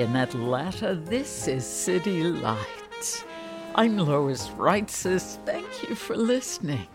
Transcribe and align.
in 0.00 0.14
Atlanta, 0.14 0.94
this 0.94 1.48
is 1.48 1.66
City 1.66 2.22
Lights. 2.22 3.24
I'm 3.74 3.98
Lois 3.98 4.48
Reitzes. 4.50 5.44
Thank 5.44 5.88
you 5.88 5.96
for 5.96 6.14
listening. 6.14 6.86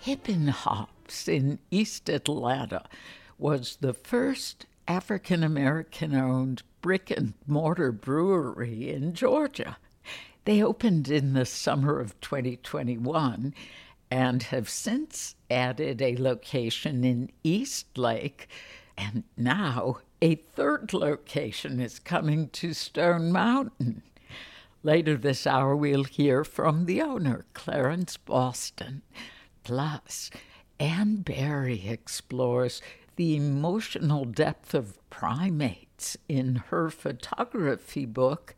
Hippin' 0.00 0.48
Hops 0.48 1.28
in 1.28 1.60
East 1.70 2.10
Atlanta 2.10 2.84
was 3.38 3.78
the 3.80 3.94
first 3.94 4.66
African 4.86 5.42
American 5.42 6.14
owned 6.14 6.62
brick 6.82 7.10
and 7.10 7.32
mortar 7.46 7.90
brewery 7.90 8.90
in 8.90 9.14
Georgia. 9.14 9.78
They 10.44 10.62
opened 10.62 11.08
in 11.08 11.32
the 11.32 11.46
summer 11.46 12.00
of 12.00 12.20
2021 12.20 13.54
and 14.10 14.42
have 14.42 14.68
since 14.68 15.36
added 15.50 16.02
a 16.02 16.16
location 16.16 17.02
in 17.02 17.30
East 17.42 17.96
Lake 17.96 18.46
and 18.98 19.24
now 19.38 20.00
a 20.22 20.34
third 20.34 20.92
location 20.92 21.80
is 21.80 21.98
coming 21.98 22.48
to 22.50 22.74
Stone 22.74 23.32
Mountain. 23.32 24.02
Later 24.82 25.16
this 25.16 25.46
hour, 25.46 25.74
we'll 25.74 26.04
hear 26.04 26.44
from 26.44 26.86
the 26.86 27.00
owner, 27.00 27.46
Clarence 27.54 28.16
Boston. 28.16 29.02
Plus, 29.64 30.30
Anne 30.78 31.16
Barry 31.16 31.88
explores 31.88 32.82
the 33.16 33.36
emotional 33.36 34.24
depth 34.24 34.74
of 34.74 34.98
primates 35.10 36.16
in 36.28 36.56
her 36.68 36.90
photography 36.90 38.06
book, 38.06 38.54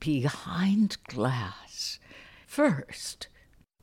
Behind 0.00 0.96
Glass. 1.08 1.98
First, 2.46 3.28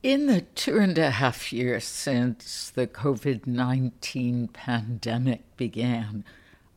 in 0.02 0.26
the 0.26 0.42
two 0.42 0.78
and 0.78 0.98
a 0.98 1.10
half 1.10 1.52
years 1.52 1.84
since 1.84 2.70
the 2.70 2.86
COVID 2.86 3.46
19 3.46 4.48
pandemic 4.48 5.56
began, 5.56 6.24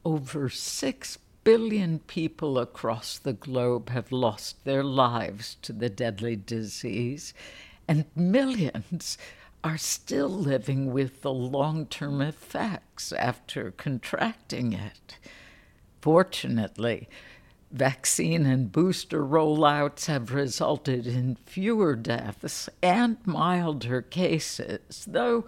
over 0.05 0.47
6 0.47 1.17
billion 1.43 1.99
people 1.99 2.59
across 2.59 3.17
the 3.17 3.33
globe 3.33 3.89
have 3.89 4.11
lost 4.11 4.63
their 4.63 4.83
lives 4.83 5.57
to 5.63 5.73
the 5.73 5.89
deadly 5.89 6.35
disease, 6.35 7.33
and 7.87 8.05
millions 8.15 9.17
are 9.63 9.77
still 9.77 10.29
living 10.29 10.93
with 10.93 11.23
the 11.23 11.33
long 11.33 11.87
term 11.87 12.21
effects 12.21 13.11
after 13.13 13.71
contracting 13.71 14.73
it. 14.73 15.17
Fortunately, 16.01 17.09
vaccine 17.71 18.45
and 18.45 18.71
booster 18.71 19.23
rollouts 19.23 20.05
have 20.05 20.31
resulted 20.31 21.07
in 21.07 21.35
fewer 21.45 21.95
deaths 21.95 22.69
and 22.83 23.17
milder 23.25 24.03
cases, 24.03 25.05
though 25.07 25.45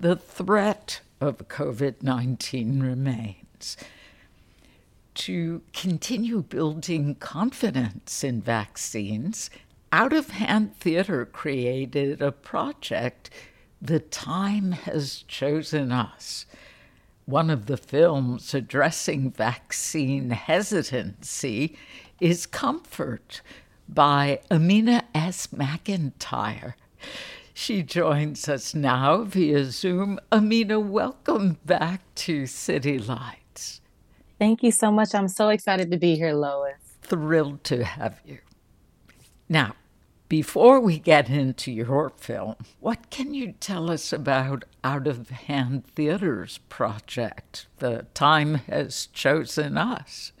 the 0.00 0.16
threat 0.16 1.02
of 1.20 1.48
COVID 1.48 2.02
19 2.02 2.80
remains 2.80 3.76
to 5.18 5.62
continue 5.72 6.42
building 6.42 7.16
confidence 7.16 8.22
in 8.22 8.40
vaccines, 8.40 9.50
Out 9.90 10.12
of 10.12 10.30
Hand 10.30 10.76
Theater 10.76 11.26
created 11.26 12.22
a 12.22 12.30
project, 12.30 13.28
The 13.82 13.98
Time 13.98 14.70
Has 14.72 15.24
Chosen 15.26 15.90
Us. 15.90 16.46
One 17.26 17.50
of 17.50 17.66
the 17.66 17.76
films 17.76 18.54
addressing 18.54 19.32
vaccine 19.32 20.30
hesitancy 20.30 21.76
is 22.20 22.46
Comfort 22.46 23.42
by 23.88 24.40
Amina 24.52 25.02
S. 25.16 25.48
McIntyre. 25.48 26.74
She 27.52 27.82
joins 27.82 28.48
us 28.48 28.72
now 28.72 29.24
via 29.24 29.64
Zoom. 29.64 30.20
Amina, 30.30 30.78
welcome 30.78 31.58
back 31.66 32.02
to 32.14 32.46
City 32.46 33.00
Light. 33.00 33.37
Thank 34.38 34.62
you 34.62 34.70
so 34.70 34.92
much. 34.92 35.14
I'm 35.14 35.28
so 35.28 35.48
excited 35.48 35.90
to 35.90 35.98
be 35.98 36.14
here, 36.14 36.32
Lois. 36.32 36.76
Thrilled 37.02 37.64
to 37.64 37.84
have 37.84 38.20
you. 38.24 38.38
Now, 39.48 39.74
before 40.28 40.78
we 40.78 40.98
get 40.98 41.28
into 41.28 41.72
your 41.72 42.10
film, 42.10 42.54
what 42.80 43.10
can 43.10 43.34
you 43.34 43.52
tell 43.52 43.90
us 43.90 44.12
about 44.12 44.64
Out 44.84 45.06
of 45.06 45.30
Hand 45.30 45.86
Theater's 45.86 46.58
project? 46.68 47.66
The 47.78 48.06
time 48.14 48.54
has 48.54 49.06
chosen 49.06 49.76
us. 49.76 50.32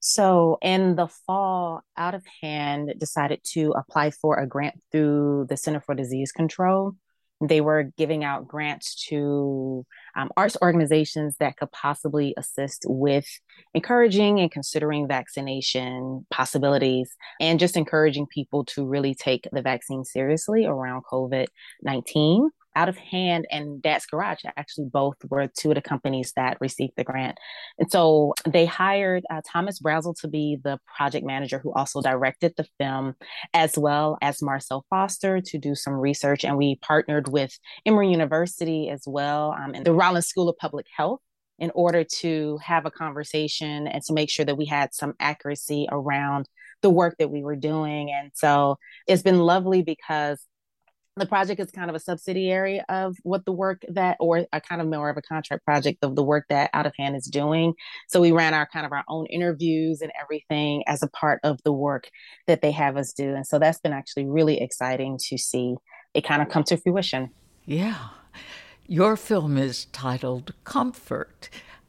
So, 0.00 0.58
in 0.60 0.96
the 0.96 1.06
fall, 1.06 1.82
Out 1.96 2.14
of 2.14 2.24
Hand 2.42 2.92
decided 2.98 3.40
to 3.52 3.72
apply 3.72 4.10
for 4.10 4.36
a 4.36 4.46
grant 4.46 4.80
through 4.92 5.46
the 5.48 5.56
Center 5.56 5.80
for 5.80 5.94
Disease 5.94 6.32
Control 6.32 6.94
they 7.40 7.60
were 7.60 7.90
giving 7.96 8.22
out 8.22 8.46
grants 8.46 9.06
to 9.08 9.84
um, 10.16 10.30
arts 10.36 10.56
organizations 10.62 11.36
that 11.38 11.56
could 11.56 11.70
possibly 11.72 12.34
assist 12.36 12.84
with 12.86 13.26
encouraging 13.74 14.40
and 14.40 14.50
considering 14.50 15.08
vaccination 15.08 16.26
possibilities 16.30 17.14
and 17.40 17.60
just 17.60 17.76
encouraging 17.76 18.26
people 18.26 18.64
to 18.64 18.86
really 18.86 19.14
take 19.14 19.48
the 19.52 19.62
vaccine 19.62 20.04
seriously 20.04 20.66
around 20.66 21.02
COVID 21.10 21.46
19 21.82 22.50
out 22.76 22.88
of 22.88 22.96
hand 22.96 23.46
and 23.50 23.82
Dad's 23.82 24.06
Garage 24.06 24.40
actually 24.56 24.86
both 24.92 25.16
were 25.28 25.48
two 25.58 25.70
of 25.70 25.74
the 25.74 25.82
companies 25.82 26.32
that 26.36 26.58
received 26.60 26.92
the 26.96 27.04
grant. 27.04 27.38
And 27.78 27.90
so 27.90 28.34
they 28.46 28.66
hired 28.66 29.24
uh, 29.30 29.40
Thomas 29.50 29.80
Brazel 29.80 30.18
to 30.20 30.28
be 30.28 30.58
the 30.62 30.78
project 30.96 31.26
manager 31.26 31.58
who 31.58 31.72
also 31.72 32.00
directed 32.00 32.54
the 32.56 32.66
film, 32.78 33.14
as 33.54 33.76
well 33.76 34.18
as 34.22 34.42
Marcel 34.42 34.84
Foster 34.90 35.40
to 35.40 35.58
do 35.58 35.74
some 35.74 35.94
research. 35.94 36.44
And 36.44 36.56
we 36.56 36.76
partnered 36.76 37.28
with 37.28 37.58
Emory 37.84 38.10
University 38.10 38.88
as 38.88 39.02
well 39.06 39.54
um, 39.58 39.74
and 39.74 39.84
the 39.84 39.92
Rollins 39.92 40.26
School 40.26 40.48
of 40.48 40.56
Public 40.56 40.86
Health 40.96 41.20
in 41.58 41.70
order 41.74 42.04
to 42.04 42.58
have 42.64 42.86
a 42.86 42.90
conversation 42.90 43.86
and 43.86 44.02
to 44.02 44.14
make 44.14 44.30
sure 44.30 44.46
that 44.46 44.56
we 44.56 44.64
had 44.64 44.94
some 44.94 45.12
accuracy 45.20 45.86
around 45.92 46.48
the 46.82 46.90
work 46.90 47.16
that 47.18 47.30
we 47.30 47.42
were 47.42 47.56
doing. 47.56 48.10
And 48.10 48.32
so 48.34 48.78
it's 49.06 49.22
been 49.22 49.38
lovely 49.38 49.82
because 49.82 50.42
the 51.20 51.26
project 51.26 51.60
is 51.60 51.70
kind 51.70 51.90
of 51.90 51.94
a 51.94 52.00
subsidiary 52.00 52.80
of 52.88 53.16
what 53.22 53.44
the 53.44 53.52
work 53.52 53.84
that 53.88 54.16
or 54.18 54.46
a 54.52 54.60
kind 54.60 54.80
of 54.80 54.88
more 54.88 55.10
of 55.10 55.16
a 55.16 55.22
contract 55.22 55.64
project 55.64 55.98
of 56.02 56.16
the 56.16 56.22
work 56.22 56.46
that 56.48 56.70
out 56.72 56.86
of 56.86 56.92
hand 56.98 57.14
is 57.14 57.26
doing. 57.26 57.74
So 58.08 58.20
we 58.20 58.32
ran 58.32 58.54
our 58.54 58.66
kind 58.66 58.86
of 58.86 58.92
our 58.92 59.04
own 59.06 59.26
interviews 59.26 60.00
and 60.00 60.10
everything 60.20 60.82
as 60.88 61.02
a 61.02 61.08
part 61.08 61.40
of 61.44 61.62
the 61.62 61.72
work 61.72 62.08
that 62.46 62.62
they 62.62 62.72
have 62.72 62.96
us 62.96 63.12
do. 63.12 63.34
And 63.34 63.46
so 63.46 63.58
that's 63.58 63.78
been 63.80 63.92
actually 63.92 64.26
really 64.26 64.60
exciting 64.60 65.18
to 65.28 65.38
see 65.38 65.76
it 66.14 66.24
kind 66.24 66.42
of 66.42 66.48
come 66.48 66.64
to 66.64 66.76
fruition. 66.76 67.30
Yeah. 67.66 68.08
Your 68.86 69.16
film 69.16 69.56
is 69.56 69.84
titled 69.86 70.54
comfort. 70.64 71.48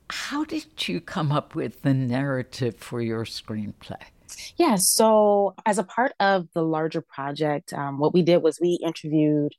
How 0.09 0.43
did 0.43 0.87
you 0.87 0.99
come 0.99 1.31
up 1.31 1.55
with 1.55 1.81
the 1.81 1.93
narrative 1.93 2.75
for 2.75 3.01
your 3.01 3.23
screenplay 3.23 4.10
yeah. 4.57 4.75
So, 4.75 5.55
as 5.65 5.77
a 5.77 5.83
part 5.83 6.13
of 6.19 6.47
the 6.53 6.63
larger 6.63 7.01
project, 7.01 7.73
um, 7.73 7.99
what 7.99 8.13
we 8.13 8.21
did 8.21 8.37
was 8.37 8.59
we 8.61 8.79
interviewed. 8.83 9.53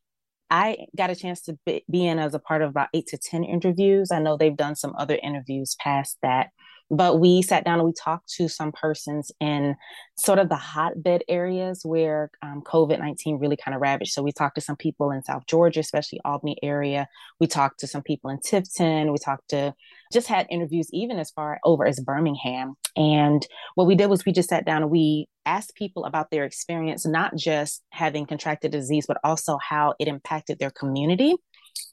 I 0.50 0.86
got 0.94 1.08
a 1.08 1.16
chance 1.16 1.40
to 1.42 1.58
be, 1.64 1.82
in 2.06 2.18
as 2.18 2.34
a 2.34 2.38
part 2.38 2.60
of 2.60 2.68
about 2.68 2.88
eight 2.92 3.06
to 3.06 3.16
10 3.16 3.42
interviews. 3.42 4.10
I 4.12 4.18
know 4.18 4.36
they've 4.36 4.54
done 4.54 4.76
some 4.76 4.94
other 4.98 5.18
interviews 5.22 5.76
past 5.80 6.18
that. 6.20 6.50
But 6.92 7.20
we 7.20 7.40
sat 7.40 7.64
down 7.64 7.78
and 7.78 7.86
we 7.86 7.94
talked 7.94 8.28
to 8.34 8.48
some 8.48 8.70
persons 8.70 9.32
in 9.40 9.76
sort 10.18 10.38
of 10.38 10.50
the 10.50 10.56
hotbed 10.56 11.24
areas 11.26 11.80
where 11.86 12.30
um, 12.42 12.60
COVID 12.66 12.98
19 12.98 13.38
really 13.38 13.56
kind 13.56 13.74
of 13.74 13.80
ravaged. 13.80 14.12
So 14.12 14.22
we 14.22 14.30
talked 14.30 14.56
to 14.56 14.60
some 14.60 14.76
people 14.76 15.10
in 15.10 15.22
South 15.22 15.46
Georgia, 15.46 15.80
especially 15.80 16.20
Albany 16.22 16.58
area. 16.62 17.08
We 17.40 17.46
talked 17.46 17.80
to 17.80 17.86
some 17.86 18.02
people 18.02 18.28
in 18.28 18.40
Tifton. 18.40 19.10
We 19.10 19.16
talked 19.16 19.48
to 19.50 19.74
just 20.12 20.28
had 20.28 20.46
interviews 20.50 20.88
even 20.92 21.18
as 21.18 21.30
far 21.30 21.58
over 21.64 21.86
as 21.86 22.00
Birmingham. 22.00 22.74
And 22.96 23.46
what 23.74 23.86
we 23.86 23.94
did 23.94 24.06
was 24.06 24.24
we 24.24 24.32
just 24.32 24.50
sat 24.50 24.64
down 24.64 24.82
and 24.82 24.90
we 24.90 25.28
asked 25.46 25.74
people 25.74 26.04
about 26.04 26.30
their 26.30 26.44
experience, 26.44 27.06
not 27.06 27.34
just 27.36 27.82
having 27.90 28.26
contracted 28.26 28.72
disease, 28.72 29.06
but 29.06 29.18
also 29.24 29.58
how 29.58 29.94
it 29.98 30.08
impacted 30.08 30.58
their 30.58 30.70
community. 30.70 31.34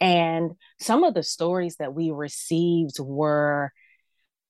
And 0.01 0.51
some 0.79 1.03
of 1.03 1.13
the 1.13 1.23
stories 1.23 1.77
that 1.77 1.93
we 1.93 2.11
received 2.11 2.99
were 2.99 3.71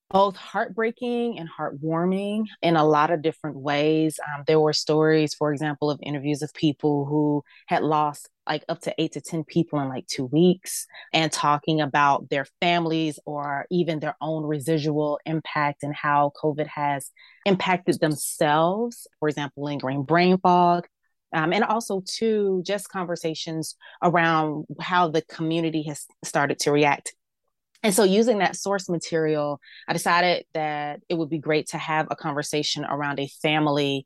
both 0.10 0.36
heartbreaking 0.36 1.38
and 1.38 1.48
heartwarming 1.50 2.46
in 2.62 2.76
a 2.76 2.84
lot 2.84 3.12
of 3.12 3.22
different 3.22 3.58
ways. 3.58 4.20
Um, 4.28 4.44
there 4.48 4.60
were 4.60 4.74
stories, 4.74 5.34
for 5.34 5.52
example, 5.52 5.92
of 5.92 6.00
interviews 6.02 6.42
of 6.42 6.54
people 6.54 7.06
who 7.06 7.44
had 7.68 7.84
lost 7.84 8.30
like 8.48 8.64
up 8.68 8.82
to 8.82 8.94
eight 8.98 9.12
to 9.12 9.22
10 9.22 9.44
people 9.44 9.80
in 9.80 9.90
like 9.90 10.08
two 10.08 10.26
weeks 10.26 10.88
and 11.14 11.32
talking 11.32 11.82
about 11.82 12.30
their 12.30 12.48
families 12.60 13.20
or 13.26 13.68
even 13.70 14.00
their 14.00 14.16
own 14.20 14.44
residual 14.44 15.20
impact 15.26 15.84
and 15.84 15.94
how 15.94 16.32
COVID 16.42 16.66
has 16.66 17.12
impacted 17.46 18.00
themselves. 18.00 19.08
For 19.20 19.30
example, 19.30 19.64
lingering 19.64 20.04
brain 20.04 20.40
fog. 20.40 20.88
Um, 21.32 21.54
and 21.54 21.64
also, 21.64 22.02
too, 22.08 22.64
just 22.66 22.90
conversations 22.90 23.76
around 24.02 24.66
how 24.80 25.10
the 25.10 25.22
community 25.22 25.84
has 25.84 26.08
started 26.24 26.58
to 26.62 26.72
react 26.72 27.14
and 27.84 27.94
so, 27.94 28.04
using 28.04 28.40
that 28.40 28.56
source 28.56 28.90
material, 28.90 29.62
I 29.88 29.94
decided 29.94 30.46
that 30.54 31.02
it 31.08 31.16
would 31.16 31.30
be 31.30 31.38
great 31.40 31.68
to 31.70 31.78
have 31.78 32.08
a 32.12 32.16
conversation 32.16 32.86
around 32.86 33.20
a 33.20 33.28
family 33.42 34.06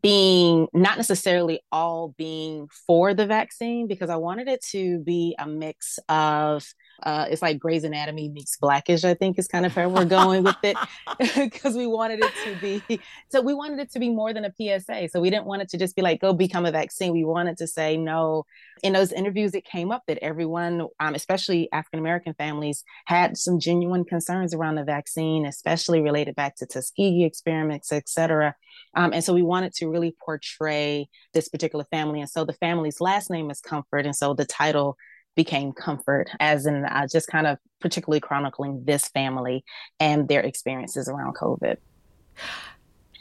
being 0.00 0.68
not 0.72 0.96
necessarily 0.96 1.60
all 1.70 2.14
being 2.16 2.68
for 2.86 3.14
the 3.14 3.26
vaccine, 3.26 3.86
because 3.86 4.10
I 4.10 4.16
wanted 4.16 4.48
it 4.48 4.64
to 4.70 5.00
be 5.00 5.34
a 5.38 5.46
mix 5.46 5.98
of 6.08 6.64
uh, 7.02 7.26
it's 7.28 7.42
like 7.42 7.58
Grey's 7.58 7.84
Anatomy 7.84 8.28
meets 8.28 8.56
Blackish, 8.56 9.04
I 9.04 9.14
think 9.14 9.38
is 9.38 9.48
kind 9.48 9.66
of 9.66 9.74
where 9.74 9.88
we're 9.88 10.04
going 10.04 10.44
with 10.44 10.56
it 10.62 10.76
because 11.36 11.74
we 11.74 11.86
wanted 11.86 12.20
it 12.22 12.32
to 12.44 12.54
be, 12.60 13.00
so 13.28 13.40
we 13.40 13.54
wanted 13.54 13.80
it 13.80 13.90
to 13.92 13.98
be 13.98 14.08
more 14.08 14.32
than 14.32 14.44
a 14.44 14.52
PSA. 14.52 15.08
So 15.08 15.20
we 15.20 15.30
didn't 15.30 15.46
want 15.46 15.62
it 15.62 15.68
to 15.70 15.78
just 15.78 15.96
be 15.96 16.02
like, 16.02 16.20
go 16.20 16.32
become 16.32 16.64
a 16.64 16.70
vaccine. 16.70 17.12
We 17.12 17.24
wanted 17.24 17.56
to 17.58 17.66
say, 17.66 17.96
no. 17.96 18.44
In 18.82 18.92
those 18.92 19.12
interviews, 19.12 19.54
it 19.54 19.64
came 19.64 19.92
up 19.92 20.02
that 20.08 20.18
everyone, 20.22 20.88
um, 20.98 21.14
especially 21.14 21.70
African 21.72 22.00
American 22.00 22.34
families, 22.34 22.84
had 23.06 23.36
some 23.36 23.60
genuine 23.60 24.04
concerns 24.04 24.54
around 24.54 24.76
the 24.76 24.84
vaccine, 24.84 25.46
especially 25.46 26.00
related 26.00 26.34
back 26.34 26.56
to 26.56 26.66
Tuskegee 26.66 27.24
experiments, 27.24 27.92
et 27.92 28.08
cetera. 28.08 28.54
Um, 28.94 29.12
and 29.12 29.24
so 29.24 29.32
we 29.32 29.42
wanted 29.42 29.72
to 29.74 29.88
really 29.88 30.14
portray 30.24 31.08
this 31.32 31.48
particular 31.48 31.84
family. 31.90 32.20
And 32.20 32.28
so 32.28 32.44
the 32.44 32.52
family's 32.54 33.00
last 33.00 33.30
name 33.30 33.50
is 33.50 33.60
Comfort. 33.60 34.06
And 34.06 34.14
so 34.14 34.34
the 34.34 34.44
title 34.44 34.96
became 35.34 35.72
comfort, 35.72 36.28
as 36.40 36.66
in 36.66 36.84
uh, 36.84 37.06
just 37.10 37.26
kind 37.28 37.46
of 37.46 37.58
particularly 37.80 38.20
chronicling 38.20 38.84
this 38.84 39.08
family 39.08 39.64
and 39.98 40.28
their 40.28 40.40
experiences 40.40 41.08
around 41.08 41.34
COVID. 41.34 41.76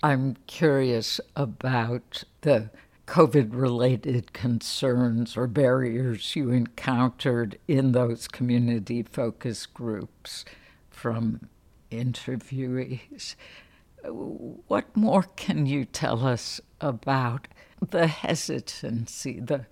I'm 0.03 0.35
curious 0.47 1.21
about 1.35 2.23
the 2.41 2.69
COVID 3.07 3.50
related 3.51 4.33
concerns 4.33 5.38
or 5.38 5.47
barriers 5.47 6.35
you 6.35 6.50
encountered 6.50 7.57
in 7.68 7.91
those 7.91 8.27
community 8.27 9.03
focus 9.03 9.65
groups 9.65 10.45
from 10.89 11.50
interviewees. 11.91 13.35
What 14.03 14.95
more 14.95 15.24
can 15.36 15.65
you 15.65 15.86
tell 15.86 16.25
us 16.25 16.59
about 16.80 17.48
the 17.89 18.07
hesitancy, 18.07 19.39
the 19.39 19.65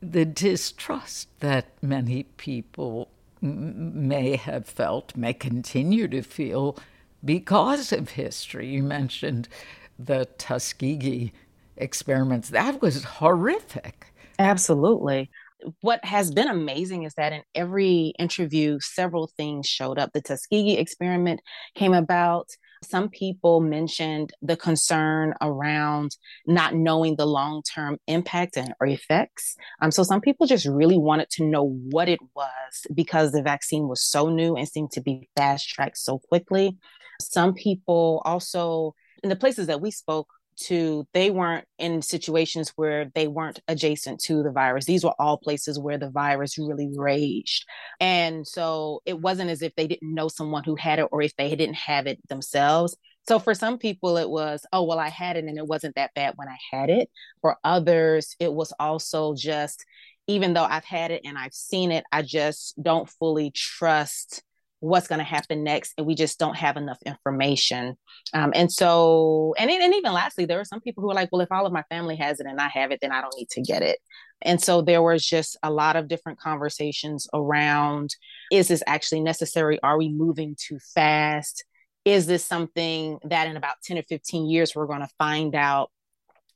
the 0.00 0.24
distrust 0.24 1.28
that 1.38 1.68
many 1.80 2.24
people 2.24 3.08
may 3.40 4.36
have 4.36 4.66
felt, 4.66 5.16
may 5.16 5.32
continue 5.32 6.08
to 6.08 6.22
feel 6.22 6.76
because 7.24 7.92
of 7.92 8.10
history. 8.10 8.68
You 8.68 8.82
mentioned 8.82 9.48
the 9.98 10.26
Tuskegee 10.38 11.32
experiments. 11.76 12.50
That 12.50 12.82
was 12.82 13.04
horrific. 13.04 14.12
Absolutely. 14.38 15.30
What 15.80 16.04
has 16.04 16.32
been 16.32 16.48
amazing 16.48 17.04
is 17.04 17.14
that 17.14 17.32
in 17.32 17.42
every 17.54 18.12
interview, 18.18 18.80
several 18.80 19.28
things 19.36 19.68
showed 19.68 19.98
up. 19.98 20.12
The 20.12 20.20
Tuskegee 20.20 20.78
experiment 20.78 21.40
came 21.76 21.94
about. 21.94 22.48
Some 22.82 23.08
people 23.08 23.60
mentioned 23.60 24.32
the 24.42 24.56
concern 24.56 25.34
around 25.40 26.16
not 26.46 26.74
knowing 26.74 27.16
the 27.16 27.26
long 27.26 27.62
term 27.62 27.98
impact 28.06 28.56
and, 28.56 28.74
or 28.80 28.86
effects. 28.86 29.56
Um, 29.80 29.90
so 29.90 30.02
some 30.02 30.20
people 30.20 30.46
just 30.46 30.66
really 30.66 30.98
wanted 30.98 31.30
to 31.30 31.44
know 31.44 31.64
what 31.90 32.08
it 32.08 32.20
was 32.34 32.86
because 32.92 33.32
the 33.32 33.42
vaccine 33.42 33.88
was 33.88 34.02
so 34.02 34.28
new 34.28 34.56
and 34.56 34.68
seemed 34.68 34.90
to 34.92 35.00
be 35.00 35.28
fast 35.36 35.68
tracked 35.68 35.98
so 35.98 36.18
quickly. 36.18 36.76
Some 37.20 37.54
people 37.54 38.20
also, 38.24 38.94
in 39.22 39.30
the 39.30 39.36
places 39.36 39.68
that 39.68 39.80
we 39.80 39.90
spoke, 39.90 40.28
to 40.56 41.06
they 41.12 41.30
weren't 41.30 41.66
in 41.78 42.02
situations 42.02 42.72
where 42.76 43.10
they 43.14 43.28
weren't 43.28 43.60
adjacent 43.68 44.20
to 44.20 44.42
the 44.42 44.50
virus. 44.50 44.84
These 44.84 45.04
were 45.04 45.14
all 45.18 45.36
places 45.38 45.78
where 45.78 45.98
the 45.98 46.10
virus 46.10 46.58
really 46.58 46.90
raged. 46.96 47.64
And 48.00 48.46
so 48.46 49.02
it 49.06 49.20
wasn't 49.20 49.50
as 49.50 49.62
if 49.62 49.74
they 49.74 49.86
didn't 49.86 50.14
know 50.14 50.28
someone 50.28 50.64
who 50.64 50.76
had 50.76 50.98
it 50.98 51.08
or 51.12 51.22
if 51.22 51.34
they 51.36 51.54
didn't 51.54 51.74
have 51.74 52.06
it 52.06 52.26
themselves. 52.28 52.96
So 53.28 53.38
for 53.38 53.54
some 53.54 53.78
people 53.78 54.16
it 54.16 54.28
was 54.28 54.66
oh 54.72 54.82
well 54.82 54.98
i 54.98 55.08
had 55.08 55.36
it 55.36 55.44
and 55.44 55.56
it 55.56 55.66
wasn't 55.66 55.94
that 55.94 56.14
bad 56.14 56.34
when 56.36 56.48
i 56.48 56.56
had 56.70 56.90
it. 56.90 57.08
For 57.40 57.56
others 57.64 58.34
it 58.40 58.52
was 58.52 58.72
also 58.78 59.34
just 59.34 59.84
even 60.26 60.54
though 60.54 60.64
i've 60.64 60.84
had 60.84 61.10
it 61.10 61.22
and 61.24 61.36
i've 61.36 61.54
seen 61.54 61.90
it 61.90 62.04
i 62.12 62.22
just 62.22 62.80
don't 62.80 63.08
fully 63.08 63.50
trust 63.50 64.42
what's 64.82 65.06
going 65.06 65.20
to 65.20 65.24
happen 65.24 65.62
next 65.62 65.94
and 65.96 66.04
we 66.04 66.14
just 66.16 66.40
don't 66.40 66.56
have 66.56 66.76
enough 66.76 66.98
information. 67.06 67.96
Um, 68.34 68.52
and 68.52 68.70
so 68.70 69.54
and, 69.56 69.70
and 69.70 69.94
even 69.94 70.12
lastly 70.12 70.44
there 70.44 70.58
are 70.58 70.64
some 70.64 70.80
people 70.80 71.04
who 71.04 71.10
are 71.10 71.14
like 71.14 71.28
well 71.30 71.40
if 71.40 71.52
all 71.52 71.66
of 71.66 71.72
my 71.72 71.84
family 71.88 72.16
has 72.16 72.40
it 72.40 72.46
and 72.46 72.60
i 72.60 72.66
have 72.66 72.90
it 72.90 72.98
then 73.00 73.12
i 73.12 73.20
don't 73.20 73.34
need 73.36 73.48
to 73.50 73.62
get 73.62 73.82
it. 73.82 73.98
And 74.42 74.60
so 74.60 74.82
there 74.82 75.00
was 75.00 75.24
just 75.24 75.56
a 75.62 75.70
lot 75.70 75.94
of 75.94 76.08
different 76.08 76.40
conversations 76.40 77.28
around 77.32 78.10
is 78.50 78.66
this 78.66 78.82
actually 78.88 79.20
necessary? 79.20 79.80
Are 79.84 79.96
we 79.96 80.08
moving 80.08 80.56
too 80.58 80.78
fast? 80.94 81.64
Is 82.04 82.26
this 82.26 82.44
something 82.44 83.20
that 83.22 83.46
in 83.46 83.56
about 83.56 83.76
10 83.84 83.98
or 83.98 84.02
15 84.02 84.50
years 84.50 84.74
we're 84.74 84.86
going 84.86 85.00
to 85.00 85.08
find 85.16 85.54
out 85.54 85.92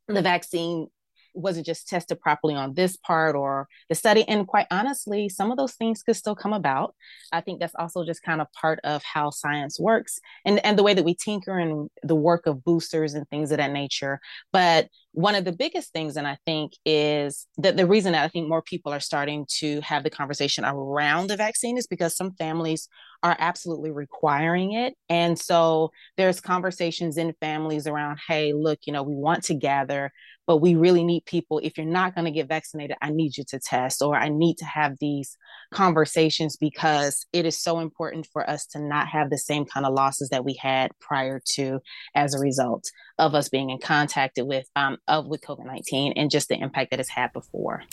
the 0.09 0.23
vaccine 0.23 0.89
wasn't 1.37 1.67
just 1.67 1.89
tested 1.89 2.21
properly 2.21 2.55
on 2.55 2.75
this 2.75 2.97
part 2.97 3.37
or 3.37 3.69
the 3.89 3.95
study. 3.95 4.27
And 4.29 4.47
quite 4.47 4.67
honestly, 4.71 5.29
some 5.29 5.51
of 5.51 5.57
those 5.57 5.75
things 5.75 6.03
could 6.03 6.17
still 6.17 6.35
come 6.35 6.53
about. 6.53 6.95
I 7.33 7.41
think 7.41 7.61
that's 7.61 7.75
also 7.75 8.05
just 8.05 8.23
kind 8.23 8.41
of 8.41 8.53
part 8.53 8.81
of 8.85 9.03
how 9.03 9.31
science 9.31 9.79
works 9.79 10.19
and, 10.45 10.65
and 10.65 10.79
the 10.79 10.83
way 10.83 10.95
that 10.95 11.05
we 11.05 11.15
tinker 11.15 11.59
and 11.59 11.91
the 12.03 12.15
work 12.15 12.47
of 12.47 12.65
boosters 12.65 13.15
and 13.15 13.29
things 13.29 13.51
of 13.51 13.59
that 13.59 13.73
nature. 13.73 14.21
But 14.53 14.89
one 15.17 15.35
of 15.35 15.47
the 15.47 15.53
biggest 15.53 15.95
things, 15.95 16.19
and 16.19 16.27
I 16.27 16.37
think, 16.45 16.75
is 16.85 17.47
that 17.57 17.79
the 17.79 17.87
reason 17.87 18.13
that 18.13 18.23
I 18.23 18.29
think 18.29 18.51
more 18.51 18.61
people 18.61 18.93
are 18.93 19.01
starting 19.01 19.47
to 19.61 19.81
have 19.81 20.03
the 20.05 20.11
conversation 20.11 20.63
around 20.63 21.29
the 21.29 21.39
vaccine 21.39 21.79
is 21.79 21.87
because 21.87 22.15
some 22.15 22.35
families 22.35 22.87
are 23.23 23.35
absolutely 23.39 23.91
requiring 23.91 24.73
it. 24.73 24.93
And 25.09 25.39
so 25.39 25.91
there's 26.19 26.43
conversations 26.43 27.17
in 27.17 27.33
families 27.41 27.87
around, 27.87 28.19
hey, 28.29 28.53
look, 28.53 28.81
you 28.87 28.93
know, 28.93 29.03
we 29.03 29.15
want 29.15 29.45
to 29.45 29.55
gather, 29.55 30.13
but 30.47 30.59
we 30.59 30.75
really 30.75 31.03
need 31.03 31.25
people. 31.25 31.61
If 31.63 31.79
you're 31.79 31.87
not 31.87 32.15
going 32.15 32.27
to 32.27 32.31
get 32.31 32.51
vaccinated, 32.51 32.99
I 33.01 33.09
need 33.09 33.39
you 33.39 33.45
to 33.49 33.59
test, 33.59 34.03
or 34.03 34.17
I 34.17 34.29
need 34.29 34.59
to 34.59 34.67
have 34.67 34.97
these 35.01 35.35
conversations 35.73 36.59
because 36.59 37.25
it 37.33 37.47
is 37.47 37.59
so 37.59 37.81
important 37.81 38.29
for 38.35 38.49
us 38.49 38.67
to 38.67 38.81
not 38.81 39.09
have 39.09 39.31
the 39.31 39.39
same 39.39 39.65
kind 39.65 39.87
of 39.87 39.95
losses 39.95 40.29
that 40.29 40.45
we 40.45 40.59
had 40.61 40.91
prior 41.01 41.41
to 41.55 41.81
as 42.15 42.35
a 42.35 42.39
result 42.39 42.85
of 43.19 43.35
us 43.35 43.49
being 43.49 43.71
in 43.71 43.79
contact 43.79 44.39
with 44.43 44.69
um, 44.77 44.99
of 45.09 45.27
with 45.27 45.41
COVID 45.41 45.67
nineteen 45.67 46.13
and 46.17 46.31
just 46.31 46.49
the 46.49 46.61
impact 46.61 46.91
that 46.91 47.01
it's 47.01 47.11
had 47.11 47.33
before. 47.33 47.85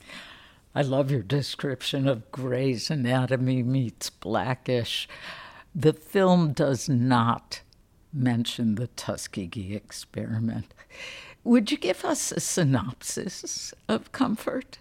I 0.76 0.82
love 0.82 1.12
your 1.12 1.22
description 1.22 2.08
of 2.08 2.32
Grey's 2.32 2.90
Anatomy 2.90 3.62
meets 3.62 4.10
Blackish. 4.10 5.08
The 5.76 5.94
film 5.94 6.54
does 6.54 6.90
not 6.90 7.62
mention 8.12 8.76
the 8.76 8.88
Tuskegee 8.88 9.76
experiment. 9.76 10.74
Would 11.44 11.72
you 11.72 11.78
give 11.78 12.06
us 12.06 12.32
a 12.32 12.40
synopsis 12.40 13.74
of 13.88 14.12
Comfort? 14.12 14.80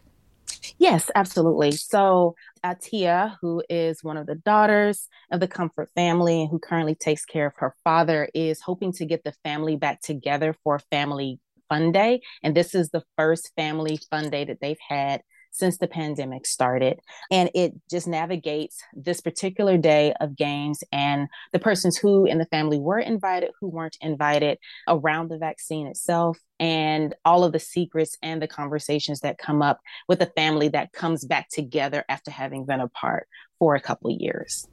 Yes, 0.78 1.10
absolutely. 1.14 1.72
So, 1.72 2.34
Atia, 2.64 3.36
who 3.40 3.62
is 3.68 4.02
one 4.02 4.16
of 4.16 4.26
the 4.26 4.34
daughters 4.34 5.08
of 5.30 5.40
the 5.40 5.48
Comfort 5.48 5.90
family 5.94 6.42
and 6.42 6.50
who 6.50 6.58
currently 6.58 6.94
takes 6.94 7.24
care 7.24 7.46
of 7.46 7.54
her 7.56 7.74
father, 7.84 8.28
is 8.34 8.60
hoping 8.60 8.92
to 8.92 9.06
get 9.06 9.24
the 9.24 9.34
family 9.44 9.76
back 9.76 10.00
together 10.00 10.54
for 10.64 10.78
family 10.90 11.40
fun 11.68 11.92
day. 11.92 12.20
And 12.42 12.54
this 12.54 12.74
is 12.74 12.90
the 12.90 13.02
first 13.16 13.52
family 13.56 13.98
fun 14.10 14.30
day 14.30 14.44
that 14.44 14.58
they've 14.60 14.78
had 14.88 15.22
since 15.52 15.78
the 15.78 15.86
pandemic 15.86 16.46
started. 16.46 16.98
And 17.30 17.50
it 17.54 17.74
just 17.88 18.08
navigates 18.08 18.82
this 18.94 19.20
particular 19.20 19.78
day 19.78 20.14
of 20.20 20.36
games 20.36 20.82
and 20.90 21.28
the 21.52 21.58
persons 21.58 21.96
who 21.96 22.26
in 22.26 22.38
the 22.38 22.46
family 22.46 22.80
were 22.80 22.98
invited, 22.98 23.50
who 23.60 23.68
weren't 23.68 23.98
invited 24.00 24.58
around 24.88 25.28
the 25.28 25.38
vaccine 25.38 25.86
itself, 25.86 26.38
and 26.58 27.14
all 27.24 27.44
of 27.44 27.52
the 27.52 27.58
secrets 27.58 28.16
and 28.22 28.42
the 28.42 28.48
conversations 28.48 29.20
that 29.20 29.38
come 29.38 29.62
up 29.62 29.80
with 30.08 30.20
a 30.22 30.32
family 30.34 30.68
that 30.68 30.92
comes 30.92 31.24
back 31.24 31.48
together 31.50 32.04
after 32.08 32.30
having 32.30 32.64
been 32.64 32.80
apart 32.80 33.28
for 33.58 33.74
a 33.74 33.80
couple 33.80 34.10
years. 34.10 34.66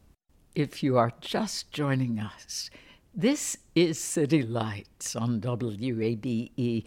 If 0.56 0.82
you 0.82 0.98
are 0.98 1.12
just 1.22 1.72
joining 1.72 2.20
us, 2.20 2.70
this 3.14 3.58
is 3.76 4.00
City 4.00 4.44
Lights 4.44 5.16
on 5.16 5.42
WABE. 5.42 6.86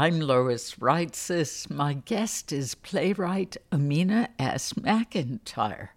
I'm 0.00 0.18
Lois 0.18 0.76
Reitzes. 0.76 1.68
My 1.68 1.92
guest 1.92 2.52
is 2.52 2.74
playwright 2.74 3.58
Amina 3.70 4.30
S. 4.38 4.72
McIntyre. 4.72 5.90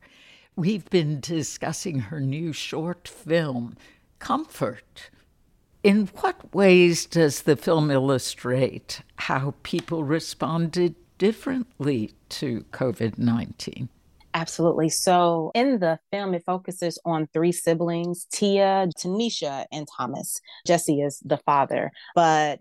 We've 0.58 0.90
been 0.90 1.22
discussing 1.22 2.00
her 2.00 2.20
new 2.20 2.52
short 2.52 3.08
film, 3.08 3.78
Comfort. 4.20 5.10
In 5.84 6.08
what 6.20 6.54
ways 6.54 7.06
does 7.06 7.44
the 7.44 7.56
film 7.56 7.90
illustrate 7.90 9.00
how 9.16 9.54
people 9.64 10.04
responded 10.04 10.96
differently 11.18 12.12
to 12.28 12.66
COVID 12.72 13.18
19? 13.18 13.88
Absolutely. 14.34 14.90
So 14.90 15.50
in 15.56 15.80
the 15.80 15.98
film, 16.12 16.34
it 16.34 16.44
focuses 16.46 17.00
on 17.06 17.28
three 17.28 17.54
siblings 17.54 18.26
Tia, 18.26 18.90
Tanisha, 19.00 19.64
and 19.72 19.88
Thomas. 19.96 20.42
Jesse 20.68 21.00
is 21.00 21.22
the 21.24 21.38
father, 21.38 21.90
but 22.16 22.60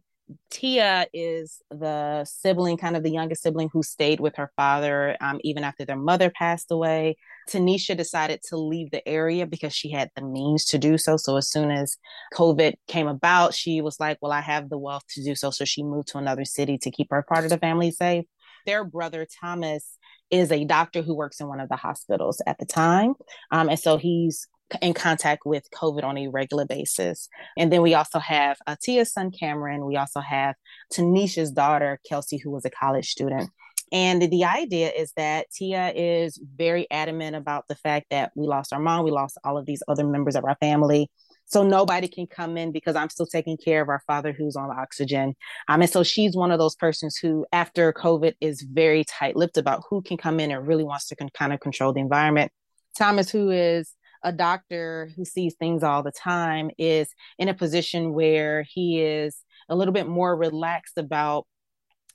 Tia 0.50 1.06
is 1.12 1.60
the 1.70 2.24
sibling, 2.24 2.76
kind 2.76 2.96
of 2.96 3.02
the 3.02 3.10
youngest 3.10 3.42
sibling 3.42 3.70
who 3.72 3.82
stayed 3.82 4.20
with 4.20 4.36
her 4.36 4.50
father 4.56 5.16
um, 5.20 5.40
even 5.42 5.64
after 5.64 5.84
their 5.84 5.96
mother 5.96 6.30
passed 6.30 6.70
away. 6.70 7.16
Tanisha 7.48 7.96
decided 7.96 8.40
to 8.48 8.56
leave 8.56 8.90
the 8.90 9.06
area 9.08 9.46
because 9.46 9.74
she 9.74 9.90
had 9.90 10.10
the 10.14 10.22
means 10.22 10.64
to 10.66 10.78
do 10.78 10.96
so. 10.98 11.16
So 11.16 11.36
as 11.36 11.50
soon 11.50 11.70
as 11.70 11.96
COVID 12.34 12.74
came 12.88 13.08
about, 13.08 13.54
she 13.54 13.80
was 13.80 13.98
like, 13.98 14.18
Well, 14.20 14.32
I 14.32 14.40
have 14.40 14.68
the 14.68 14.78
wealth 14.78 15.04
to 15.10 15.24
do 15.24 15.34
so. 15.34 15.50
So 15.50 15.64
she 15.64 15.82
moved 15.82 16.08
to 16.08 16.18
another 16.18 16.44
city 16.44 16.78
to 16.78 16.90
keep 16.90 17.08
her 17.10 17.22
part 17.22 17.44
of 17.44 17.50
the 17.50 17.58
family 17.58 17.90
safe. 17.90 18.24
Their 18.66 18.84
brother, 18.84 19.26
Thomas, 19.40 19.98
is 20.30 20.50
a 20.50 20.64
doctor 20.64 21.02
who 21.02 21.14
works 21.14 21.40
in 21.40 21.48
one 21.48 21.60
of 21.60 21.68
the 21.68 21.76
hospitals 21.76 22.40
at 22.46 22.58
the 22.58 22.64
time. 22.64 23.14
Um, 23.50 23.68
and 23.68 23.78
so 23.78 23.98
he's 23.98 24.48
in 24.80 24.94
contact 24.94 25.44
with 25.44 25.68
COVID 25.70 26.04
on 26.04 26.16
a 26.18 26.28
regular 26.28 26.64
basis. 26.64 27.28
And 27.56 27.72
then 27.72 27.82
we 27.82 27.94
also 27.94 28.18
have 28.18 28.56
uh, 28.66 28.76
Tia's 28.82 29.12
son, 29.12 29.30
Cameron. 29.30 29.84
We 29.84 29.96
also 29.96 30.20
have 30.20 30.54
Tanisha's 30.92 31.50
daughter, 31.50 32.00
Kelsey, 32.08 32.38
who 32.38 32.50
was 32.50 32.64
a 32.64 32.70
college 32.70 33.08
student. 33.08 33.50
And 33.92 34.22
the 34.22 34.44
idea 34.44 34.90
is 34.90 35.12
that 35.18 35.50
Tia 35.50 35.92
is 35.94 36.40
very 36.56 36.90
adamant 36.90 37.36
about 37.36 37.68
the 37.68 37.74
fact 37.74 38.06
that 38.10 38.32
we 38.34 38.46
lost 38.46 38.72
our 38.72 38.80
mom, 38.80 39.04
we 39.04 39.10
lost 39.10 39.36
all 39.44 39.58
of 39.58 39.66
these 39.66 39.82
other 39.86 40.06
members 40.06 40.34
of 40.34 40.44
our 40.44 40.56
family. 40.56 41.10
So 41.44 41.62
nobody 41.62 42.08
can 42.08 42.26
come 42.26 42.56
in 42.56 42.72
because 42.72 42.96
I'm 42.96 43.10
still 43.10 43.26
taking 43.26 43.58
care 43.58 43.82
of 43.82 43.90
our 43.90 44.02
father 44.06 44.32
who's 44.32 44.56
on 44.56 44.70
oxygen. 44.70 45.34
Um, 45.68 45.82
and 45.82 45.90
so 45.90 46.02
she's 46.02 46.34
one 46.34 46.50
of 46.50 46.58
those 46.58 46.74
persons 46.74 47.18
who, 47.18 47.44
after 47.52 47.92
COVID, 47.92 48.32
is 48.40 48.62
very 48.62 49.04
tight 49.04 49.36
lipped 49.36 49.58
about 49.58 49.82
who 49.90 50.00
can 50.00 50.16
come 50.16 50.40
in 50.40 50.50
and 50.50 50.66
really 50.66 50.84
wants 50.84 51.08
to 51.08 51.16
con- 51.16 51.28
kind 51.34 51.52
of 51.52 51.60
control 51.60 51.92
the 51.92 52.00
environment. 52.00 52.50
Thomas, 52.96 53.30
who 53.30 53.50
is 53.50 53.92
a 54.22 54.32
doctor 54.32 55.10
who 55.16 55.24
sees 55.24 55.54
things 55.54 55.82
all 55.82 56.02
the 56.02 56.12
time 56.12 56.70
is 56.78 57.08
in 57.38 57.48
a 57.48 57.54
position 57.54 58.12
where 58.12 58.64
he 58.68 59.00
is 59.00 59.36
a 59.68 59.76
little 59.76 59.94
bit 59.94 60.08
more 60.08 60.36
relaxed 60.36 60.98
about 60.98 61.46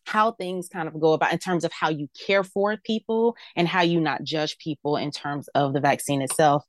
how 0.05 0.31
things 0.31 0.69
kind 0.69 0.87
of 0.87 0.99
go 0.99 1.13
about 1.13 1.33
in 1.33 1.39
terms 1.39 1.65
of 1.65 1.71
how 1.73 1.89
you 1.89 2.07
care 2.25 2.43
for 2.43 2.77
people 2.85 3.35
and 3.55 3.67
how 3.67 3.81
you 3.81 3.99
not 3.99 4.23
judge 4.23 4.57
people 4.57 4.95
in 4.95 5.11
terms 5.11 5.49
of 5.53 5.73
the 5.73 5.81
vaccine 5.81 6.21
itself. 6.21 6.63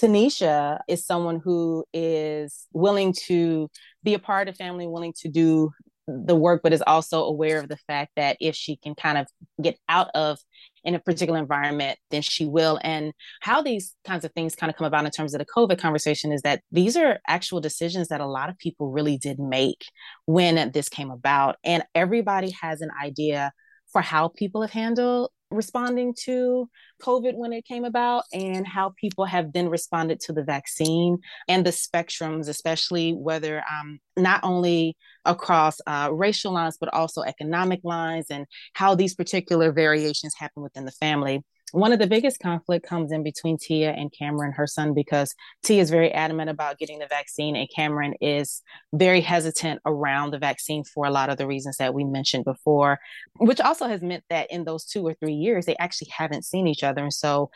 Tanisha 0.00 0.78
is 0.86 1.04
someone 1.04 1.40
who 1.42 1.84
is 1.92 2.68
willing 2.72 3.12
to 3.26 3.68
be 4.04 4.14
a 4.14 4.18
part 4.20 4.48
of 4.48 4.56
family, 4.56 4.86
willing 4.86 5.12
to 5.20 5.28
do 5.28 5.70
the 6.08 6.34
work, 6.34 6.62
but 6.62 6.72
is 6.72 6.82
also 6.86 7.24
aware 7.24 7.60
of 7.60 7.68
the 7.68 7.76
fact 7.76 8.12
that 8.16 8.38
if 8.40 8.56
she 8.56 8.76
can 8.76 8.94
kind 8.94 9.18
of 9.18 9.26
get 9.62 9.78
out 9.88 10.08
of 10.14 10.38
in 10.82 10.94
a 10.94 10.98
particular 10.98 11.38
environment, 11.38 11.98
then 12.10 12.22
she 12.22 12.46
will. 12.46 12.80
And 12.82 13.12
how 13.40 13.60
these 13.60 13.94
kinds 14.06 14.24
of 14.24 14.32
things 14.32 14.54
kind 14.54 14.70
of 14.70 14.76
come 14.76 14.86
about 14.86 15.04
in 15.04 15.10
terms 15.10 15.34
of 15.34 15.38
the 15.38 15.44
COVID 15.44 15.78
conversation 15.78 16.32
is 16.32 16.42
that 16.42 16.62
these 16.72 16.96
are 16.96 17.18
actual 17.28 17.60
decisions 17.60 18.08
that 18.08 18.22
a 18.22 18.26
lot 18.26 18.48
of 18.48 18.58
people 18.58 18.90
really 18.90 19.18
did 19.18 19.38
make 19.38 19.84
when 20.24 20.70
this 20.72 20.88
came 20.88 21.10
about. 21.10 21.56
And 21.62 21.84
everybody 21.94 22.54
has 22.60 22.80
an 22.80 22.90
idea 23.02 23.52
for 23.92 24.00
how 24.00 24.28
people 24.28 24.62
have 24.62 24.70
handled 24.70 25.30
responding 25.50 26.14
to 26.24 26.68
COVID 27.02 27.34
when 27.34 27.52
it 27.52 27.64
came 27.64 27.84
about 27.84 28.24
and 28.32 28.66
how 28.66 28.90
people 28.90 29.24
have 29.24 29.52
then 29.52 29.68
responded 29.68 30.20
to 30.20 30.32
the 30.32 30.42
vaccine 30.42 31.18
and 31.48 31.64
the 31.64 31.70
spectrums, 31.70 32.48
especially 32.48 33.12
whether 33.12 33.62
um, 33.70 33.98
not 34.16 34.40
only 34.42 34.96
across 35.24 35.78
uh, 35.86 36.10
racial 36.12 36.52
lines, 36.52 36.76
but 36.78 36.92
also 36.92 37.22
economic 37.22 37.80
lines 37.82 38.26
and 38.30 38.46
how 38.74 38.94
these 38.94 39.14
particular 39.14 39.72
variations 39.72 40.34
happen 40.38 40.62
within 40.62 40.84
the 40.84 40.92
family 40.92 41.42
one 41.72 41.92
of 41.92 41.98
the 41.98 42.06
biggest 42.06 42.40
conflict 42.40 42.86
comes 42.86 43.12
in 43.12 43.22
between 43.22 43.58
Tia 43.58 43.92
and 43.92 44.12
Cameron, 44.16 44.52
her 44.52 44.66
son, 44.66 44.94
because 44.94 45.34
Tia 45.62 45.80
is 45.80 45.90
very 45.90 46.12
adamant 46.12 46.50
about 46.50 46.78
getting 46.78 46.98
the 46.98 47.06
vaccine, 47.06 47.56
and 47.56 47.68
Cameron 47.74 48.14
is 48.20 48.62
very 48.92 49.20
hesitant 49.20 49.80
around 49.86 50.30
the 50.30 50.38
vaccine 50.38 50.84
for 50.84 51.06
a 51.06 51.10
lot 51.10 51.30
of 51.30 51.38
the 51.38 51.46
reasons 51.46 51.76
that 51.78 51.94
we 51.94 52.04
mentioned 52.04 52.44
before, 52.44 52.98
which 53.38 53.60
also 53.60 53.88
has 53.88 54.02
meant 54.02 54.24
that 54.30 54.50
in 54.50 54.64
those 54.64 54.84
two 54.84 55.06
or 55.06 55.14
three 55.14 55.34
years, 55.34 55.66
they 55.66 55.76
actually 55.76 56.08
haven't 56.10 56.44
seen 56.44 56.66
each 56.66 56.82
other. 56.82 57.02
And 57.02 57.12
so, 57.12 57.50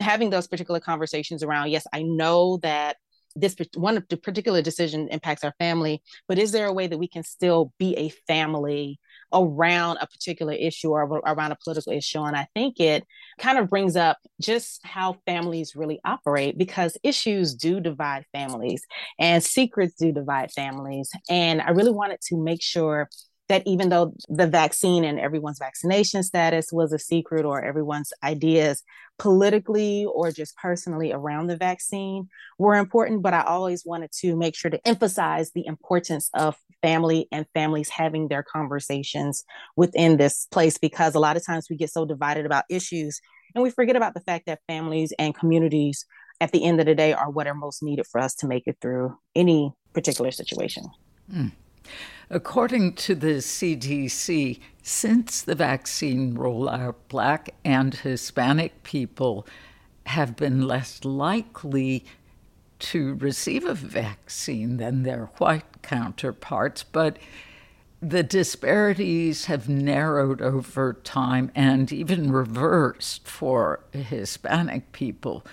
having 0.00 0.30
those 0.30 0.48
particular 0.48 0.80
conversations 0.80 1.42
around, 1.42 1.70
yes, 1.70 1.86
I 1.92 2.02
know 2.02 2.58
that 2.58 2.96
this 3.34 3.56
one 3.74 4.04
particular 4.22 4.62
decision 4.62 5.08
impacts 5.10 5.44
our 5.44 5.54
family, 5.58 6.02
but 6.28 6.38
is 6.38 6.52
there 6.52 6.66
a 6.66 6.72
way 6.72 6.86
that 6.86 6.98
we 6.98 7.08
can 7.08 7.22
still 7.22 7.72
be 7.78 7.96
a 7.96 8.10
family 8.26 8.98
around 9.32 9.98
a 10.00 10.06
particular 10.06 10.52
issue 10.52 10.90
or 10.90 11.02
around 11.02 11.52
a 11.52 11.56
political 11.62 11.92
issue. 11.92 12.20
And 12.20 12.36
I 12.36 12.46
think 12.54 12.80
it 12.80 13.04
kind 13.38 13.58
of 13.58 13.70
brings 13.70 13.96
up 13.96 14.18
just 14.40 14.80
how 14.84 15.16
families 15.26 15.74
really 15.74 16.00
operate 16.04 16.58
because 16.58 16.96
issues 17.02 17.54
do 17.54 17.80
divide 17.80 18.24
families 18.32 18.84
and 19.18 19.42
secrets 19.42 19.94
do 19.94 20.12
divide 20.12 20.52
families. 20.52 21.10
And 21.28 21.60
I 21.60 21.70
really 21.70 21.92
wanted 21.92 22.20
to 22.28 22.36
make 22.36 22.62
sure 22.62 23.08
that 23.48 23.62
even 23.66 23.88
though 23.88 24.14
the 24.28 24.46
vaccine 24.46 25.04
and 25.04 25.18
everyone's 25.18 25.58
vaccination 25.58 26.22
status 26.22 26.68
was 26.72 26.92
a 26.92 26.98
secret 26.98 27.44
or 27.44 27.62
everyone's 27.62 28.12
ideas 28.22 28.82
politically 29.18 30.06
or 30.06 30.30
just 30.30 30.56
personally 30.56 31.12
around 31.12 31.46
the 31.46 31.56
vaccine 31.56 32.28
were 32.58 32.76
important, 32.76 33.22
but 33.22 33.34
I 33.34 33.42
always 33.42 33.84
wanted 33.84 34.10
to 34.20 34.36
make 34.36 34.54
sure 34.54 34.70
to 34.70 34.86
emphasize 34.86 35.52
the 35.52 35.66
importance 35.66 36.30
of 36.34 36.56
family 36.82 37.28
and 37.30 37.46
families 37.54 37.88
having 37.88 38.28
their 38.28 38.42
conversations 38.42 39.44
within 39.76 40.16
this 40.16 40.46
place 40.50 40.78
because 40.78 41.14
a 41.14 41.20
lot 41.20 41.36
of 41.36 41.44
times 41.44 41.68
we 41.68 41.76
get 41.76 41.90
so 41.90 42.04
divided 42.04 42.46
about 42.46 42.64
issues 42.70 43.20
and 43.54 43.62
we 43.62 43.70
forget 43.70 43.96
about 43.96 44.14
the 44.14 44.20
fact 44.20 44.46
that 44.46 44.60
families 44.66 45.12
and 45.18 45.34
communities 45.34 46.06
at 46.40 46.52
the 46.52 46.64
end 46.64 46.80
of 46.80 46.86
the 46.86 46.94
day 46.94 47.12
are 47.12 47.30
what 47.30 47.46
are 47.46 47.54
most 47.54 47.82
needed 47.82 48.06
for 48.06 48.20
us 48.20 48.34
to 48.36 48.46
make 48.46 48.64
it 48.66 48.76
through 48.80 49.16
any 49.34 49.72
particular 49.92 50.30
situation. 50.30 50.84
Mm. 51.32 51.52
According 52.34 52.94
to 52.94 53.14
the 53.14 53.42
CDC, 53.42 54.58
since 54.82 55.42
the 55.42 55.54
vaccine 55.54 56.34
rollout, 56.34 56.94
Black 57.08 57.54
and 57.62 57.92
Hispanic 57.92 58.82
people 58.84 59.46
have 60.06 60.34
been 60.34 60.66
less 60.66 61.04
likely 61.04 62.06
to 62.78 63.16
receive 63.16 63.66
a 63.66 63.74
vaccine 63.74 64.78
than 64.78 65.02
their 65.02 65.26
white 65.36 65.82
counterparts, 65.82 66.82
but 66.84 67.18
the 68.00 68.22
disparities 68.22 69.44
have 69.44 69.68
narrowed 69.68 70.40
over 70.40 70.94
time 71.04 71.52
and 71.54 71.92
even 71.92 72.32
reversed 72.32 73.28
for 73.28 73.80
Hispanic 73.92 74.90
people. 74.92 75.44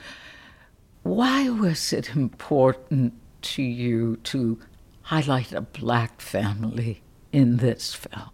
Why 1.03 1.50
was 1.50 1.91
it 1.91 2.15
important 2.15 3.15
to 3.41 3.62
you 3.62 4.15
to 4.24 4.59
highlight 5.10 5.51
a 5.51 5.62
Black 5.62 6.22
family 6.22 7.01
in 7.32 7.58
this 7.58 7.96
film? 7.96 8.30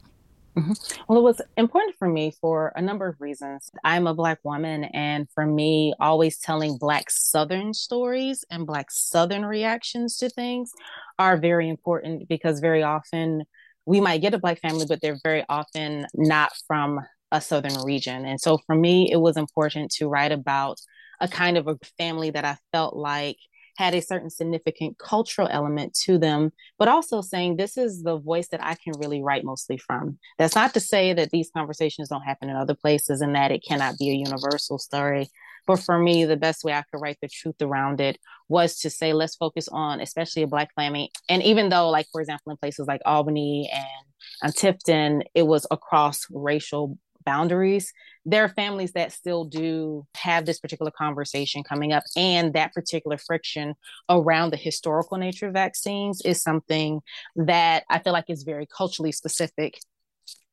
Mm-hmm. 0.58 0.74
Well, 1.08 1.20
it 1.20 1.22
was 1.22 1.42
important 1.56 1.96
for 1.98 2.10
me 2.10 2.34
for 2.42 2.74
a 2.76 2.82
number 2.82 3.08
of 3.08 3.16
reasons. 3.22 3.70
I'm 3.86 4.08
a 4.08 4.14
Black 4.14 4.40
woman, 4.44 4.84
and 4.84 5.26
for 5.34 5.46
me, 5.46 5.94
always 6.02 6.38
telling 6.38 6.78
Black 6.78 7.10
Southern 7.10 7.74
stories 7.74 8.44
and 8.52 8.68
Black 8.68 8.92
Southern 8.92 9.46
reactions 9.46 10.18
to 10.18 10.30
things 10.30 10.74
are 11.18 11.38
very 11.38 11.70
important 11.70 12.28
because 12.28 12.60
very 12.60 12.84
often 12.84 13.46
we 13.86 14.02
might 14.02 14.22
get 14.22 14.34
a 14.34 14.38
Black 14.38 14.60
family, 14.60 14.86
but 14.86 15.00
they're 15.00 15.20
very 15.24 15.46
often 15.48 16.08
not 16.14 16.52
from 16.68 17.00
a 17.32 17.40
Southern 17.40 17.82
region. 17.86 18.26
And 18.26 18.40
so 18.40 18.58
for 18.66 18.76
me, 18.76 19.10
it 19.10 19.22
was 19.22 19.38
important 19.38 19.92
to 19.94 20.10
write 20.10 20.34
about 20.34 20.78
a 21.22 21.30
kind 21.30 21.58
of 21.58 21.70
a 21.70 21.78
family 21.98 22.32
that 22.32 22.44
I 22.44 22.58
felt 22.74 22.98
like 22.98 23.38
had 23.78 23.94
a 23.94 24.02
certain 24.02 24.30
significant 24.30 24.98
cultural 24.98 25.48
element 25.52 25.94
to 26.06 26.18
them, 26.18 26.52
but 26.78 26.88
also 26.88 27.22
saying 27.22 27.56
this 27.56 27.78
is 27.78 28.04
the 28.04 28.18
voice 28.18 28.48
that 28.50 28.64
I 28.64 28.76
can 28.76 28.94
really 29.00 29.22
write 29.22 29.44
mostly 29.44 29.78
from. 29.78 30.18
That's 30.38 30.56
not 30.56 30.74
to 30.74 30.80
say 30.80 31.14
that 31.14 31.32
these 31.32 31.52
conversations 31.56 32.10
don't 32.10 32.22
happen 32.22 32.50
in 32.50 32.56
other 32.56 32.76
places 32.76 33.22
and 33.22 33.36
that 33.36 33.52
it 33.52 33.64
cannot 33.68 33.98
be 33.98 34.10
a 34.10 34.14
universal 34.14 34.78
story. 34.78 35.30
But 35.68 35.78
for 35.78 35.98
me, 35.98 36.26
the 36.26 36.38
best 36.38 36.64
way 36.64 36.74
I 36.74 36.84
could 36.84 37.02
write 37.02 37.18
the 37.22 37.28
truth 37.28 37.62
around 37.62 38.00
it 38.00 38.20
was 38.48 38.80
to 38.80 38.90
say, 38.90 39.14
let's 39.14 39.36
focus 39.36 39.68
on 39.68 40.00
especially 40.00 40.44
a 40.44 40.48
Black 40.48 40.74
family. 40.76 41.12
And 41.28 41.42
even 41.42 41.70
though, 41.70 41.90
like, 41.90 42.08
for 42.12 42.22
example, 42.22 42.52
in 42.52 42.58
places 42.58 42.88
like 42.88 43.02
Albany 43.06 43.70
and, 43.74 44.06
and 44.44 44.54
Tifton, 44.54 45.24
it 45.34 45.44
was 45.44 45.66
across 45.72 46.28
racial 46.30 46.98
boundaries, 47.26 47.92
there 48.26 48.44
are 48.44 48.50
families 48.50 48.94
that 48.94 49.12
still 49.12 49.46
do 49.46 50.06
have 50.16 50.46
this 50.46 50.60
particular 50.60 50.92
conversation 50.92 51.64
coming 51.64 51.94
up. 51.94 52.04
And 52.16 52.54
that 52.54 52.74
particular 52.74 53.18
friction 53.18 53.76
around 54.10 54.52
the 54.52 54.58
historical 54.58 55.18
nature 55.18 55.48
of 55.48 55.54
vaccines 55.54 56.22
is 56.24 56.42
something 56.42 57.02
that 57.36 57.84
I 57.90 58.00
feel 58.00 58.14
like 58.14 58.26
is 58.30 58.44
very 58.44 58.68
culturally 58.68 59.12
specific 59.12 59.78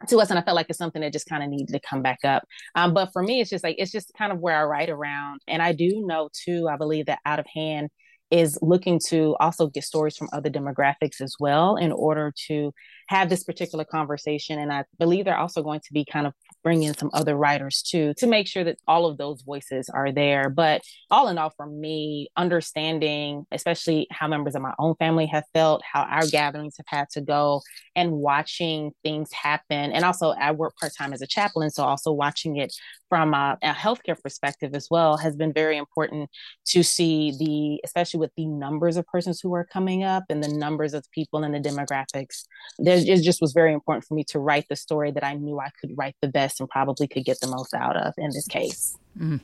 to 0.09 0.19
us 0.19 0.31
and 0.31 0.38
i 0.38 0.43
felt 0.43 0.57
like 0.57 0.67
it's 0.69 0.79
something 0.79 1.00
that 1.00 1.12
just 1.12 1.29
kind 1.29 1.45
of 1.45 1.49
needed 1.49 1.73
to 1.73 1.81
come 1.81 2.02
back 2.02 2.19
up 2.25 2.43
um, 2.75 2.93
but 2.93 3.12
for 3.12 3.23
me 3.23 3.41
it's 3.41 3.49
just 3.49 3.62
like 3.62 3.76
it's 3.79 3.93
just 3.93 4.12
kind 4.19 4.33
of 4.33 4.41
where 4.41 4.57
i 4.57 4.64
write 4.64 4.91
around 4.91 5.41
and 5.47 5.62
i 5.62 5.73
do 5.73 6.05
know 6.05 6.29
too 6.33 6.69
i 6.69 6.76
believe 6.76 7.07
that 7.07 7.21
out 7.25 7.38
of 7.38 7.47
hand 7.55 7.88
is 8.33 8.59
looking 8.62 8.99
to 8.99 9.37
also 9.41 9.69
get 9.69 9.85
stories 9.85 10.17
from 10.17 10.29
other 10.33 10.49
demographics 10.49 11.21
as 11.21 11.37
well 11.38 11.76
in 11.76 11.93
order 11.93 12.33
to 12.47 12.73
have 13.09 13.29
this 13.29 13.45
particular 13.45 13.85
conversation. 13.85 14.59
And 14.59 14.73
I 14.73 14.85
believe 14.99 15.26
they're 15.26 15.37
also 15.37 15.62
going 15.62 15.81
to 15.81 15.93
be 15.93 16.07
kind 16.11 16.26
of 16.26 16.33
bring 16.62 16.83
in 16.83 16.95
some 16.95 17.11
other 17.12 17.37
writers 17.37 17.83
too 17.83 18.14
to 18.19 18.26
make 18.26 18.47
sure 18.47 18.64
that 18.64 18.78
all 18.87 19.07
of 19.07 19.19
those 19.19 19.42
voices 19.42 19.88
are 19.88 20.12
there. 20.12 20.49
But 20.49 20.83
all 21.11 21.28
in 21.28 21.38
all, 21.38 21.50
for 21.57 21.66
me, 21.66 22.28
understanding, 22.37 23.47
especially 23.50 24.07
how 24.11 24.28
members 24.28 24.54
of 24.54 24.62
my 24.62 24.75
own 24.78 24.95
family 24.97 25.26
have 25.26 25.45
felt, 25.52 25.83
how 25.85 26.02
our 26.02 26.26
gatherings 26.26 26.76
have 26.76 26.87
had 26.87 27.09
to 27.11 27.21
go, 27.21 27.62
and 27.97 28.12
watching 28.12 28.92
things 29.02 29.33
happen. 29.33 29.92
And 29.92 30.04
also, 30.04 30.31
I 30.31 30.52
work 30.52 30.76
part 30.76 30.92
time 30.97 31.12
as 31.12 31.23
a 31.23 31.26
chaplain, 31.26 31.71
so 31.71 31.85
also 31.85 32.12
watching 32.12 32.57
it 32.57 32.73
from 33.09 33.35
a, 33.35 33.59
a 33.62 33.73
healthcare 33.73 34.19
perspective 34.19 34.75
as 34.75 34.88
well 34.90 35.19
has 35.19 35.37
been 35.37 35.52
very 35.52 35.76
important 35.76 36.31
to 36.64 36.83
see 36.83 37.33
the, 37.38 37.81
especially 37.85 38.21
with 38.21 38.31
the 38.37 38.47
numbers 38.47 38.97
of 38.97 39.07
persons 39.07 39.40
who 39.40 39.52
are 39.54 39.64
coming 39.64 40.02
up 40.02 40.25
and 40.31 40.42
the 40.42 40.49
numbers 40.49 40.95
of 40.95 41.04
people 41.11 41.45
and 41.45 41.54
the 41.54 41.61
demographics. 41.61 42.45
There's, 42.78 43.04
it 43.04 43.23
just 43.23 43.42
was 43.42 43.52
very 43.52 43.75
important 43.75 44.07
for 44.07 44.14
me 44.14 44.25
to 44.28 44.38
write 44.38 44.66
the 44.71 44.76
story 44.76 45.11
that 45.11 45.25
I 45.25 45.35
knew 45.35 45.61
I 45.61 45.71
could 45.78 45.90
write 45.95 46.16
the 46.23 46.28
best 46.28 46.51
and 46.61 46.68
probably 46.68 47.06
could 47.06 47.25
get 47.25 47.40
the 47.40 47.47
most 47.47 47.75
out 47.75 47.97
of 47.97 48.14
in 48.18 48.30
this 48.30 48.47
case. 48.47 48.97
Mm. 49.18 49.40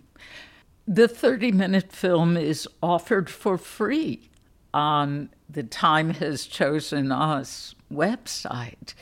The 0.87 1.09
30 1.09 1.53
minute 1.53 1.93
film 1.93 2.37
is 2.37 2.67
offered 2.83 3.29
for 3.29 3.59
free 3.59 4.31
on 4.73 5.31
the 5.49 5.63
Time 5.63 6.11
Has 6.11 6.47
Chosen 6.47 7.13
Us 7.13 7.75
website. 7.93 8.95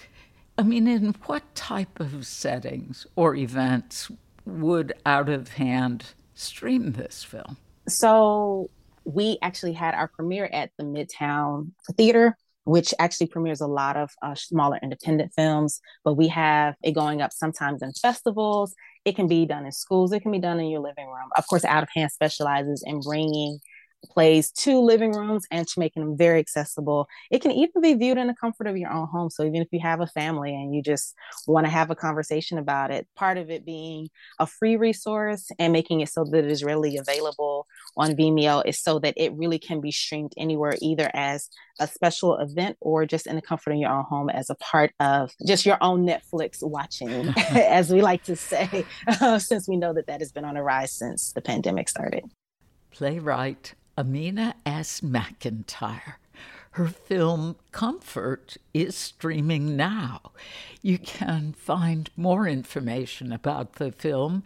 I 0.59 0.63
mean, 0.63 0.89
in 0.89 1.15
what 1.27 1.55
type 1.55 2.01
of 2.01 2.27
settings 2.27 3.07
or 3.15 3.35
events 3.37 4.11
would 4.45 4.95
Out 5.05 5.29
of 5.29 5.49
Hand 5.49 6.15
stream 6.35 6.93
this 6.93 7.23
film? 7.23 7.57
So, 7.89 8.71
we 9.05 9.39
actually 9.41 9.75
had 9.75 9.95
our 9.95 10.09
premiere 10.09 10.51
at 10.53 10.71
the 10.77 10.85
Midtown 10.85 11.71
Theater 11.97 12.37
which 12.67 12.93
actually 12.99 13.29
premieres 13.29 13.61
a 13.61 13.67
lot 13.67 13.97
of 13.97 14.11
uh, 14.23 14.35
smaller 14.35 14.79
independent 14.83 15.33
films. 15.35 15.81
But 16.05 16.15
we 16.15 16.29
have 16.29 16.75
it 16.83 16.93
going 16.93 17.23
up 17.23 17.33
sometimes 17.33 17.81
in 17.81 17.93
festivals. 17.93 18.75
It 19.05 19.15
can 19.15 19.29
be 19.29 19.47
done 19.47 19.65
in 19.65 19.73
schools. 19.73 20.13
It 20.13 20.21
can 20.21 20.33
be 20.33 20.41
done 20.41 20.59
in 20.59 20.67
your 20.67 20.81
living 20.81 21.07
room. 21.07 21.31
Of 21.37 21.47
course, 21.47 21.65
Out 21.65 21.85
of 21.85 21.89
Hand 21.95 22.11
specializes 22.11 22.83
in 22.85 23.01
bringing 23.01 23.61
plays 24.05 24.51
to 24.51 24.81
living 24.81 25.13
rooms 25.13 25.45
and 25.51 25.67
to 25.67 25.81
making 25.81 26.05
them 26.05 26.17
very 26.17 26.39
accessible. 26.39 27.09
It 27.31 27.43
can 27.43 27.53
even 27.53 27.83
be 27.83 27.95
viewed 27.95 28.19
in 28.19 28.27
the 28.27 28.35
comfort 28.35 28.67
of 28.67 28.77
your 28.77 28.91
own 28.91 29.07
home. 29.07 29.31
So 29.31 29.45
even 29.45 29.63
if 29.63 29.69
you 29.73 29.81
have 29.81 30.01
a 30.01 30.07
family 30.07 30.55
and 30.55 30.75
you 30.75 30.83
just 30.83 31.15
want 31.47 31.67
to 31.67 31.71
have 31.71 31.91
a 31.91 31.95
conversation 31.95 32.59
about 32.59 32.91
it, 32.91 33.07
part 33.17 33.39
of 33.39 33.51
it 33.51 33.65
being 33.65 34.09
a 34.39 34.47
free 34.47 34.77
resource 34.77 35.51
and 35.59 35.73
making 35.73 36.01
it 36.01 36.09
so 36.09 36.25
that 36.25 36.45
it 36.45 36.51
is 36.51 36.65
readily 36.65 36.97
available 36.97 37.67
on 37.97 38.15
Vimeo 38.15 38.63
is 38.67 38.81
so 38.81 38.99
that 39.01 39.15
it 39.17 39.33
really 39.35 39.59
can 39.59 39.81
be 39.81 39.91
streamed 39.91 40.33
anywhere, 40.37 40.75
either 40.81 41.11
as 41.15 41.49
a 41.79 41.87
special 41.87 42.37
event 42.39 42.77
or 42.81 43.07
just 43.07 43.27
in 43.27 43.37
the 43.37 43.43
comfort 43.43 43.73
of 43.73 43.79
your 43.79 43.91
own 43.91 44.05
home 44.05 44.31
as 44.31 44.51
a 44.51 44.55
part 44.57 44.93
of 45.01 45.31
just 45.47 45.67
your 45.67 45.79
own 45.81 46.07
Netflix 46.07 46.63
watching, 46.63 47.29
as 47.51 47.93
we 47.93 48.01
like 48.03 48.23
to 48.25 48.37
say, 48.37 48.85
since 49.39 49.69
we 49.69 49.77
know 49.77 49.93
that 49.93 50.07
that 50.07 50.21
has 50.21 50.33
been 50.33 50.45
on 50.45 50.57
a 50.57 50.63
rise 50.63 50.93
since 50.93 51.33
the 51.33 51.41
pandemic 51.41 51.89
started. 51.89 52.25
Playwright 52.91 53.75
Amina 53.99 54.55
S. 54.67 55.01
McIntyre. 55.01 56.17
Her 56.73 56.89
film 56.89 57.57
Comfort 57.73 58.59
is 58.75 58.95
streaming 58.95 59.75
now. 59.75 60.21
You 60.83 60.99
can 60.99 61.55
find 61.55 62.11
more 62.15 62.47
information 62.47 63.33
about 63.33 63.75
the 63.75 63.91
film 63.91 64.43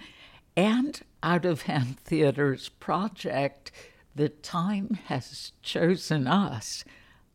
and 0.56 1.00
Out 1.24 1.44
of 1.44 1.62
Hand 1.62 1.98
Theater's 1.98 2.68
project, 2.68 3.72
The 4.14 4.28
Time 4.28 4.98
Has 5.06 5.50
Chosen 5.62 6.28
Us, 6.28 6.84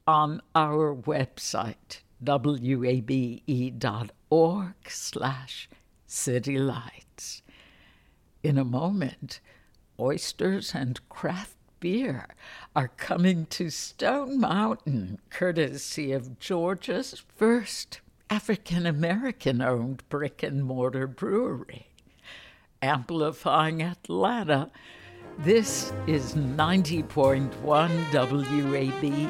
on 0.08 0.42
our 0.56 0.96
website, 0.96 2.00
wabe.org 2.22 3.50
slash 4.88 5.70
citylights. 6.08 7.42
In 8.44 8.58
a 8.58 8.64
moment, 8.64 9.42
oysters 10.00 10.74
and 10.74 11.10
craft 11.10 11.55
beer 11.86 12.26
are 12.76 12.88
coming 12.98 13.46
to 13.46 13.70
Stone 13.70 14.40
Mountain, 14.40 15.20
courtesy 15.30 16.14
of 16.14 16.40
Georgia's 16.40 17.22
first 17.36 18.02
African 18.28 18.88
American 18.88 19.62
owned 19.62 20.02
brick 20.10 20.42
and 20.42 20.64
mortar 20.64 21.06
brewery. 21.06 21.90
Amplifying 22.82 23.84
Atlanta, 23.84 24.72
this 25.38 25.94
is 26.08 26.34
90.1 26.34 27.52
WABE. 28.12 29.30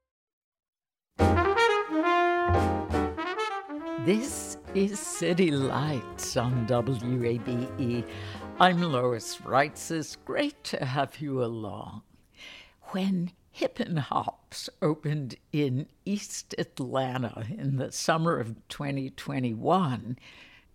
This 4.05 4.57
is 4.73 4.99
City 4.99 5.51
Lights 5.51 6.35
on 6.35 6.65
WABE. 6.65 8.03
I'm 8.59 8.81
Lois 8.81 9.37
Reitzes. 9.37 9.91
It's 9.91 10.15
great 10.15 10.63
to 10.63 10.85
have 10.85 11.19
you 11.19 11.43
along. 11.43 12.01
When 12.93 13.31
Hippin' 13.51 13.97
Hops 13.97 14.71
opened 14.81 15.35
in 15.53 15.85
East 16.03 16.55
Atlanta 16.57 17.45
in 17.55 17.75
the 17.75 17.91
summer 17.91 18.39
of 18.39 18.55
2021, 18.69 20.17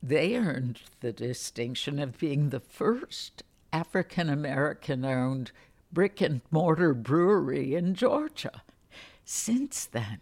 they 0.00 0.36
earned 0.36 0.82
the 1.00 1.12
distinction 1.12 1.98
of 1.98 2.18
being 2.18 2.50
the 2.50 2.60
first 2.60 3.42
African 3.72 4.30
American 4.30 5.04
owned 5.04 5.50
brick 5.92 6.20
and 6.20 6.42
mortar 6.52 6.94
brewery 6.94 7.74
in 7.74 7.96
Georgia. 7.96 8.62
Since 9.24 9.86
then, 9.86 10.20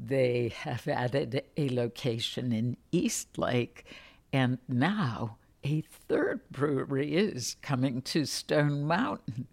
they 0.00 0.52
have 0.60 0.86
added 0.86 1.42
a 1.56 1.68
location 1.68 2.52
in 2.52 2.76
Eastlake, 2.92 3.84
and 4.32 4.58
now 4.68 5.38
a 5.64 5.80
third 5.80 6.40
brewery 6.50 7.16
is 7.16 7.56
coming 7.62 8.02
to 8.02 8.24
Stone 8.24 8.84
Mountain. 8.84 9.48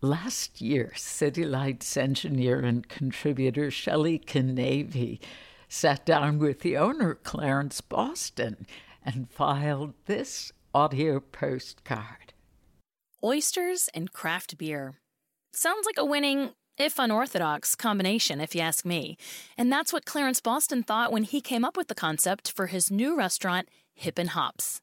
Last 0.00 0.60
year, 0.60 0.92
City 0.96 1.44
Lights 1.44 1.96
engineer 1.96 2.60
and 2.60 2.88
contributor 2.88 3.70
Shelley 3.70 4.18
Canavy 4.18 5.20
sat 5.68 6.04
down 6.04 6.38
with 6.38 6.60
the 6.60 6.76
owner, 6.76 7.14
Clarence 7.14 7.80
Boston, 7.80 8.66
and 9.04 9.30
filed 9.30 9.94
this 10.06 10.52
audio 10.74 11.20
postcard. 11.20 12.32
Oysters 13.22 13.88
and 13.94 14.12
craft 14.12 14.56
beer. 14.56 15.00
Sounds 15.52 15.84
like 15.84 15.98
a 15.98 16.04
winning, 16.04 16.50
if 16.80 16.98
unorthodox, 16.98 17.76
combination, 17.76 18.40
if 18.40 18.54
you 18.54 18.62
ask 18.62 18.84
me. 18.86 19.16
And 19.58 19.70
that's 19.70 19.92
what 19.92 20.06
Clarence 20.06 20.40
Boston 20.40 20.82
thought 20.82 21.12
when 21.12 21.24
he 21.24 21.40
came 21.40 21.64
up 21.64 21.76
with 21.76 21.88
the 21.88 21.94
concept 21.94 22.50
for 22.52 22.68
his 22.68 22.90
new 22.90 23.16
restaurant, 23.16 23.68
Hippin' 23.92 24.28
Hops. 24.28 24.80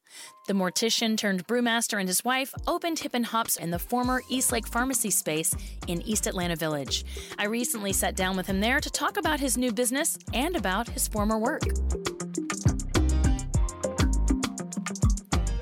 The 0.47 0.53
mortician 0.53 1.17
turned 1.17 1.47
brewmaster 1.47 1.99
and 1.99 2.07
his 2.07 2.23
wife 2.23 2.53
opened 2.67 2.99
Hippin' 2.99 3.23
Hops 3.23 3.57
in 3.57 3.71
the 3.71 3.79
former 3.79 4.21
Eastlake 4.29 4.67
Pharmacy 4.67 5.09
space 5.09 5.55
in 5.87 6.03
East 6.03 6.27
Atlanta 6.27 6.55
Village. 6.55 7.03
I 7.39 7.45
recently 7.45 7.93
sat 7.93 8.15
down 8.15 8.37
with 8.37 8.45
him 8.45 8.59
there 8.59 8.79
to 8.79 8.91
talk 8.91 9.17
about 9.17 9.39
his 9.39 9.57
new 9.57 9.71
business 9.71 10.19
and 10.35 10.55
about 10.55 10.87
his 10.89 11.07
former 11.07 11.39
work. 11.39 11.63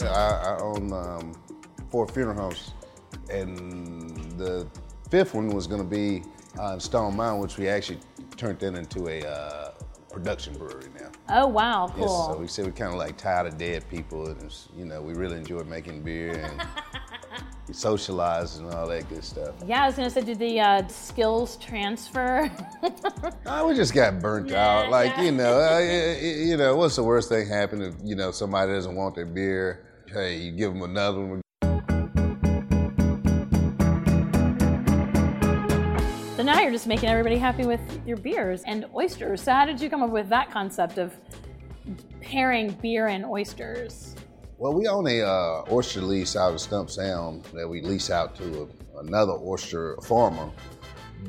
I, 0.01 0.05
I 0.05 0.57
own 0.59 0.91
um, 0.91 1.33
four 1.89 2.07
funeral 2.09 2.35
homes, 2.35 2.73
and 3.31 4.37
the 4.37 4.67
fifth 5.09 5.33
one 5.33 5.49
was 5.49 5.67
going 5.67 5.81
to 5.81 5.87
be 5.87 6.23
uh, 6.59 6.79
Stone 6.79 7.15
Mountain, 7.15 7.41
which 7.41 7.57
we 7.57 7.67
actually 7.67 7.99
turned 8.37 8.59
that 8.59 8.75
into 8.75 9.07
a 9.07 9.25
uh, 9.27 9.71
production 10.09 10.57
brewery 10.57 10.89
now. 10.97 11.09
Oh 11.29 11.47
wow, 11.47 11.91
cool. 11.93 12.01
Yes, 12.01 12.35
so 12.35 12.37
we 12.39 12.47
said 12.47 12.65
we 12.65 12.71
kind 12.71 12.93
of 12.93 12.97
like 12.97 13.17
tired 13.17 13.47
of 13.47 13.57
dead 13.57 13.87
people, 13.89 14.27
and 14.27 14.55
you 14.75 14.85
know 14.85 15.01
we 15.01 15.13
really 15.13 15.37
enjoy 15.37 15.63
making 15.63 16.03
beer 16.03 16.31
and 16.31 16.63
we 17.67 17.73
socialize 17.73 18.57
and 18.57 18.71
all 18.73 18.87
that 18.87 19.09
good 19.09 19.23
stuff. 19.23 19.55
Yeah, 19.65 19.83
I 19.83 19.87
was 19.87 19.95
gonna 19.95 20.09
say, 20.09 20.21
did 20.21 20.39
the 20.39 20.59
uh, 20.59 20.87
skills 20.87 21.57
transfer? 21.57 22.51
Uh, 23.45 23.63
we 23.67 23.75
just 23.75 23.93
got 23.93 24.19
burnt 24.19 24.49
Yeah, 24.49 24.67
out. 24.67 24.91
Like 24.91 25.15
yeah. 25.17 25.23
you 25.23 25.31
know, 25.31 25.59
uh, 25.59 25.79
you 26.21 26.57
know, 26.57 26.75
what's 26.75 26.95
the 26.95 27.03
worst 27.03 27.29
thing 27.29 27.47
happen 27.47 27.81
if 27.81 27.93
you 28.03 28.15
know 28.15 28.31
somebody 28.31 28.71
doesn't 28.73 28.95
want 28.95 29.15
their 29.15 29.25
beer? 29.25 29.85
Hey, 30.11 30.37
you 30.37 30.51
give 30.51 30.73
them 30.73 30.81
another 30.83 31.21
one. 31.21 31.41
Just 36.75 36.87
making 36.87 37.07
everybody 37.07 37.37
happy 37.37 37.65
with 37.65 37.79
your 38.05 38.17
beers 38.17 38.61
and 38.63 38.85
oysters. 38.93 39.41
So 39.41 39.53
how 39.53 39.65
did 39.65 39.79
you 39.79 39.89
come 39.89 40.03
up 40.03 40.09
with 40.09 40.27
that 40.27 40.51
concept 40.51 40.97
of 40.97 41.15
pairing 42.19 42.71
beer 42.81 43.07
and 43.07 43.25
oysters? 43.25 44.13
Well, 44.57 44.73
we 44.73 44.85
own 44.85 45.07
a 45.07 45.21
uh, 45.21 45.63
oyster 45.71 46.01
lease 46.01 46.35
out 46.35 46.51
of 46.51 46.59
Stump 46.59 46.89
Sound 46.89 47.45
that 47.53 47.65
we 47.65 47.79
lease 47.79 48.09
out 48.09 48.35
to 48.35 48.63
a, 48.93 48.99
another 48.99 49.37
oyster 49.39 49.95
farmer. 50.01 50.51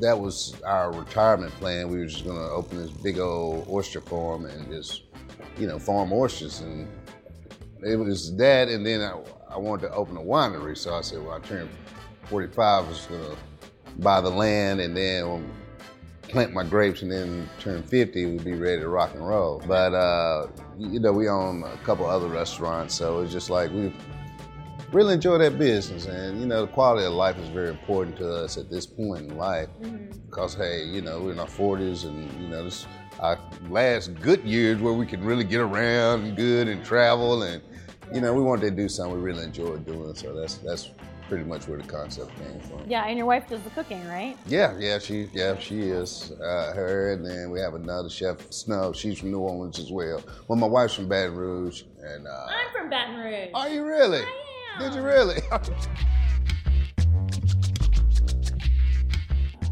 That 0.01 0.19
was 0.19 0.59
our 0.65 0.91
retirement 0.91 1.53
plan. 1.53 1.87
We 1.87 1.99
were 1.99 2.07
just 2.07 2.25
going 2.25 2.35
to 2.35 2.49
open 2.51 2.79
this 2.79 2.91
big 2.91 3.17
old 3.17 3.69
oyster 3.69 4.01
farm 4.01 4.47
and 4.47 4.69
just, 4.69 5.03
you 5.57 5.65
know, 5.65 5.79
farm 5.79 6.11
oysters. 6.11 6.59
And 6.59 6.89
it 7.85 7.95
was 7.95 8.35
that, 8.35 8.67
and 8.67 8.85
then 8.85 8.99
I, 8.99 9.17
I 9.49 9.57
wanted 9.57 9.87
to 9.87 9.93
open 9.93 10.17
a 10.17 10.21
winery. 10.21 10.77
So 10.77 10.93
I 10.93 10.99
said, 10.99 11.23
well, 11.23 11.35
I 11.35 11.39
turned 11.39 11.69
45, 12.25 12.59
I 12.59 12.89
was 12.89 13.05
going 13.05 13.23
to 13.23 13.37
buy 13.99 14.21
the 14.21 14.29
land 14.29 14.79
and 14.79 14.95
then 14.95 15.49
plant 16.23 16.53
my 16.53 16.63
grapes 16.63 17.01
and 17.01 17.11
then 17.11 17.49
turn 17.59 17.81
50 17.81 18.25
we'd 18.25 18.43
be 18.43 18.53
ready 18.53 18.81
to 18.81 18.89
rock 18.89 19.13
and 19.13 19.25
roll. 19.25 19.61
But 19.65 19.93
uh, 19.93 20.47
you 20.77 20.99
know 20.99 21.11
we 21.11 21.29
own 21.29 21.63
a 21.63 21.77
couple 21.77 22.05
other 22.05 22.27
restaurants 22.27 22.95
so 22.95 23.21
it's 23.21 23.31
just 23.31 23.49
like 23.49 23.71
we 23.71 23.93
really 24.91 25.13
enjoy 25.13 25.37
that 25.37 25.57
business. 25.57 26.05
And 26.05 26.39
you 26.39 26.45
know 26.45 26.61
the 26.61 26.71
quality 26.71 27.05
of 27.05 27.13
life 27.13 27.37
is 27.37 27.49
very 27.49 27.69
important 27.69 28.17
to 28.17 28.29
us 28.43 28.57
at 28.57 28.69
this 28.69 28.85
point 28.85 29.31
in 29.31 29.37
life 29.37 29.69
because 30.25 30.53
hey 30.53 30.83
you 30.83 31.01
know 31.01 31.21
we're 31.21 31.31
in 31.31 31.39
our 31.39 31.47
40s 31.47 32.05
and 32.05 32.31
you 32.41 32.49
know 32.49 32.63
this 32.63 32.85
our 33.19 33.39
last 33.69 34.13
good 34.21 34.43
years 34.43 34.79
where 34.79 34.93
we 34.93 35.05
can 35.05 35.23
really 35.23 35.43
get 35.43 35.59
around 35.59 36.23
and 36.23 36.37
good 36.37 36.67
and 36.67 36.85
travel 36.85 37.41
and 37.43 37.63
you 38.13 38.21
know 38.21 38.33
we 38.33 38.41
wanted 38.41 38.61
to 38.61 38.71
do 38.71 38.87
something 38.87 39.15
we 39.15 39.21
really 39.21 39.43
enjoyed 39.43 39.85
doing. 39.85 40.13
So 40.13 40.33
that's 40.35 40.55
that's 40.57 40.91
pretty 41.27 41.43
much 41.43 41.67
where 41.67 41.77
the 41.79 41.87
concept 41.87 42.31
came 42.37 42.59
from 42.61 42.81
Yeah, 42.89 43.05
and 43.05 43.17
your 43.17 43.27
wife 43.27 43.47
does 43.49 43.61
the 43.63 43.69
cooking, 43.71 44.05
right? 44.07 44.37
yeah, 44.47 44.75
yeah, 44.79 44.99
she, 44.99 45.29
yeah, 45.33 45.57
she 45.57 45.81
is. 45.81 46.31
Uh, 46.41 46.73
her, 46.73 47.11
and 47.13 47.25
then 47.25 47.49
we 47.51 47.59
have 47.59 47.73
another 47.73 48.09
chef, 48.09 48.51
Snow. 48.51 48.93
She's 48.93 49.19
from 49.19 49.31
New 49.31 49.39
Orleans 49.39 49.79
as 49.79 49.91
well. 49.91 50.21
Well, 50.47 50.57
my 50.57 50.67
wife's 50.67 50.93
from 50.95 51.07
Baton 51.09 51.35
Rouge, 51.35 51.83
and 52.01 52.25
uh, 52.27 52.47
I'm 52.49 52.71
from 52.71 52.89
Baton 52.89 53.15
Rouge. 53.17 53.49
are 53.53 53.69
you 53.69 53.85
really? 53.85 54.19
I 54.21 54.81
am. 54.83 54.91
Did 54.91 54.93
you 54.95 55.01
really? 55.01 55.41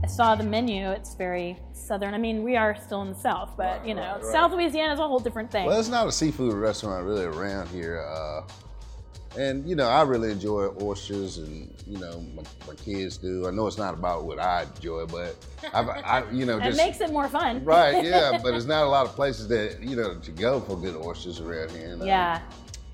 I 0.04 0.08
saw 0.08 0.36
the 0.36 0.44
menu. 0.44 0.90
It's 0.92 1.16
very 1.16 1.58
southern. 1.74 2.14
I 2.14 2.18
mean, 2.18 2.44
we 2.44 2.56
are 2.56 2.76
still 2.76 3.02
in 3.02 3.10
the 3.10 3.16
South, 3.20 3.54
but 3.58 3.86
you 3.86 3.94
know, 3.94 4.02
right, 4.02 4.24
right. 4.24 4.32
South 4.32 4.52
Louisiana 4.52 4.94
is 4.94 5.00
a 5.00 5.08
whole 5.08 5.20
different 5.20 5.52
thing. 5.52 5.66
well, 5.66 5.80
it's 5.80 5.90
not 5.90 6.08
a 6.08 6.12
seafood 6.12 6.54
restaurant 6.54 7.06
really 7.06 7.26
around 7.26 7.68
here, 7.70 8.02
uh, 8.08 8.42
and 9.38 9.68
you 9.68 9.76
know, 9.76 9.88
I 9.88 10.04
really 10.04 10.32
enjoy 10.32 10.70
oysters, 10.82 11.38
and 11.38 11.74
you 11.88 11.98
know, 11.98 12.24
my, 12.36 12.44
my 12.68 12.74
kids 12.76 13.18
do. 13.18 13.48
I 13.48 13.52
know 13.52 13.68
it's 13.68 13.78
not 13.78 13.94
about 13.94 14.26
what 14.26 14.40
I 14.40 14.64
enjoy, 14.76 15.06
but 15.06 15.36
I've, 15.74 15.90
I, 15.90 16.24
you 16.32 16.46
know, 16.46 16.58
it 16.60 16.64
just 16.64 16.78
makes 16.78 17.02
it 17.02 17.12
more 17.12 17.28
fun. 17.28 17.64
right, 17.64 18.04
yeah. 18.04 18.32
But 18.44 18.52
there's 18.52 18.66
not 18.66 18.84
a 18.84 18.90
lot 18.90 19.06
of 19.06 19.14
places 19.14 19.48
that 19.50 19.82
you 19.82 19.96
know 19.96 20.16
to 20.20 20.32
go 20.32 20.60
for 20.62 20.76
good 20.78 20.96
oysters 20.96 21.40
around 21.40 21.72
here. 21.72 21.94
And, 21.94 22.02
uh, 22.02 22.06
yeah. 22.06 22.42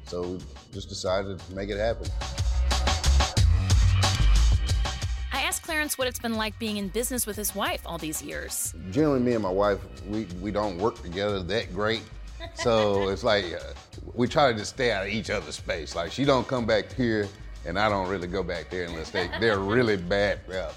So 0.06 0.22
we 0.22 0.40
just 0.74 0.90
decided 0.90 1.40
to 1.40 1.56
make 1.56 1.70
it 1.70 1.78
happen. 1.78 2.08
I 5.34 5.44
asked 5.44 5.64
Clarence 5.64 5.98
what 5.98 6.08
it's 6.08 6.20
been 6.20 6.36
like 6.36 6.58
being 6.60 6.78
in 6.78 6.90
business 6.90 7.26
with 7.26 7.38
his 7.38 7.56
wife 7.56 7.82
all 7.86 7.98
these 7.98 8.22
years. 8.22 8.74
generally 8.92 9.20
me 9.20 9.34
and 9.34 9.44
my 9.44 9.50
wife 9.50 9.80
we, 10.08 10.26
we 10.42 10.52
don't 10.52 10.78
work 10.78 11.02
together 11.02 11.42
that 11.44 11.74
great 11.74 12.04
so 12.54 13.10
it's 13.10 13.24
like 13.24 13.46
uh, 13.46 13.74
we 14.14 14.28
try 14.28 14.52
to 14.52 14.58
just 14.58 14.72
stay 14.72 14.92
out 14.92 15.04
of 15.04 15.10
each 15.10 15.30
other's 15.30 15.56
space. 15.56 15.96
Like 15.96 16.12
she 16.12 16.26
don't 16.26 16.48
come 16.48 16.66
back 16.66 16.92
here 16.94 17.28
and 17.66 17.78
i 17.78 17.88
don't 17.90 18.10
really 18.10 18.28
go 18.28 18.44
back 18.44 18.70
there 18.70 18.86
unless 18.86 19.12
they, 19.12 19.30
they're 19.40 19.60
really 19.60 19.98
bad 19.98 20.40
up 20.54 20.76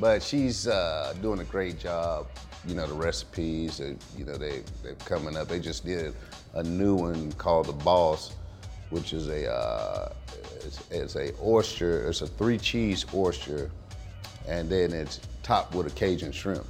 but 0.00 0.22
she's 0.22 0.66
uh, 0.66 1.14
doing 1.22 1.40
a 1.40 1.44
great 1.44 1.78
job 1.78 2.26
you 2.66 2.74
know 2.74 2.86
the 2.86 2.94
recipes 2.94 3.80
uh, 3.80 3.94
you 4.16 4.24
know 4.24 4.36
they, 4.36 4.62
they're 4.82 4.94
coming 5.04 5.36
up. 5.36 5.48
They 5.48 5.60
just 5.60 5.84
did 5.84 6.14
a 6.54 6.62
new 6.62 6.94
one 6.94 7.32
called 7.32 7.66
the 7.66 7.72
boss 7.72 8.34
which 8.90 9.12
is 9.12 9.28
a 9.28 9.50
uh, 9.50 10.12
it's, 10.64 10.80
it's 10.90 11.16
a 11.16 11.32
oyster 11.42 12.08
it's 12.08 12.22
a 12.22 12.26
three 12.26 12.58
cheese 12.58 13.04
oyster 13.14 13.70
and 14.48 14.68
then 14.68 14.92
it's 14.92 15.20
topped 15.42 15.74
with 15.74 15.86
a 15.86 15.90
cajun 15.90 16.32
shrimp 16.32 16.66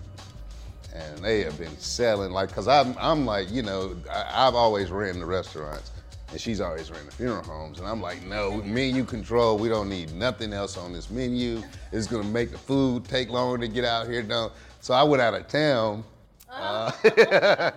and 0.95 1.19
they 1.19 1.43
have 1.43 1.59
been 1.59 1.77
selling 1.79 2.31
like 2.31 2.49
because 2.49 2.69
I'm 2.69 2.95
I'm 2.99 3.27
like 3.27 3.51
you 3.51 3.63
know 3.63 3.97
I, 4.11 4.47
I've 4.47 4.55
always 4.55 4.91
ran 4.91 5.19
the 5.19 5.27
restaurants 5.27 5.91
and 6.31 6.41
she's 6.41 6.61
always 6.61 6.91
ran 6.91 7.05
the 7.05 7.13
funeral 7.13 7.43
homes 7.43 7.79
and 7.79 7.89
I'm 7.89 8.01
like 8.01 8.23
no 8.25 8.63
menu 8.63 9.05
control 9.05 9.59
we 9.59 9.69
don't 9.69 9.89
need 9.89 10.13
nothing 10.15 10.53
else 10.53 10.77
on 10.77 10.93
this 10.93 11.11
menu. 11.11 11.63
It's 11.93 12.07
gonna 12.07 12.25
make 12.25 12.53
the 12.53 12.59
food 12.59 13.05
take 13.05 13.29
longer 13.31 13.67
to 13.67 13.73
get 13.73 13.85
out 13.85 14.09
here 14.09 14.23
no 14.23 14.53
so 14.81 14.95
I 14.95 15.03
went 15.03 15.23
out 15.23 15.33
of 15.33 15.49
town. 15.49 16.05
Uh, 16.51 16.93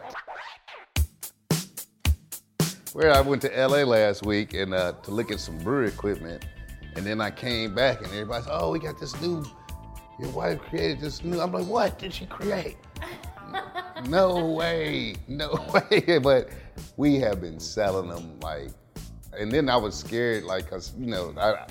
where 2.94 3.14
I 3.14 3.22
went 3.22 3.42
to 3.44 3.50
LA 3.50 3.84
last 3.84 4.26
week 4.26 4.54
and 4.54 4.74
uh, 4.74 4.92
to 5.04 5.12
look 5.12 5.32
at 5.32 5.40
some 5.40 5.58
brewery 5.60 5.88
equipment 5.88 6.46
and 6.96 7.06
then 7.06 7.22
I 7.22 7.32
came 7.32 7.74
back 7.74 8.00
and 8.00 8.08
everybody's 8.08 8.48
oh 8.50 8.72
we 8.72 8.80
got 8.80 9.00
this 9.00 9.20
new 9.22 9.46
your 10.20 10.30
wife 10.30 10.60
created 10.62 11.00
this 11.00 11.24
new 11.24 11.40
I'm 11.40 11.52
like 11.52 11.66
what 11.66 12.00
did 12.00 12.14
she 12.14 12.26
create 12.26 12.78
no 14.08 14.46
way, 14.46 15.16
no 15.28 15.60
way. 15.92 16.20
But 16.20 16.50
we 16.98 17.16
have 17.16 17.42
been 17.42 17.60
selling 17.60 18.10
them 18.10 18.40
like, 18.40 18.70
and 19.38 19.52
then 19.52 19.70
I 19.70 19.78
was 19.78 19.96
scared, 19.96 20.44
like, 20.44 20.70
cause 20.70 20.94
you 21.00 21.08
know, 21.08 21.34
I, 21.38 21.68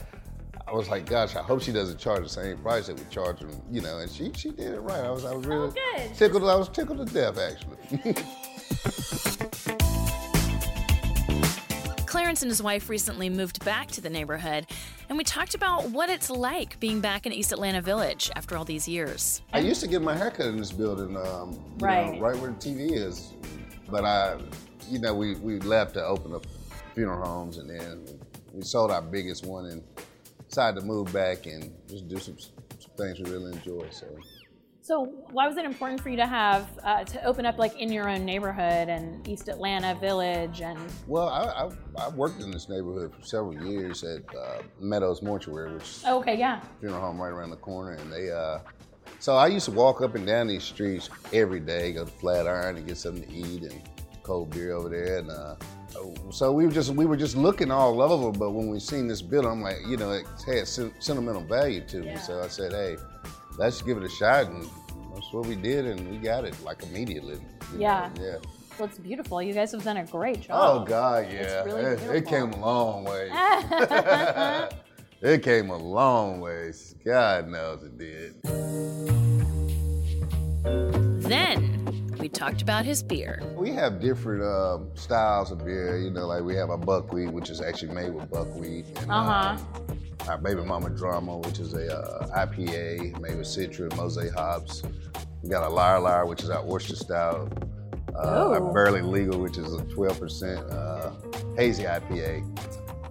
I 0.69 0.73
was 0.73 0.89
like, 0.89 1.07
gosh, 1.07 1.37
I 1.37 1.43
hope 1.43 1.63
she 1.63 1.73
doesn't 1.73 1.99
charge 1.99 2.23
the 2.23 2.29
same 2.29 2.59
price 2.59 2.89
that 2.89 2.99
we 2.99 3.05
charge 3.09 3.41
them, 3.41 3.51
you 3.71 3.81
know. 3.81 3.99
And 3.99 4.11
she, 4.11 4.33
she 4.35 4.51
did 4.51 4.75
it 4.75 4.81
right. 4.81 5.05
I 5.05 5.11
was, 5.11 5.25
I 5.25 5.33
was 5.33 5.47
oh, 5.47 5.51
really 5.51 5.73
good. 5.97 6.15
tickled. 6.15 6.43
I 6.45 6.57
was 6.57 6.69
tickled 6.69 7.07
to 7.07 7.13
death, 7.13 7.39
actually. 7.39 8.15
Clarence 12.17 12.41
and 12.41 12.51
his 12.51 12.63
wife 12.63 12.89
recently 12.89 13.29
moved 13.29 13.63
back 13.63 13.89
to 13.89 14.01
the 14.01 14.09
neighborhood, 14.09 14.65
and 15.11 15.19
we 15.19 15.23
talked 15.23 15.55
about 15.55 15.91
what 15.91 16.09
it's 16.09 16.31
like 16.31 16.81
being 16.81 16.99
back 17.03 17.27
in 17.27 17.33
East 17.33 17.53
Atlanta 17.53 17.83
Village 17.83 18.31
after 18.35 18.57
all 18.57 18.65
these 18.65 18.89
years. 18.89 19.43
I 19.53 19.59
used 19.59 19.83
to 19.83 19.87
get 19.87 20.01
my 20.01 20.17
haircut 20.17 20.47
in 20.47 20.57
this 20.57 20.73
building, 20.73 21.15
um, 21.15 21.63
Right. 21.79 22.15
know, 22.15 22.21
right 22.21 22.35
where 22.39 22.53
the 22.53 22.57
TV 22.57 22.93
is. 22.93 23.35
But 23.91 24.07
I, 24.07 24.39
you 24.89 24.99
know, 24.99 25.15
we, 25.15 25.35
we 25.35 25.61
left 25.61 25.93
to 25.93 26.05
open 26.07 26.35
up 26.35 26.47
funeral 26.95 27.23
homes, 27.23 27.59
and 27.59 27.69
then 27.69 28.07
we 28.55 28.63
sold 28.63 28.91
our 28.91 29.03
biggest 29.03 29.45
one 29.45 29.67
and 29.67 29.83
decided 30.49 30.81
to 30.81 30.87
move 30.87 31.13
back 31.13 31.45
and 31.45 31.71
just 31.87 32.09
do 32.09 32.17
some, 32.17 32.39
some 32.39 32.93
things 32.97 33.21
we 33.21 33.31
really 33.31 33.53
enjoy. 33.53 33.91
So 33.91 34.07
So 34.87 35.07
why 35.33 35.49
was 35.49 35.57
it 35.57 35.65
important 35.65 36.01
for 36.01 36.11
you 36.11 36.17
to 36.17 36.29
have 36.29 36.69
uh, 36.85 37.03
to 37.03 37.25
open 37.25 37.45
up 37.45 37.59
like 37.59 37.77
in 37.77 37.91
your 37.91 38.09
own 38.09 38.25
neighborhood 38.25 38.89
and 38.89 39.27
East 39.27 39.49
Atlanta 39.49 39.97
Village 39.97 40.61
and? 40.61 40.79
Well, 41.09 41.29
I, 41.29 41.65
I, 41.65 42.05
I 42.07 42.09
worked 42.11 42.41
in 42.41 42.53
this 42.53 42.69
neighborhood 42.69 43.13
for 43.13 43.27
several 43.27 43.61
years 43.67 44.05
at 44.05 44.23
uh, 44.33 44.63
Meadows 44.79 45.23
Mortuary, 45.23 45.75
which 45.75 46.03
oh, 46.07 46.21
okay, 46.21 46.39
yeah, 46.39 46.61
funeral 46.79 47.01
home 47.01 47.21
right 47.21 47.31
around 47.33 47.51
the 47.51 47.57
corner, 47.57 47.95
and 47.95 48.13
they. 48.13 48.31
Uh, 48.31 48.61
so 49.19 49.35
I 49.35 49.49
used 49.49 49.65
to 49.65 49.73
walk 49.73 50.03
up 50.03 50.15
and 50.15 50.25
down 50.25 50.47
these 50.47 50.63
streets 50.63 51.11
every 51.33 51.59
day, 51.59 51.93
go 51.93 52.05
to 52.05 52.11
Flatiron 52.13 52.77
and 52.77 52.87
get 52.87 52.97
something 52.97 53.29
to 53.29 53.35
eat 53.35 53.63
and 53.63 53.83
cold 54.23 54.51
beer 54.51 54.73
over 54.73 54.89
there, 54.89 55.19
and 55.19 55.33
uh, 55.33 55.57
so 56.31 56.53
we 56.53 56.65
were 56.65 56.71
just 56.71 56.93
we 56.93 57.07
were 57.07 57.17
just 57.17 57.37
looking 57.37 57.73
all 57.73 58.01
over. 58.01 58.31
But 58.31 58.53
when 58.53 58.69
we 58.69 58.79
seen 58.79 59.09
this 59.09 59.21
building, 59.21 59.51
I'm 59.51 59.63
like, 59.63 59.79
you 59.89 59.97
know, 59.97 60.13
it 60.13 60.27
had 60.47 60.69
sentimental 60.69 61.43
value 61.43 61.81
to 61.89 62.03
me. 62.03 62.17
So 62.19 62.41
I 62.41 62.47
said, 62.47 62.71
hey 62.71 62.99
let's 63.59 63.83
give 63.83 63.97
it 63.97 64.05
a 64.05 64.09
shot. 64.09 64.47
And 64.47 64.69
that's 65.15 65.33
what 65.33 65.47
we 65.47 65.55
did, 65.55 65.87
and 65.87 66.11
we 66.11 66.19
got 66.19 66.45
it 66.45 66.55
like 66.65 66.83
immediately. 66.83 67.39
Yeah. 67.77 68.11
Know? 68.17 68.25
Yeah. 68.25 68.37
Well, 68.79 68.89
it's 68.89 68.99
beautiful. 68.99 69.41
You 69.41 69.55
guys 69.55 69.73
have 69.73 69.85
done 69.85 69.97
a 69.97 70.05
great 70.05 70.43
job. 70.43 70.81
Oh 70.81 70.85
God, 70.85 71.29
yeah. 71.33 71.65
Really 71.65 71.83
it, 71.83 72.03
it, 72.17 72.27
came 72.27 72.53
a 72.53 72.61
long 72.61 73.05
way. 73.05 73.31
it 75.23 75.43
came 75.43 75.71
a 75.71 75.77
long 75.77 76.41
way. 76.41 76.73
God 77.03 77.49
knows 77.49 77.83
it 77.85 77.97
did. 77.97 78.35
Then 81.23 81.76
we 82.27 82.31
talked 82.31 82.61
about 82.61 82.85
his 82.85 83.05
beer. 83.05 83.41
We 83.55 83.71
have 83.75 84.01
different 84.01 84.43
um, 84.43 84.91
styles 84.97 85.53
of 85.53 85.65
beer. 85.65 85.97
You 85.97 86.11
know, 86.11 86.27
like 86.27 86.43
we 86.43 86.57
have 86.57 86.71
a 86.71 86.77
buckwheat, 86.77 87.31
which 87.31 87.51
is 87.51 87.61
actually 87.61 87.95
made 87.95 88.13
with 88.13 88.29
buckwheat. 88.29 88.85
Uh 89.09 89.23
huh. 89.23 89.57
Um, 89.89 89.99
our 90.29 90.37
Baby 90.37 90.63
Mama 90.63 90.91
Drama, 90.91 91.37
which 91.37 91.61
is 91.61 91.75
a 91.75 91.97
uh, 91.97 92.45
IPA 92.45 93.21
made 93.21 93.37
with 93.37 93.47
Citra 93.47 93.83
and 93.83 93.97
Mosaic 93.97 94.35
hops. 94.35 94.83
We 95.45 95.51
got 95.51 95.63
a 95.63 95.69
Liar 95.69 96.01
Liar, 96.01 96.27
which 96.27 96.43
is 96.43 96.51
our 96.51 96.69
oyster 96.69 96.97
style. 96.97 97.49
Uh, 98.13 98.51
our 98.55 98.73
Barely 98.73 99.03
Legal, 99.03 99.39
which 99.39 99.57
is 99.57 99.73
a 99.73 99.83
12% 99.85 100.73
uh, 100.73 101.13
hazy 101.57 101.85
IPA. 101.85 102.39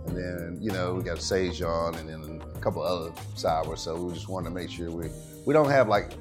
And 0.08 0.18
then, 0.18 0.58
you 0.60 0.72
know, 0.72 0.96
we 0.96 1.04
got 1.04 1.22
Saison 1.22 1.96
and 1.96 2.10
then 2.10 2.42
a 2.54 2.60
couple 2.60 2.82
other 2.82 3.14
sours. 3.36 3.80
So 3.80 3.96
we 3.96 4.14
just 4.14 4.28
wanted 4.28 4.50
to 4.50 4.56
make 4.56 4.70
sure 4.70 4.92
we, 4.92 5.08
we 5.46 5.54
don't 5.54 5.70
have 5.70 5.88
like 5.88 6.12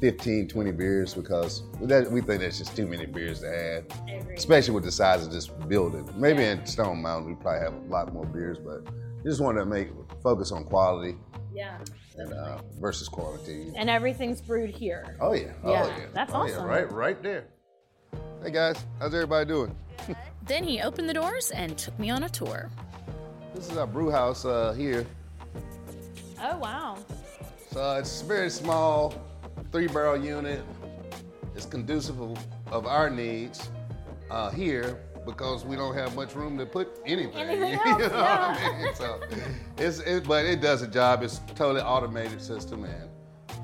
15, 0.00 0.48
20 0.48 0.72
beers 0.72 1.14
because 1.14 1.62
that, 1.82 2.10
we 2.10 2.20
think 2.20 2.40
that's 2.42 2.58
just 2.58 2.76
too 2.76 2.86
many 2.86 3.06
beers 3.06 3.40
to 3.40 3.48
add, 3.48 4.32
especially 4.36 4.74
with 4.74 4.84
the 4.84 4.92
size 4.92 5.26
of 5.26 5.32
this 5.32 5.46
building. 5.46 6.08
Maybe 6.16 6.42
yeah. 6.42 6.52
in 6.52 6.66
Stone 6.66 7.02
Mountain, 7.02 7.28
we 7.28 7.34
probably 7.40 7.60
have 7.60 7.74
a 7.74 7.92
lot 7.92 8.12
more 8.12 8.26
beers, 8.26 8.58
but 8.58 8.86
just 9.24 9.40
wanted 9.40 9.60
to 9.60 9.66
make 9.66 9.88
focus 10.22 10.52
on 10.52 10.64
quality. 10.64 11.16
Yeah. 11.54 11.78
And 12.16 12.32
uh, 12.32 12.58
versus 12.78 13.08
quality. 13.08 13.72
And 13.74 13.90
everything's 13.90 14.40
brewed 14.40 14.70
here. 14.70 15.16
Oh 15.20 15.32
yeah. 15.32 15.52
Oh, 15.64 15.72
yeah. 15.72 15.86
yeah. 15.86 16.06
That's 16.12 16.32
oh, 16.32 16.38
awesome. 16.38 16.64
Yeah. 16.64 16.70
Right, 16.70 16.92
right 16.92 17.22
there. 17.22 17.44
Hey 18.42 18.50
guys, 18.50 18.76
how's 18.98 19.14
everybody 19.14 19.46
doing? 19.46 19.74
then 20.46 20.62
he 20.62 20.80
opened 20.80 21.08
the 21.08 21.14
doors 21.14 21.50
and 21.50 21.76
took 21.76 21.98
me 21.98 22.10
on 22.10 22.22
a 22.24 22.28
tour. 22.28 22.70
This 23.54 23.70
is 23.70 23.76
our 23.76 23.86
brew 23.86 24.10
house 24.10 24.44
uh, 24.44 24.74
here. 24.74 25.06
Oh 26.42 26.58
wow. 26.58 26.98
So 27.72 27.96
it's 27.96 28.22
very 28.22 28.50
small, 28.50 29.14
three 29.76 29.88
barrel 29.88 30.16
unit. 30.16 30.62
It's 31.54 31.66
conducive 31.66 32.18
of, 32.72 32.86
our 32.86 33.10
needs 33.10 33.68
uh, 34.30 34.50
here, 34.50 34.98
because 35.26 35.66
we 35.66 35.76
don't 35.76 35.94
have 35.94 36.16
much 36.16 36.34
room 36.34 36.56
to 36.56 36.64
put 36.64 36.98
anything. 37.04 37.34
anything 37.36 37.74
else, 37.74 37.84
you 37.84 38.08
know 38.08 38.16
yeah. 38.16 38.52
what 38.52 38.62
I 38.62 38.82
mean? 38.82 38.94
So 38.94 39.20
it's 39.76 39.98
it, 39.98 40.26
but 40.26 40.46
it 40.46 40.62
does 40.62 40.80
a 40.80 40.86
job. 40.86 41.22
It's 41.22 41.42
a 41.50 41.54
totally 41.54 41.82
automated 41.82 42.40
system 42.40 42.84
and 42.84 43.10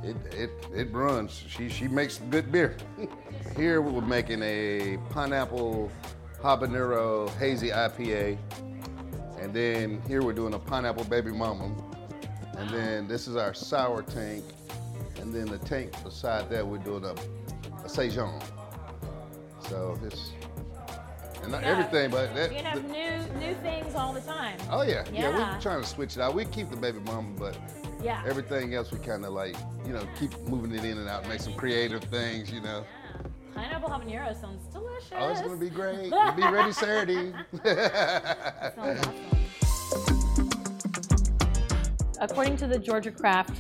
it 0.05 0.35
it 0.35 0.51
it 0.75 0.92
runs. 0.92 1.33
She 1.48 1.70
she 1.70 1.88
makes 1.88 2.18
good 2.18 2.53
beer. 2.53 2.77
Here 3.57 3.81
we're 3.81 4.03
making 4.03 4.42
a 4.42 4.98
pineapple 5.09 5.90
habanero 6.42 7.35
hazy 7.38 7.70
IPA, 7.70 8.37
and 9.40 9.55
then 9.55 10.03
here 10.07 10.22
we're 10.22 10.33
doing 10.33 10.53
a 10.53 10.59
pineapple 10.59 11.05
baby 11.05 11.31
mama, 11.31 11.75
and 12.59 12.68
then 12.70 13.09
this 13.09 13.29
is 13.29 13.37
our 13.37 13.55
sour 13.55 14.03
tank, 14.03 14.44
and 15.33 15.49
then 15.49 15.59
the 15.59 15.64
tank 15.64 15.90
beside 16.05 16.51
that 16.51 16.66
we're 16.66 16.79
doing 16.79 17.05
a, 17.05 17.14
a 17.85 17.88
saison. 17.88 18.38
So 19.68 19.99
it's 20.05 20.33
and 21.42 21.51
not 21.51 21.62
yeah. 21.62 21.71
everything, 21.71 22.11
but 22.11 22.35
that, 22.35 22.53
you 22.53 22.59
have 22.59 22.83
the, 22.83 22.88
new 22.92 23.47
new 23.47 23.55
things 23.62 23.95
all 23.95 24.12
the 24.12 24.21
time. 24.21 24.59
Oh 24.71 24.83
yeah. 24.83 25.05
yeah, 25.12 25.31
yeah. 25.31 25.55
We're 25.55 25.61
trying 25.61 25.81
to 25.81 25.87
switch 25.87 26.16
it 26.16 26.23
out. 26.23 26.35
We 26.35 26.45
keep 26.45 26.71
the 26.71 26.77
baby 26.77 26.99
mama, 27.01 27.31
but 27.38 27.59
yeah, 28.03 28.23
everything 28.27 28.75
else 28.75 28.92
we 28.92 28.99
kind 28.99 29.25
of 29.25 29.33
like, 29.33 29.57
you 29.87 29.92
know, 29.92 30.07
keep 30.18 30.38
moving 30.40 30.73
it 30.73 30.85
in 30.85 30.99
and 30.99 31.09
out, 31.09 31.27
make 31.29 31.40
some 31.40 31.55
creative 31.55 32.05
things, 32.05 32.53
you 32.53 32.61
know. 32.61 32.85
Yeah. 32.85 33.29
Pineapple 33.55 33.88
habanero 33.88 34.38
sounds 34.38 34.66
delicious. 34.73 35.12
Oh, 35.16 35.31
it's 35.31 35.40
gonna 35.40 35.57
be 35.57 35.71
great. 35.71 36.11
we'll 36.11 36.33
be 36.33 36.42
ready 36.42 36.73
Saturday. 36.73 37.33
sounds 38.77 39.07
awesome. 39.07 39.14
According 42.21 42.57
to 42.59 42.66
the 42.68 42.79
Georgia 42.79 43.11
Craft 43.11 43.57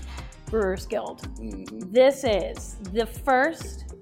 Brewers 0.52 0.86
Guild, 0.86 1.22
mm-hmm. 1.40 1.90
this 1.90 2.24
is 2.24 2.76
the 2.92 3.06
first 3.06 3.94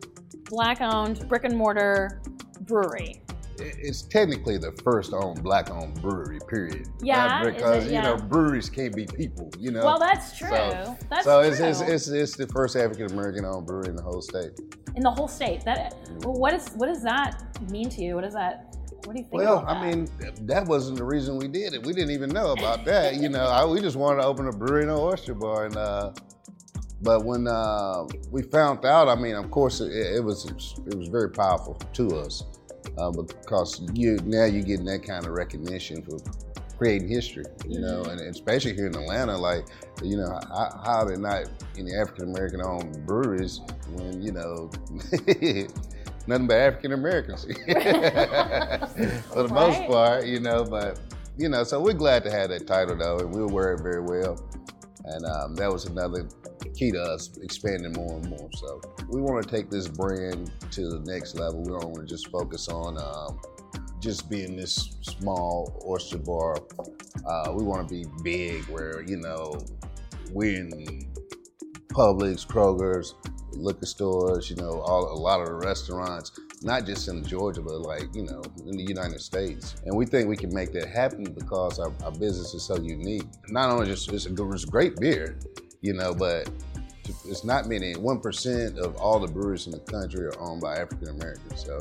black-owned 0.51 1.29
brick 1.29 1.45
and 1.45 1.57
mortar 1.57 2.21
brewery 2.63 3.23
it's 3.61 4.03
technically 4.03 4.59
the 4.59 4.73
first 4.83 5.13
owned 5.13 5.43
black 5.43 5.71
owned 5.71 6.01
brewery, 6.01 6.39
period. 6.49 6.89
Yeah, 7.03 7.45
because 7.45 7.87
it, 7.87 7.93
yeah. 7.93 8.11
you 8.11 8.17
know 8.17 8.23
breweries 8.23 8.71
can't 8.71 8.95
be 8.95 9.07
people. 9.07 9.51
You 9.59 9.71
know. 9.71 9.85
Well, 9.85 9.99
that's 9.99 10.37
true. 10.37 10.49
So, 10.49 10.99
that's 11.09 11.25
so 11.25 11.41
it's, 11.41 11.61
it's, 11.61 11.81
it's, 11.81 12.09
it's 12.09 12.37
the 12.37 12.47
first 12.49 12.77
African 12.77 13.13
American 13.13 13.45
owned 13.45 13.67
brewery 13.67 13.89
in 13.89 13.97
the 13.97 14.03
whole 14.03 14.23
state. 14.23 14.53
In 14.97 15.03
the 15.03 15.11
whole 15.11 15.29
state. 15.29 15.65
That 15.65 15.95
what 16.23 16.55
is 16.55 16.69
what 16.77 16.87
does 16.87 17.03
that 17.03 17.43
mean 17.71 17.89
to 17.91 18.03
you? 18.03 18.15
What 18.15 18.25
does 18.25 18.35
that? 18.35 18.77
What 19.05 19.17
do 19.17 19.23
you 19.23 19.29
think? 19.29 19.43
Well, 19.43 19.65
I 19.67 19.87
mean, 19.87 20.09
that 20.43 20.67
wasn't 20.67 20.99
the 20.99 21.05
reason 21.05 21.39
we 21.39 21.49
did 21.49 21.73
it. 21.73 21.85
We 21.85 21.93
didn't 21.93 22.11
even 22.11 22.31
know 22.31 22.53
about 22.53 22.85
that. 22.85 23.17
you 23.17 23.29
know, 23.29 23.47
I, 23.47 23.65
we 23.65 23.81
just 23.81 23.97
wanted 23.97 24.21
to 24.21 24.27
open 24.27 24.47
a 24.49 24.53
brewery 24.53 24.83
and 24.83 24.91
an 24.91 24.99
oyster 24.99 25.35
bar, 25.35 25.67
and 25.67 25.77
uh, 25.77 26.13
but 27.03 27.25
when 27.25 27.47
uh, 27.47 28.05
we 28.31 28.43
found 28.43 28.85
out, 28.85 29.09
I 29.09 29.15
mean, 29.15 29.35
of 29.35 29.51
course, 29.51 29.81
it, 29.81 29.93
it 29.93 30.25
was 30.25 30.45
it 30.87 30.95
was 30.95 31.09
very 31.09 31.31
powerful 31.31 31.75
to 31.75 32.19
us 32.19 32.45
uh, 32.99 33.11
because 33.11 33.83
you 33.95 34.19
now 34.25 34.45
you're 34.45 34.63
getting 34.63 34.87
that 34.87 35.03
kind 35.03 35.25
of 35.27 35.33
recognition 35.33 36.03
for 36.03 36.19
creating 36.81 37.09
history, 37.09 37.45
you 37.69 37.79
know, 37.79 38.03
and 38.05 38.19
especially 38.23 38.75
here 38.75 38.87
in 38.87 38.95
Atlanta, 38.95 39.37
like, 39.37 39.67
you 40.03 40.17
know, 40.17 40.41
how, 40.49 40.81
how 40.83 41.07
are 41.07 41.17
not 41.17 41.45
any 41.77 41.95
African 41.95 42.31
American 42.35 42.63
owned 42.63 43.05
breweries 43.05 43.61
when, 43.93 44.23
you 44.23 44.33
know, 44.33 44.71
nothing 46.27 46.47
but 46.47 46.57
African 46.57 46.93
Americans 46.93 47.45
for 47.45 47.53
the 49.43 49.49
right. 49.51 49.51
most 49.51 49.83
part, 49.91 50.27
you 50.27 50.41
know, 50.41 50.65
but, 50.65 50.99
you 51.37 51.51
know, 51.51 51.65
so 51.65 51.79
we're 51.83 51.93
glad 51.93 52.25
to 52.25 52.31
have 52.31 52.49
that 52.49 52.67
title 52.67 52.97
though, 52.97 53.19
and 53.19 53.31
we'll 53.35 53.51
wear 53.51 53.75
it 53.75 53.83
very 53.83 54.01
well. 54.01 54.43
And 55.05 55.25
um, 55.25 55.55
that 55.55 55.71
was 55.71 55.87
another 55.87 56.29
key 56.75 56.91
to 56.93 57.03
us 57.03 57.31
expanding 57.43 57.93
more 57.93 58.19
and 58.19 58.29
more. 58.29 58.49
So 58.55 58.81
we 59.09 59.21
want 59.21 59.43
to 59.43 59.51
take 59.51 59.71
this 59.71 59.89
brand 59.89 60.51
to 60.73 60.89
the 60.89 61.01
next 61.01 61.35
level. 61.37 61.63
We 61.63 61.71
don't 61.71 61.91
want 61.91 62.07
to 62.09 62.15
just 62.15 62.29
focus 62.29 62.69
on 62.69 62.99
um, 62.99 63.41
just 64.01 64.29
being 64.31 64.57
this 64.57 64.97
small 65.03 65.83
oyster 65.87 66.19
bar. 66.19 66.57
Uh, 67.27 67.53
we 67.53 67.65
want 67.65 67.89
to 67.89 67.95
be 67.95 68.05
big, 68.23 68.65
where 68.65 69.03
you 69.03 69.17
know 69.17 69.65
we're 70.33 70.61
in 70.61 71.11
Publix, 71.89 72.47
Kroger's, 72.47 73.15
liquor 73.53 73.87
stores. 73.87 74.51
You 74.51 74.57
know, 74.57 74.81
all, 74.81 75.13
a 75.13 75.21
lot 75.21 75.41
of 75.41 75.49
the 75.49 75.55
restaurants. 75.55 76.33
Not 76.63 76.85
just 76.85 77.09
in 77.09 77.25
Georgia, 77.25 77.63
but 77.63 77.81
like, 77.81 78.15
you 78.15 78.25
know, 78.25 78.43
in 78.67 78.77
the 78.77 78.85
United 78.85 79.21
States. 79.21 79.77
And 79.87 79.97
we 79.97 80.05
think 80.05 80.29
we 80.29 80.37
can 80.37 80.53
make 80.53 80.73
that 80.73 80.89
happen 80.89 81.25
because 81.25 81.79
our, 81.79 81.93
our 82.05 82.13
business 82.13 82.53
is 82.53 82.63
so 82.63 82.77
unique. 82.77 83.25
Not 83.49 83.71
only 83.71 83.87
just, 83.87 84.13
it's 84.13 84.27
a, 84.27 84.51
it's 84.53 84.65
a 84.65 84.67
great 84.67 84.97
beer, 84.97 85.39
you 85.81 85.95
know, 85.95 86.13
but 86.13 86.51
it's 87.25 87.45
not 87.45 87.67
many. 87.67 87.95
One 87.95 88.21
percent 88.21 88.79
of 88.79 88.97
all 88.97 89.19
the 89.19 89.27
breweries 89.27 89.67
in 89.67 89.73
the 89.73 89.81
country 89.81 90.27
are 90.27 90.39
owned 90.39 90.61
by 90.61 90.77
African 90.77 91.09
Americans. 91.09 91.65
So 91.65 91.81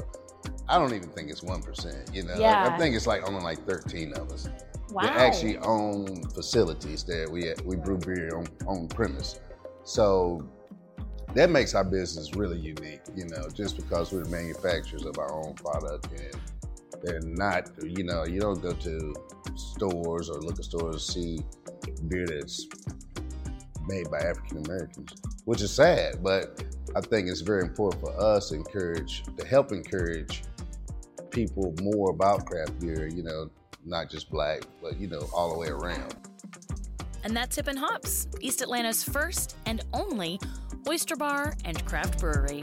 I 0.67 0.77
don't 0.79 0.93
even 0.93 1.09
think 1.09 1.29
it's 1.29 1.43
one 1.43 1.61
percent. 1.61 2.09
You 2.13 2.23
know, 2.23 2.35
yeah. 2.37 2.69
I 2.71 2.77
think 2.77 2.95
it's 2.95 3.05
like 3.05 3.27
only 3.27 3.41
like 3.41 3.65
thirteen 3.67 4.13
of 4.13 4.31
us 4.31 4.49
wow. 4.91 5.03
that 5.03 5.15
actually 5.17 5.57
own 5.59 6.23
facilities 6.29 7.03
that 7.03 7.29
we 7.29 7.53
we 7.63 7.75
brew 7.75 7.97
beer 7.97 8.37
on 8.37 8.47
on 8.65 8.87
premise. 8.87 9.39
So 9.83 10.49
that 11.35 11.49
makes 11.49 11.75
our 11.75 11.83
business 11.83 12.35
really 12.35 12.57
unique. 12.57 13.01
You 13.15 13.25
know, 13.25 13.47
just 13.53 13.75
because 13.75 14.11
we're 14.11 14.23
the 14.23 14.29
manufacturers 14.29 15.05
of 15.05 15.17
our 15.17 15.31
own 15.33 15.53
product 15.53 16.07
and 16.11 16.35
they're 17.01 17.21
not. 17.21 17.69
You 17.83 18.03
know, 18.03 18.25
you 18.25 18.39
don't 18.39 18.61
go 18.61 18.73
to 18.73 19.15
stores 19.55 20.29
or 20.29 20.39
liquor 20.41 20.63
stores 20.63 21.05
to 21.05 21.11
see 21.11 21.39
beer 22.07 22.25
that's 22.27 22.67
made 23.87 24.09
by 24.11 24.19
African 24.19 24.65
Americans, 24.65 25.13
which 25.45 25.61
is 25.61 25.71
sad, 25.71 26.21
but 26.23 26.63
I 26.95 27.01
think 27.01 27.27
it's 27.27 27.41
very 27.41 27.63
important 27.63 28.01
for 28.01 28.11
us 28.19 28.49
to 28.49 28.55
encourage, 28.55 29.23
to 29.37 29.45
help 29.45 29.71
encourage 29.71 30.43
people 31.31 31.73
more 31.81 32.11
about 32.11 32.45
craft 32.45 32.79
beer, 32.79 33.07
you 33.07 33.23
know, 33.23 33.49
not 33.85 34.09
just 34.09 34.29
black, 34.29 34.61
but, 34.81 34.99
you 34.99 35.07
know, 35.07 35.27
all 35.33 35.51
the 35.53 35.59
way 35.59 35.67
around. 35.67 36.15
And 37.23 37.35
that's 37.35 37.55
Hippin' 37.55 37.77
Hops, 37.77 38.27
East 38.39 38.61
Atlanta's 38.61 39.03
first 39.03 39.57
and 39.65 39.83
only 39.93 40.39
Oyster 40.87 41.15
Bar, 41.15 41.55
and 41.65 41.83
Craft 41.85 42.19
Brewery. 42.19 42.61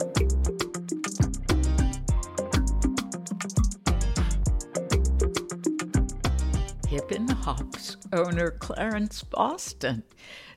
Hippin 6.89 7.29
Hops 7.29 7.97
owner 8.13 8.53
Clarence 8.53 9.23
Boston, 9.23 10.03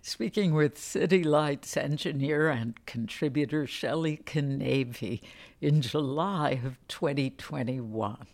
speaking 0.01 0.53
with 0.53 0.77
City 0.77 1.23
Lights 1.23 1.75
engineer 1.75 2.49
and 2.49 2.85
contributor 2.85 3.67
Shelley 3.67 4.17
Canavy 4.25 5.21
in 5.59 5.81
July 5.81 6.61
of 6.63 6.77
2021. 6.87 8.27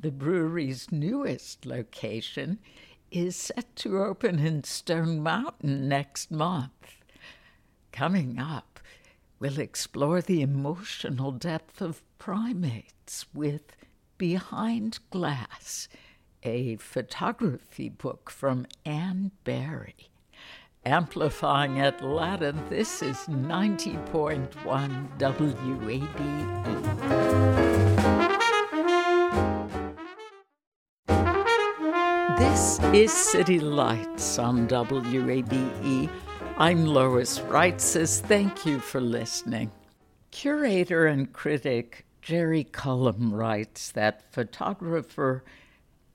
The 0.00 0.10
brewery's 0.10 0.90
newest 0.90 1.66
location 1.66 2.58
is 3.10 3.36
set 3.36 3.74
to 3.76 4.02
open 4.02 4.38
in 4.38 4.64
Stone 4.64 5.22
Mountain 5.22 5.88
next 5.88 6.30
month. 6.30 6.95
Coming 7.96 8.38
up, 8.38 8.78
we'll 9.40 9.58
explore 9.58 10.20
the 10.20 10.42
emotional 10.42 11.32
depth 11.32 11.80
of 11.80 12.02
primates 12.18 13.24
with 13.32 13.74
Behind 14.18 14.98
Glass 15.08 15.88
a 16.42 16.76
photography 16.76 17.88
book 17.88 18.28
from 18.28 18.66
Anne 18.84 19.30
Barry. 19.44 20.10
Amplifying 20.84 21.80
Atlanta, 21.80 22.52
this 22.68 23.00
is 23.00 23.16
90.1 23.30 24.50
WABE. 25.18 26.06
This 32.36 32.78
is 32.92 33.10
City 33.10 33.58
Lights 33.58 34.38
on 34.38 34.68
WABE. 34.68 36.10
I'm 36.58 36.86
Lois 36.86 37.38
Reitzes. 37.40 38.22
Thank 38.22 38.64
you 38.64 38.80
for 38.80 38.98
listening. 38.98 39.70
Curator 40.30 41.04
and 41.04 41.30
critic 41.30 42.06
Jerry 42.22 42.64
Cullum 42.64 43.34
writes 43.34 43.92
that 43.92 44.32
photographer 44.32 45.44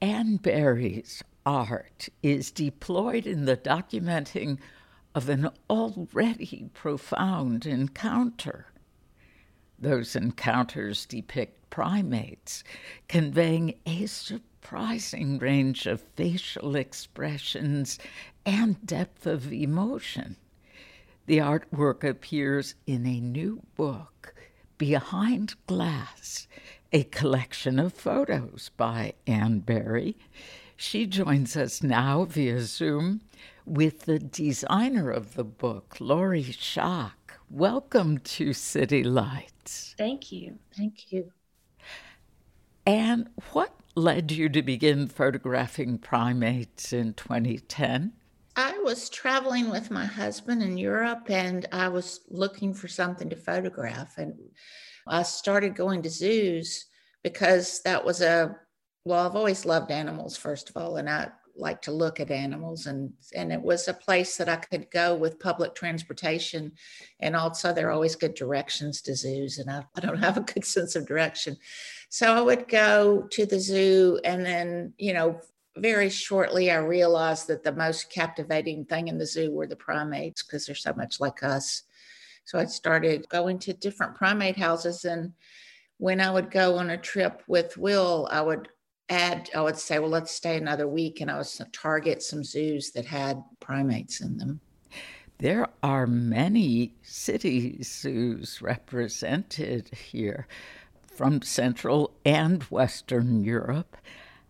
Anne 0.02 0.38
Barry's 0.38 1.24
art 1.46 2.10
is 2.24 2.50
deployed 2.50 3.28
in 3.28 3.46
the 3.46 3.56
documenting 3.56 4.58
of 5.14 5.30
an 5.30 5.52
already 5.70 6.72
profound 6.74 7.68
encounter. 7.68 8.66
Those 9.78 10.16
encounters 10.16 11.06
depict 11.06 11.70
primates, 11.70 12.64
conveying 13.08 13.76
a 13.86 14.08
surprising 14.62 15.40
range 15.40 15.88
of 15.88 16.00
facial 16.16 16.76
expressions 16.76 17.98
and 18.46 18.86
depth 18.86 19.26
of 19.26 19.52
emotion. 19.52 20.36
The 21.26 21.40
artwork 21.40 22.08
appears 22.08 22.76
in 22.86 23.08
a 23.08 23.20
new 23.20 23.64
book, 23.76 24.36
Behind 24.78 25.56
Glass, 25.66 26.48
a 26.94 27.06
collection 27.06 27.80
of 27.80 27.94
photos 27.94 28.70
by 28.78 29.14
Anne 29.26 29.62
Barry. 29.62 30.16
She 30.78 31.08
joins 31.08 31.58
us 31.58 31.82
now 31.82 32.26
via 32.26 32.62
Zoom 32.62 33.22
with 33.66 34.02
the 34.02 34.20
designer 34.20 35.10
of 35.10 35.34
the 35.34 35.44
book, 35.44 35.98
Lori 36.00 36.44
Schock. 36.44 37.40
Welcome 37.50 38.20
to 38.20 38.54
City 38.54 39.04
Lights. 39.04 39.96
Thank 39.98 40.32
you. 40.32 40.60
Thank 40.78 41.12
you. 41.12 41.32
And 42.86 43.30
what 43.54 43.81
led 43.96 44.32
you 44.32 44.50
to 44.50 44.62
begin 44.62 45.08
photographing 45.08 45.98
primates 45.98 46.94
in 46.94 47.14
2010? 47.14 48.14
I 48.56 48.78
was 48.84 49.10
traveling 49.10 49.70
with 49.70 49.92
my 49.92 50.06
husband 50.06 50.62
in 50.62 50.78
Europe 50.78 51.30
and 51.30 51.66
I 51.72 51.88
was 51.88 52.22
looking 52.30 52.74
for 52.74 52.88
something 52.88 53.30
to 53.30 53.36
photograph. 53.36 54.18
And 54.18 54.34
I 55.08 55.24
started 55.24 55.76
going 55.76 56.02
to 56.04 56.10
zoos 56.10 56.86
because 57.24 57.82
that 57.84 58.04
was 58.04 58.22
a 58.22 58.56
well, 59.04 59.26
I've 59.26 59.36
always 59.36 59.66
loved 59.66 59.90
animals, 59.90 60.38
first 60.38 60.70
of 60.70 60.78
all, 60.78 60.98
and 60.98 61.10
I 61.10 61.30
like 61.62 61.82
to 61.84 61.92
look 61.92 62.20
at 62.20 62.32
animals 62.32 62.88
and 62.88 63.14
and 63.36 63.54
it 63.54 63.62
was 63.62 63.88
a 63.88 63.94
place 63.94 64.36
that 64.38 64.50
I 64.50 64.58
could 64.58 64.90
go 64.92 65.16
with 65.16 65.40
public 65.40 65.76
transportation 65.76 66.72
and 67.20 67.36
also 67.36 67.72
there 67.72 67.88
are 67.88 67.92
always 67.92 68.16
good 68.16 68.34
directions 68.34 69.02
to 69.04 69.16
zoos 69.16 69.60
and 69.60 69.70
I, 69.70 69.86
I 69.96 70.02
don't 70.02 70.18
have 70.18 70.38
a 70.38 70.42
good 70.42 70.66
sense 70.76 70.96
of 70.96 71.08
direction. 71.08 71.56
So 72.10 72.34
I 72.34 72.42
would 72.42 72.68
go 72.68 73.28
to 73.32 73.46
the 73.46 73.60
zoo 73.60 74.20
and 74.26 74.46
then, 74.46 74.94
you 74.98 75.14
know, 75.14 75.40
very 75.78 76.10
shortly 76.10 76.72
I 76.72 76.78
realized 76.78 77.48
that 77.48 77.64
the 77.64 77.72
most 77.72 78.12
captivating 78.12 78.84
thing 78.86 79.08
in 79.08 79.18
the 79.18 79.26
zoo 79.26 79.52
were 79.52 79.68
the 79.68 79.76
primates 79.76 80.44
because 80.44 80.66
they're 80.66 80.76
so 80.76 80.94
much 80.94 81.20
like 81.20 81.44
us. 81.44 81.84
So 82.44 82.60
I 82.60 82.66
started 82.66 83.30
going 83.30 83.60
to 83.60 83.74
different 83.74 84.16
primate 84.16 84.58
houses. 84.58 85.06
And 85.06 85.34
when 85.98 86.20
I 86.20 86.32
would 86.32 86.52
go 86.52 86.78
on 86.78 86.90
a 86.90 86.98
trip 86.98 87.44
with 87.48 87.78
Will, 87.78 88.28
I 88.32 88.42
would 88.42 88.68
add, 89.12 89.50
I 89.54 89.62
would 89.62 89.78
say, 89.78 90.00
well, 90.00 90.10
let's 90.10 90.32
stay 90.32 90.58
another 90.58 90.88
week. 90.88 91.22
And 91.22 91.30
I 91.30 91.38
would 91.38 91.48
target 91.74 92.24
some 92.24 92.44
zoos 92.44 92.92
that 92.92 93.06
had 93.06 93.44
primates 93.60 94.22
in 94.22 94.38
them. 94.38 94.62
There 95.38 95.68
are 95.84 96.08
many 96.08 96.94
city 97.02 97.82
zoos 97.84 98.62
represented 98.62 99.90
here 99.90 100.48
from 101.04 101.42
Central 101.42 102.12
and 102.24 102.64
Western 102.64 103.44
Europe. 103.44 103.98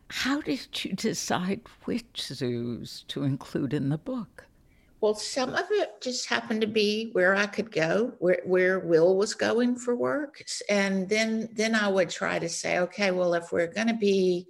How 0.10 0.42
did 0.42 0.84
you 0.84 0.94
decide 0.94 1.62
which 1.86 2.22
zoos 2.22 3.06
to 3.08 3.24
include 3.24 3.74
in 3.74 3.90
the 3.90 3.98
book? 3.98 4.46
Well, 5.02 5.16
some 5.16 5.56
of 5.56 5.66
it 5.72 6.00
just 6.00 6.30
happened 6.30 6.62
to 6.62 6.68
be 6.68 7.10
where 7.14 7.36
I 7.36 7.48
could 7.48 7.72
go, 7.72 8.14
where, 8.20 8.42
where 8.46 8.80
Will 8.80 9.18
was 9.18 9.34
going 9.34 9.76
for 9.76 9.96
work. 9.96 10.44
And 10.70 11.10
then 11.10 11.50
then 11.54 11.74
I 11.74 11.88
would 11.88 12.12
try 12.12 12.38
to 12.38 12.48
say, 12.48 12.78
okay, 12.78 13.10
well, 13.10 13.34
if 13.34 13.52
we're 13.52 13.74
going 13.74 13.88
to 13.88 13.96
be 13.96 14.46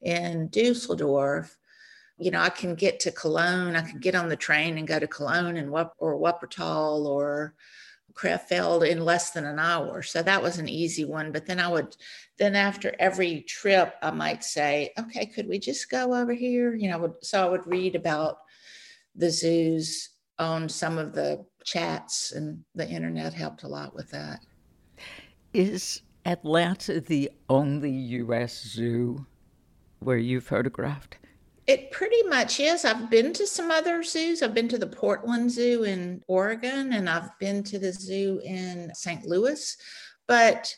in 0.00 0.48
Dusseldorf, 0.48 1.56
you 2.18 2.32
know, 2.32 2.40
I 2.40 2.50
can 2.50 2.74
get 2.74 2.98
to 3.00 3.12
Cologne. 3.12 3.76
I 3.76 3.82
can 3.82 4.00
get 4.00 4.16
on 4.16 4.28
the 4.28 4.36
train 4.36 4.76
and 4.76 4.88
go 4.88 4.98
to 4.98 5.06
Cologne 5.06 5.56
and 5.56 5.70
or 5.70 6.18
Wuppertal 6.18 7.06
or 7.06 7.54
Krefeld 8.12 8.88
in 8.88 9.04
less 9.04 9.30
than 9.30 9.46
an 9.46 9.60
hour. 9.60 10.02
So 10.02 10.20
that 10.20 10.42
was 10.42 10.58
an 10.58 10.68
easy 10.68 11.04
one. 11.04 11.30
But 11.30 11.46
then 11.46 11.60
I 11.60 11.68
would, 11.68 11.96
then 12.38 12.56
after 12.56 12.92
every 12.98 13.42
trip, 13.42 13.94
I 14.02 14.10
might 14.10 14.42
say, 14.42 14.92
okay, 14.98 15.26
could 15.26 15.48
we 15.48 15.60
just 15.60 15.88
go 15.88 16.12
over 16.12 16.32
here? 16.32 16.74
You 16.74 16.90
know, 16.90 17.14
so 17.22 17.46
I 17.46 17.48
would 17.48 17.68
read 17.68 17.94
about 17.94 18.38
the 19.14 19.30
zoos 19.30 20.10
on 20.38 20.68
some 20.68 20.98
of 20.98 21.14
the 21.14 21.44
chats, 21.64 22.32
and 22.32 22.64
the 22.74 22.88
internet 22.88 23.32
helped 23.32 23.62
a 23.62 23.68
lot 23.68 23.94
with 23.94 24.10
that. 24.10 24.40
Is 25.52 26.02
Atlanta 26.24 27.00
the 27.00 27.30
only 27.48 27.90
U.S. 27.90 28.62
zoo 28.62 29.26
where 30.00 30.18
you 30.18 30.40
photographed? 30.40 31.16
It 31.66 31.92
pretty 31.92 32.22
much 32.24 32.58
is. 32.58 32.84
I've 32.84 33.08
been 33.08 33.32
to 33.34 33.46
some 33.46 33.70
other 33.70 34.02
zoos. 34.02 34.42
I've 34.42 34.54
been 34.54 34.68
to 34.68 34.78
the 34.78 34.86
Portland 34.86 35.50
Zoo 35.50 35.84
in 35.84 36.20
Oregon, 36.26 36.92
and 36.92 37.08
I've 37.08 37.38
been 37.38 37.62
to 37.64 37.78
the 37.78 37.92
zoo 37.92 38.40
in 38.44 38.92
St. 38.94 39.24
Louis. 39.26 39.76
But 40.26 40.74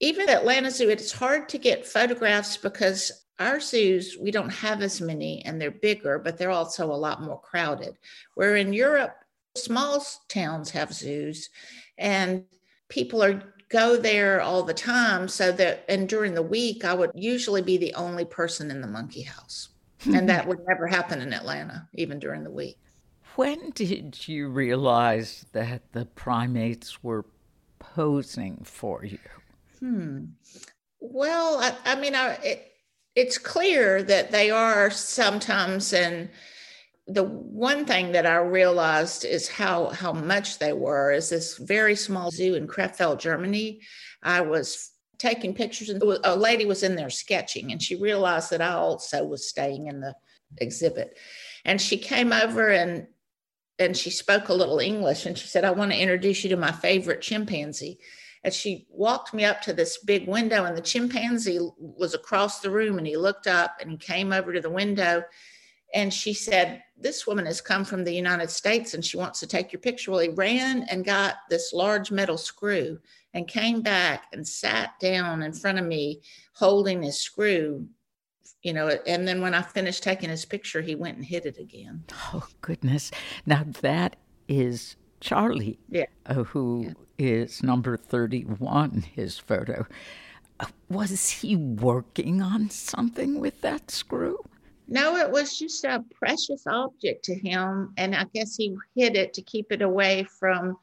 even 0.00 0.28
Atlanta 0.28 0.70
Zoo, 0.70 0.90
it's 0.90 1.12
hard 1.12 1.48
to 1.48 1.58
get 1.58 1.86
photographs 1.86 2.56
because 2.56 3.26
our 3.38 3.60
zoos, 3.60 4.16
we 4.20 4.30
don't 4.30 4.50
have 4.50 4.82
as 4.82 5.00
many 5.00 5.44
and 5.44 5.60
they're 5.60 5.70
bigger, 5.70 6.18
but 6.18 6.36
they're 6.36 6.50
also 6.50 6.90
a 6.90 6.94
lot 6.94 7.22
more 7.22 7.40
crowded. 7.40 7.96
Where 8.34 8.56
in 8.56 8.72
Europe, 8.72 9.14
small 9.56 10.04
towns 10.28 10.70
have 10.70 10.92
zoos 10.92 11.50
and 11.96 12.44
people 12.88 13.22
are 13.22 13.42
go 13.68 13.96
there 13.96 14.40
all 14.40 14.62
the 14.62 14.74
time. 14.74 15.28
So 15.28 15.52
that 15.52 15.84
and 15.88 16.08
during 16.08 16.34
the 16.34 16.42
week 16.42 16.84
i 16.84 16.94
would 16.94 17.10
usually 17.14 17.62
be 17.62 17.76
the 17.76 17.94
only 17.94 18.24
person 18.24 18.70
in 18.70 18.80
the 18.80 18.86
monkey 18.86 19.22
house. 19.22 19.70
And 20.06 20.28
that 20.28 20.46
would 20.46 20.60
never 20.66 20.86
happen 20.86 21.20
in 21.20 21.32
atlanta 21.32 21.88
even 21.94 22.18
during 22.18 22.44
the 22.44 22.50
week. 22.50 22.78
When 23.34 23.70
did 23.70 24.26
you 24.26 24.48
realize 24.48 25.44
that 25.52 25.92
the 25.92 26.06
primates 26.06 27.02
were 27.02 27.24
posing 27.78 28.60
for 28.64 29.04
you? 29.04 29.18
Hmm. 29.80 30.24
Well 31.00 31.58
i, 31.60 31.74
I 31.84 32.00
mean 32.00 32.14
I, 32.14 32.34
it, 32.42 32.67
it's 33.18 33.36
clear 33.36 34.00
that 34.04 34.30
they 34.30 34.48
are 34.48 34.90
sometimes 34.90 35.92
and 35.92 36.28
the 37.08 37.24
one 37.24 37.84
thing 37.84 38.12
that 38.12 38.26
I 38.26 38.36
realized 38.36 39.24
is 39.24 39.48
how 39.48 39.88
how 39.88 40.12
much 40.12 40.58
they 40.58 40.72
were 40.72 41.10
is 41.10 41.28
this 41.28 41.56
very 41.56 41.96
small 41.96 42.30
zoo 42.30 42.54
in 42.54 42.68
Krefeld, 42.68 43.18
Germany. 43.18 43.80
I 44.22 44.42
was 44.42 44.92
taking 45.18 45.52
pictures 45.52 45.88
and 45.88 46.00
a 46.22 46.36
lady 46.36 46.64
was 46.64 46.84
in 46.84 46.94
there 46.94 47.10
sketching 47.10 47.72
and 47.72 47.82
she 47.82 47.96
realized 47.96 48.50
that 48.50 48.62
I 48.62 48.74
also 48.74 49.24
was 49.24 49.48
staying 49.48 49.88
in 49.88 50.00
the 50.00 50.14
exhibit. 50.58 51.18
And 51.64 51.80
she 51.80 51.98
came 51.98 52.32
over 52.32 52.68
and 52.68 53.08
and 53.80 53.96
she 53.96 54.10
spoke 54.10 54.48
a 54.48 54.54
little 54.54 54.78
English 54.78 55.26
and 55.26 55.36
she 55.36 55.48
said, 55.48 55.64
I 55.64 55.72
want 55.72 55.90
to 55.90 55.98
introduce 55.98 56.44
you 56.44 56.50
to 56.50 56.56
my 56.56 56.72
favorite 56.72 57.22
chimpanzee. 57.22 57.98
And 58.44 58.54
she 58.54 58.86
walked 58.90 59.34
me 59.34 59.44
up 59.44 59.60
to 59.62 59.72
this 59.72 59.98
big 59.98 60.28
window, 60.28 60.64
and 60.64 60.76
the 60.76 60.82
chimpanzee 60.82 61.58
was 61.78 62.14
across 62.14 62.60
the 62.60 62.70
room. 62.70 62.98
And 62.98 63.06
he 63.06 63.16
looked 63.16 63.46
up 63.46 63.76
and 63.80 63.90
he 63.90 63.96
came 63.96 64.32
over 64.32 64.52
to 64.52 64.60
the 64.60 64.70
window 64.70 65.24
And 65.94 66.12
she 66.12 66.34
said, 66.34 66.82
This 66.96 67.26
woman 67.26 67.46
has 67.46 67.60
come 67.60 67.84
from 67.84 68.04
the 68.04 68.12
United 68.14 68.50
States 68.50 68.94
and 68.94 69.04
she 69.04 69.16
wants 69.16 69.40
to 69.40 69.46
take 69.46 69.72
your 69.72 69.80
picture. 69.80 70.10
Well, 70.10 70.20
he 70.20 70.28
ran 70.28 70.82
and 70.84 71.04
got 71.04 71.36
this 71.48 71.72
large 71.72 72.10
metal 72.10 72.36
screw 72.36 72.98
and 73.34 73.48
came 73.48 73.80
back 73.80 74.24
and 74.32 74.46
sat 74.46 74.98
down 75.00 75.42
in 75.42 75.52
front 75.52 75.78
of 75.78 75.86
me 75.86 76.20
holding 76.54 77.02
his 77.02 77.20
screw 77.20 77.86
you 78.62 78.72
know 78.72 78.88
and 79.06 79.28
then 79.28 79.40
when 79.40 79.54
i 79.54 79.62
finished 79.62 80.02
taking 80.02 80.30
his 80.30 80.44
picture 80.44 80.80
he 80.80 80.94
went 80.94 81.16
and 81.16 81.24
hid 81.24 81.46
it 81.46 81.58
again 81.58 82.02
oh 82.34 82.48
goodness 82.60 83.10
now 83.46 83.64
that 83.82 84.16
is 84.48 84.96
charlie 85.20 85.78
yeah. 85.88 86.06
Uh, 86.26 86.44
who 86.44 86.94
yeah. 87.18 87.26
is 87.26 87.62
number 87.62 87.96
31 87.96 89.04
his 89.14 89.38
photo 89.38 89.86
uh, 90.60 90.66
was 90.88 91.28
he 91.28 91.56
working 91.56 92.42
on 92.42 92.70
something 92.70 93.40
with 93.40 93.60
that 93.60 93.90
screw 93.90 94.38
no 94.88 95.16
it 95.16 95.30
was 95.30 95.58
just 95.58 95.84
a 95.84 96.04
precious 96.14 96.66
object 96.66 97.24
to 97.24 97.34
him 97.34 97.92
and 97.96 98.14
i 98.14 98.24
guess 98.34 98.56
he 98.56 98.76
hid 98.94 99.16
it 99.16 99.34
to 99.34 99.42
keep 99.42 99.72
it 99.72 99.82
away 99.82 100.24
from 100.38 100.76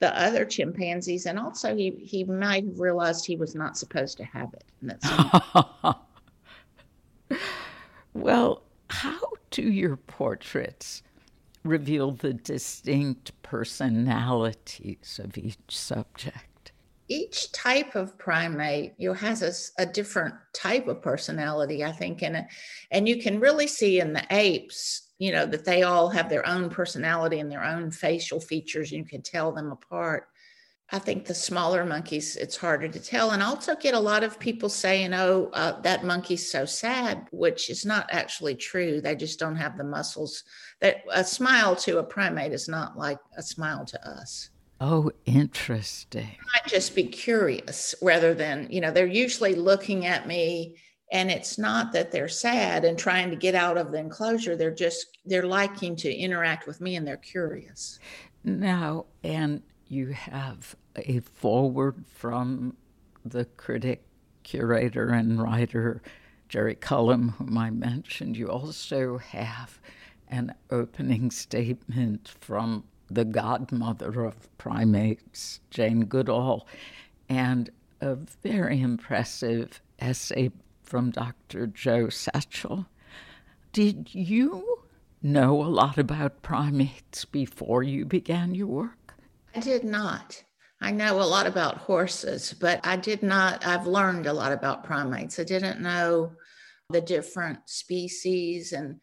the 0.00 0.20
other 0.20 0.44
chimpanzees 0.44 1.26
and 1.26 1.38
also 1.38 1.74
he 1.74 1.90
he 1.90 2.22
might 2.24 2.64
have 2.64 2.78
realized 2.78 3.26
he 3.26 3.36
was 3.36 3.54
not 3.54 3.76
supposed 3.76 4.16
to 4.16 4.24
have 4.24 4.48
it 4.54 4.64
well, 8.14 8.62
how 8.90 9.20
do 9.50 9.62
your 9.62 9.96
portraits 9.96 11.02
reveal 11.64 12.12
the 12.12 12.34
distinct 12.34 13.32
personalities 13.42 15.20
of 15.22 15.36
each 15.38 15.56
subject? 15.68 16.72
Each 17.08 17.50
type 17.52 17.94
of 17.94 18.18
primate 18.18 18.92
you 18.98 19.08
know, 19.08 19.14
has 19.14 19.72
a, 19.78 19.82
a, 19.82 19.86
different 19.86 20.34
type 20.52 20.88
of 20.88 21.00
personality, 21.00 21.82
I 21.82 21.92
think, 21.92 22.22
and 22.22 22.46
and 22.90 23.08
you 23.08 23.22
can 23.22 23.40
really 23.40 23.66
see 23.66 23.98
in 23.98 24.12
the 24.12 24.24
apes, 24.30 25.08
you 25.18 25.32
know, 25.32 25.46
that 25.46 25.64
they 25.64 25.84
all 25.84 26.10
have 26.10 26.28
their 26.28 26.46
own 26.46 26.68
personality 26.68 27.40
and 27.40 27.50
their 27.50 27.64
own 27.64 27.90
facial 27.90 28.40
features. 28.40 28.92
You 28.92 29.04
can 29.04 29.22
tell 29.22 29.52
them 29.52 29.72
apart. 29.72 30.28
I 30.90 30.98
think 30.98 31.26
the 31.26 31.34
smaller 31.34 31.84
monkeys, 31.84 32.36
it's 32.36 32.56
harder 32.56 32.88
to 32.88 33.00
tell. 33.00 33.32
And 33.32 33.42
I 33.42 33.46
also 33.46 33.76
get 33.76 33.92
a 33.92 34.00
lot 34.00 34.24
of 34.24 34.38
people 34.38 34.70
saying, 34.70 35.12
oh, 35.12 35.50
uh, 35.52 35.78
that 35.82 36.04
monkey's 36.04 36.50
so 36.50 36.64
sad, 36.64 37.26
which 37.30 37.68
is 37.68 37.84
not 37.84 38.08
actually 38.10 38.54
true. 38.54 39.02
They 39.02 39.14
just 39.14 39.38
don't 39.38 39.56
have 39.56 39.76
the 39.76 39.84
muscles. 39.84 40.44
That 40.80 41.02
a 41.12 41.24
smile 41.24 41.76
to 41.76 41.98
a 41.98 42.04
primate 42.04 42.52
is 42.52 42.68
not 42.68 42.96
like 42.96 43.18
a 43.36 43.42
smile 43.42 43.84
to 43.84 44.08
us. 44.08 44.48
Oh, 44.80 45.10
interesting. 45.26 46.30
might 46.54 46.70
just 46.70 46.94
be 46.94 47.04
curious 47.04 47.94
rather 48.00 48.32
than, 48.32 48.68
you 48.70 48.80
know, 48.80 48.90
they're 48.90 49.06
usually 49.06 49.54
looking 49.56 50.06
at 50.06 50.26
me 50.26 50.76
and 51.12 51.30
it's 51.30 51.58
not 51.58 51.92
that 51.92 52.12
they're 52.12 52.28
sad 52.28 52.84
and 52.84 52.98
trying 52.98 53.30
to 53.30 53.36
get 53.36 53.54
out 53.54 53.76
of 53.76 53.92
the 53.92 53.98
enclosure. 53.98 54.56
They're 54.56 54.70
just, 54.70 55.18
they're 55.26 55.46
liking 55.46 55.96
to 55.96 56.14
interact 56.14 56.66
with 56.66 56.80
me 56.80 56.96
and 56.96 57.06
they're 57.06 57.16
curious. 57.16 57.98
Now, 58.44 59.06
and 59.24 59.62
you 59.88 60.08
have 60.08 60.76
a 60.96 61.20
forward 61.20 62.04
from 62.06 62.76
the 63.24 63.44
critic, 63.44 64.04
curator, 64.42 65.08
and 65.08 65.42
writer 65.42 66.02
Jerry 66.48 66.74
Cullum, 66.74 67.30
whom 67.30 67.58
I 67.58 67.70
mentioned. 67.70 68.36
You 68.36 68.48
also 68.48 69.18
have 69.18 69.80
an 70.28 70.54
opening 70.70 71.30
statement 71.30 72.28
from 72.40 72.84
the 73.10 73.24
godmother 73.24 74.24
of 74.24 74.58
primates, 74.58 75.60
Jane 75.70 76.04
Goodall, 76.04 76.66
and 77.28 77.70
a 78.00 78.14
very 78.14 78.80
impressive 78.80 79.80
essay 79.98 80.50
from 80.82 81.10
Dr. 81.10 81.66
Jo 81.66 82.06
Setchell. 82.06 82.86
Did 83.72 84.14
you 84.14 84.80
know 85.22 85.62
a 85.62 85.68
lot 85.68 85.98
about 85.98 86.42
primates 86.42 87.24
before 87.24 87.82
you 87.82 88.04
began 88.04 88.54
your 88.54 88.66
work? 88.66 88.97
I 89.58 89.60
did 89.60 89.82
not. 89.82 90.44
I 90.80 90.92
know 90.92 91.20
a 91.20 91.24
lot 91.24 91.48
about 91.48 91.78
horses, 91.78 92.54
but 92.60 92.78
I 92.86 92.94
did 92.94 93.24
not, 93.24 93.66
I've 93.66 93.88
learned 93.88 94.26
a 94.26 94.32
lot 94.32 94.52
about 94.52 94.84
primates. 94.84 95.40
I 95.40 95.42
didn't 95.42 95.80
know 95.80 96.30
the 96.90 97.00
different 97.00 97.68
species 97.68 98.72
and 98.72 99.00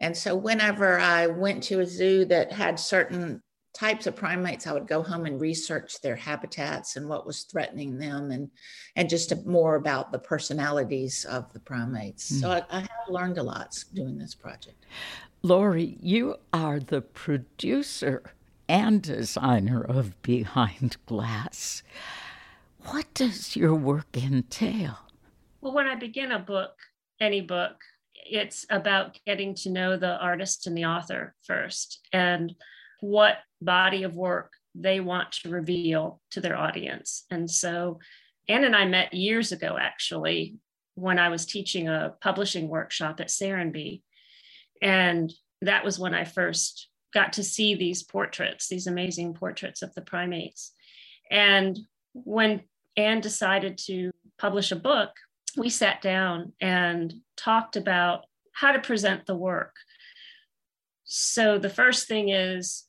and 0.00 0.16
so 0.16 0.34
whenever 0.34 0.98
I 0.98 1.28
went 1.28 1.62
to 1.64 1.78
a 1.78 1.86
zoo 1.86 2.24
that 2.24 2.50
had 2.50 2.80
certain 2.80 3.40
types 3.72 4.08
of 4.08 4.16
primates, 4.16 4.66
I 4.66 4.72
would 4.72 4.88
go 4.88 5.02
home 5.02 5.26
and 5.26 5.40
research 5.40 6.00
their 6.00 6.16
habitats 6.16 6.96
and 6.96 7.08
what 7.08 7.24
was 7.24 7.44
threatening 7.44 7.98
them 7.98 8.32
and 8.32 8.50
and 8.96 9.08
just 9.08 9.46
more 9.46 9.76
about 9.76 10.10
the 10.10 10.18
personalities 10.18 11.24
of 11.26 11.52
the 11.52 11.60
primates. 11.60 12.32
Mm. 12.32 12.40
So 12.40 12.50
I, 12.50 12.62
I 12.70 12.80
have 12.80 13.08
learned 13.08 13.38
a 13.38 13.44
lot 13.44 13.76
doing 13.94 14.18
this 14.18 14.34
project. 14.34 14.84
Lori, 15.42 15.96
you 16.00 16.36
are 16.52 16.80
the 16.80 17.02
producer 17.02 18.24
and 18.72 19.02
designer 19.02 19.82
of 19.82 20.20
Behind 20.22 20.96
Glass. 21.04 21.82
What 22.86 23.04
does 23.12 23.54
your 23.54 23.74
work 23.74 24.16
entail? 24.16 24.96
Well, 25.60 25.74
when 25.74 25.86
I 25.86 25.94
begin 25.94 26.32
a 26.32 26.38
book, 26.38 26.72
any 27.20 27.42
book, 27.42 27.76
it's 28.14 28.64
about 28.70 29.18
getting 29.26 29.54
to 29.56 29.70
know 29.70 29.98
the 29.98 30.16
artist 30.16 30.66
and 30.66 30.74
the 30.74 30.86
author 30.86 31.34
first 31.46 32.00
and 32.14 32.54
what 33.00 33.40
body 33.60 34.04
of 34.04 34.16
work 34.16 34.54
they 34.74 35.00
want 35.00 35.32
to 35.32 35.50
reveal 35.50 36.22
to 36.30 36.40
their 36.40 36.56
audience. 36.56 37.26
And 37.30 37.50
so 37.50 38.00
Anne 38.48 38.64
and 38.64 38.74
I 38.74 38.86
met 38.86 39.12
years 39.12 39.52
ago, 39.52 39.76
actually, 39.78 40.56
when 40.94 41.18
I 41.18 41.28
was 41.28 41.44
teaching 41.44 41.88
a 41.88 42.14
publishing 42.22 42.68
workshop 42.68 43.20
at 43.20 43.28
Serenbe. 43.28 44.00
And 44.80 45.30
that 45.60 45.84
was 45.84 45.98
when 45.98 46.14
I 46.14 46.24
first 46.24 46.88
got 47.12 47.34
to 47.34 47.44
see 47.44 47.74
these 47.74 48.02
portraits, 48.02 48.68
these 48.68 48.86
amazing 48.86 49.34
portraits 49.34 49.82
of 49.82 49.94
the 49.94 50.02
primates. 50.02 50.72
And 51.30 51.78
when 52.12 52.62
Anne 52.96 53.20
decided 53.20 53.78
to 53.86 54.10
publish 54.38 54.72
a 54.72 54.76
book, 54.76 55.10
we 55.56 55.68
sat 55.68 56.00
down 56.00 56.52
and 56.60 57.12
talked 57.36 57.76
about 57.76 58.24
how 58.52 58.72
to 58.72 58.80
present 58.80 59.26
the 59.26 59.34
work. 59.34 59.74
So 61.04 61.58
the 61.58 61.70
first 61.70 62.08
thing 62.08 62.30
is, 62.30 62.84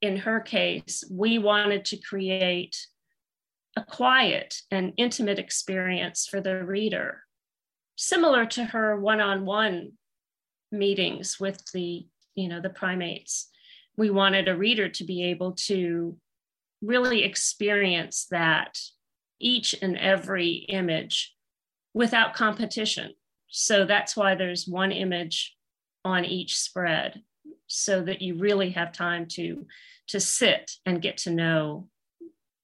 in 0.00 0.18
her 0.18 0.40
case, 0.40 1.04
we 1.10 1.38
wanted 1.38 1.84
to 1.86 1.96
create 1.96 2.76
a 3.76 3.82
quiet 3.82 4.60
and 4.70 4.92
intimate 4.96 5.38
experience 5.38 6.26
for 6.26 6.40
the 6.40 6.64
reader, 6.64 7.22
similar 7.96 8.46
to 8.46 8.64
her 8.64 9.00
one-on-one 9.00 9.92
meetings 10.70 11.40
with 11.40 11.60
the, 11.72 12.06
you 12.34 12.48
know, 12.48 12.60
the 12.60 12.70
primates 12.70 13.48
we 13.96 14.10
wanted 14.10 14.48
a 14.48 14.56
reader 14.56 14.88
to 14.88 15.04
be 15.04 15.24
able 15.24 15.52
to 15.52 16.16
really 16.82 17.24
experience 17.24 18.26
that 18.30 18.78
each 19.40 19.74
and 19.80 19.96
every 19.98 20.66
image 20.68 21.34
without 21.92 22.34
competition. 22.34 23.12
So 23.48 23.84
that's 23.84 24.16
why 24.16 24.34
there's 24.34 24.66
one 24.66 24.92
image 24.92 25.56
on 26.04 26.24
each 26.24 26.58
spread 26.58 27.22
so 27.66 28.02
that 28.02 28.20
you 28.20 28.36
really 28.36 28.70
have 28.70 28.92
time 28.92 29.26
to 29.26 29.66
to 30.08 30.20
sit 30.20 30.70
and 30.84 31.00
get 31.00 31.16
to 31.16 31.30
know 31.30 31.88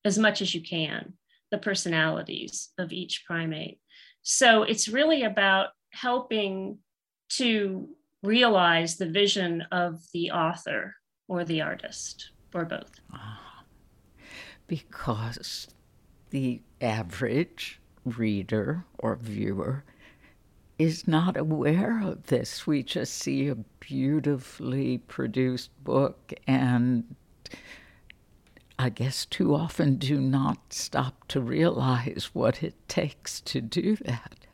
as 0.05 0.18
much 0.18 0.43
as 0.43 0.55
you 0.55 0.61
can 0.61 1.14
the 1.51 1.59
personalities 1.59 2.70
of 2.78 2.93
each 2.93 3.24
primate. 3.26 3.81
So 4.22 4.62
it's 4.62 4.89
really 4.89 5.22
about 5.22 5.68
helping 5.93 6.78
to 7.31 7.89
realize 8.22 8.97
the 8.97 9.09
vision 9.09 9.62
of 9.72 10.01
the 10.12 10.33
author 10.33 10.95
or 11.31 11.45
the 11.45 11.62
artist 11.62 12.31
or 12.53 12.64
both? 12.64 13.01
Ah. 13.14 13.62
Because 14.66 15.68
the 16.31 16.61
average 16.81 17.81
reader 18.05 18.85
or 18.99 19.14
viewer 19.14 19.85
is 20.76 21.07
not 21.07 21.37
aware 21.37 22.03
of 22.03 22.26
this. 22.26 22.66
We 22.66 22.83
just 22.83 23.14
see 23.14 23.47
a 23.47 23.55
beautifully 23.55 24.99
produced 24.99 25.70
book 25.85 26.33
and 26.49 27.14
I 28.76 28.89
guess 28.89 29.24
too 29.24 29.55
often 29.55 29.97
do 29.97 30.20
not 30.20 30.72
stop 30.72 31.28
to 31.28 31.41
realize 31.41 32.31
what 32.33 32.62
it 32.62 32.74
takes 32.89 33.41
to 33.43 33.61
do 33.61 33.95
that. 33.97 34.47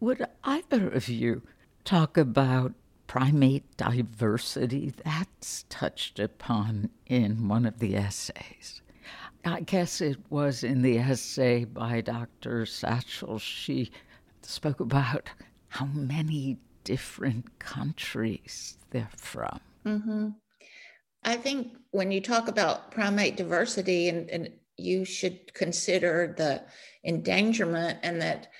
Would 0.00 0.26
either 0.44 0.90
of 0.90 1.08
you 1.08 1.42
talk 1.84 2.18
about 2.18 2.74
primate 3.10 3.76
diversity, 3.76 4.92
that's 5.04 5.64
touched 5.68 6.20
upon 6.20 6.88
in 7.06 7.48
one 7.48 7.66
of 7.66 7.80
the 7.80 7.96
essays. 7.96 8.82
I 9.44 9.62
guess 9.62 10.00
it 10.00 10.18
was 10.30 10.62
in 10.62 10.82
the 10.82 10.96
essay 10.96 11.64
by 11.64 12.02
Dr. 12.02 12.62
Setchell. 12.66 13.40
She 13.40 13.90
spoke 14.42 14.78
about 14.78 15.28
how 15.66 15.86
many 15.86 16.58
different 16.84 17.58
countries 17.58 18.78
they're 18.90 19.10
from. 19.16 19.58
Mm-hmm. 19.84 20.28
I 21.24 21.34
think 21.34 21.72
when 21.90 22.12
you 22.12 22.20
talk 22.20 22.46
about 22.46 22.92
primate 22.92 23.36
diversity, 23.36 24.08
and, 24.08 24.30
and 24.30 24.50
you 24.76 25.04
should 25.04 25.52
consider 25.52 26.32
the 26.38 26.62
endangerment 27.04 27.98
and 28.04 28.22
that 28.22 28.52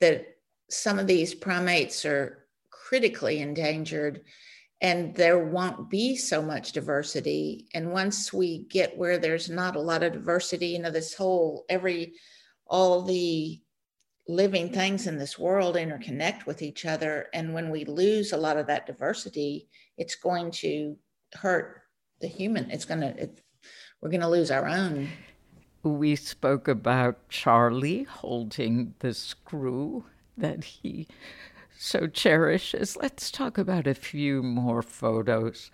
that 0.00 0.38
some 0.70 0.98
of 0.98 1.06
these 1.06 1.34
primates 1.34 2.06
are 2.06 2.39
critically 2.90 3.38
endangered 3.38 4.20
and 4.80 5.14
there 5.14 5.38
won't 5.38 5.88
be 5.88 6.16
so 6.16 6.42
much 6.42 6.72
diversity. 6.72 7.68
And 7.72 7.92
once 7.92 8.32
we 8.32 8.64
get 8.64 8.98
where 8.98 9.16
there's 9.16 9.48
not 9.48 9.76
a 9.76 9.80
lot 9.80 10.02
of 10.02 10.12
diversity 10.12 10.66
you 10.66 10.80
know 10.80 10.90
this 10.90 11.14
whole 11.14 11.64
every 11.68 12.14
all 12.66 13.02
the 13.02 13.60
living 14.26 14.72
things 14.72 15.06
in 15.06 15.18
this 15.18 15.38
world 15.38 15.76
interconnect 15.76 16.46
with 16.46 16.62
each 16.62 16.84
other. 16.84 17.28
And 17.32 17.54
when 17.54 17.70
we 17.70 17.84
lose 17.84 18.32
a 18.32 18.36
lot 18.36 18.56
of 18.56 18.66
that 18.66 18.86
diversity 18.86 19.68
it's 19.96 20.16
going 20.16 20.50
to 20.62 20.96
hurt 21.34 21.82
the 22.20 22.26
human. 22.26 22.68
It's 22.72 22.84
going 22.84 23.02
to 23.02 23.30
we're 24.00 24.10
going 24.10 24.20
to 24.20 24.28
lose 24.28 24.50
our 24.50 24.66
own. 24.66 25.10
We 25.84 26.16
spoke 26.16 26.66
about 26.66 27.28
charlie 27.28 28.02
holding 28.02 28.94
the 28.98 29.14
screw 29.14 30.06
that 30.36 30.64
he 30.64 31.06
so 31.82 32.06
cherishes. 32.06 32.94
Let's 32.94 33.30
talk 33.30 33.56
about 33.56 33.86
a 33.86 33.94
few 33.94 34.42
more 34.42 34.82
photos. 34.82 35.70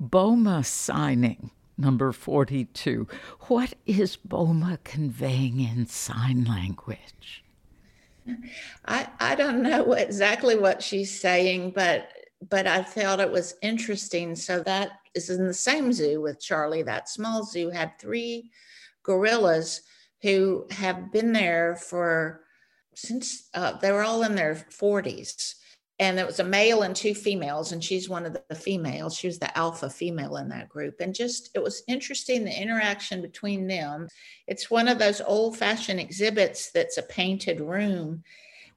Boma 0.00 0.64
signing, 0.64 1.52
number 1.78 2.10
42. 2.10 3.06
What 3.42 3.74
is 3.86 4.16
Boma 4.16 4.80
conveying 4.82 5.60
in 5.60 5.86
sign 5.86 6.42
language? 6.44 7.44
I, 8.84 9.06
I 9.20 9.36
don't 9.36 9.62
know 9.62 9.92
exactly 9.92 10.58
what 10.58 10.82
she's 10.82 11.20
saying, 11.20 11.70
but 11.70 12.08
but 12.50 12.66
I 12.66 12.82
felt 12.82 13.20
it 13.20 13.30
was 13.30 13.54
interesting. 13.62 14.34
So 14.34 14.60
that 14.64 14.98
is 15.14 15.30
in 15.30 15.46
the 15.46 15.54
same 15.54 15.92
zoo 15.92 16.20
with 16.20 16.40
Charlie. 16.40 16.82
That 16.82 17.08
small 17.08 17.44
zoo 17.44 17.70
had 17.70 17.96
three 18.00 18.50
gorillas 19.04 19.82
who 20.20 20.66
have 20.72 21.12
been 21.12 21.32
there 21.32 21.76
for 21.76 22.43
since 22.96 23.48
uh, 23.54 23.72
they 23.78 23.92
were 23.92 24.02
all 24.02 24.22
in 24.22 24.34
their 24.34 24.66
40s 24.70 25.54
and 26.00 26.18
it 26.18 26.26
was 26.26 26.40
a 26.40 26.44
male 26.44 26.82
and 26.82 26.96
two 26.96 27.14
females 27.14 27.72
and 27.72 27.82
she's 27.82 28.08
one 28.08 28.26
of 28.26 28.36
the 28.48 28.54
females. 28.54 29.16
She 29.16 29.28
was 29.28 29.38
the 29.38 29.56
alpha 29.56 29.88
female 29.88 30.36
in 30.38 30.48
that 30.48 30.68
group. 30.68 30.96
And 31.00 31.14
just 31.14 31.50
it 31.54 31.62
was 31.62 31.84
interesting 31.86 32.44
the 32.44 32.62
interaction 32.62 33.22
between 33.22 33.68
them. 33.68 34.08
It's 34.48 34.70
one 34.70 34.88
of 34.88 34.98
those 34.98 35.20
old 35.20 35.56
fashioned 35.56 36.00
exhibits 36.00 36.72
that's 36.72 36.98
a 36.98 37.02
painted 37.02 37.60
room 37.60 38.24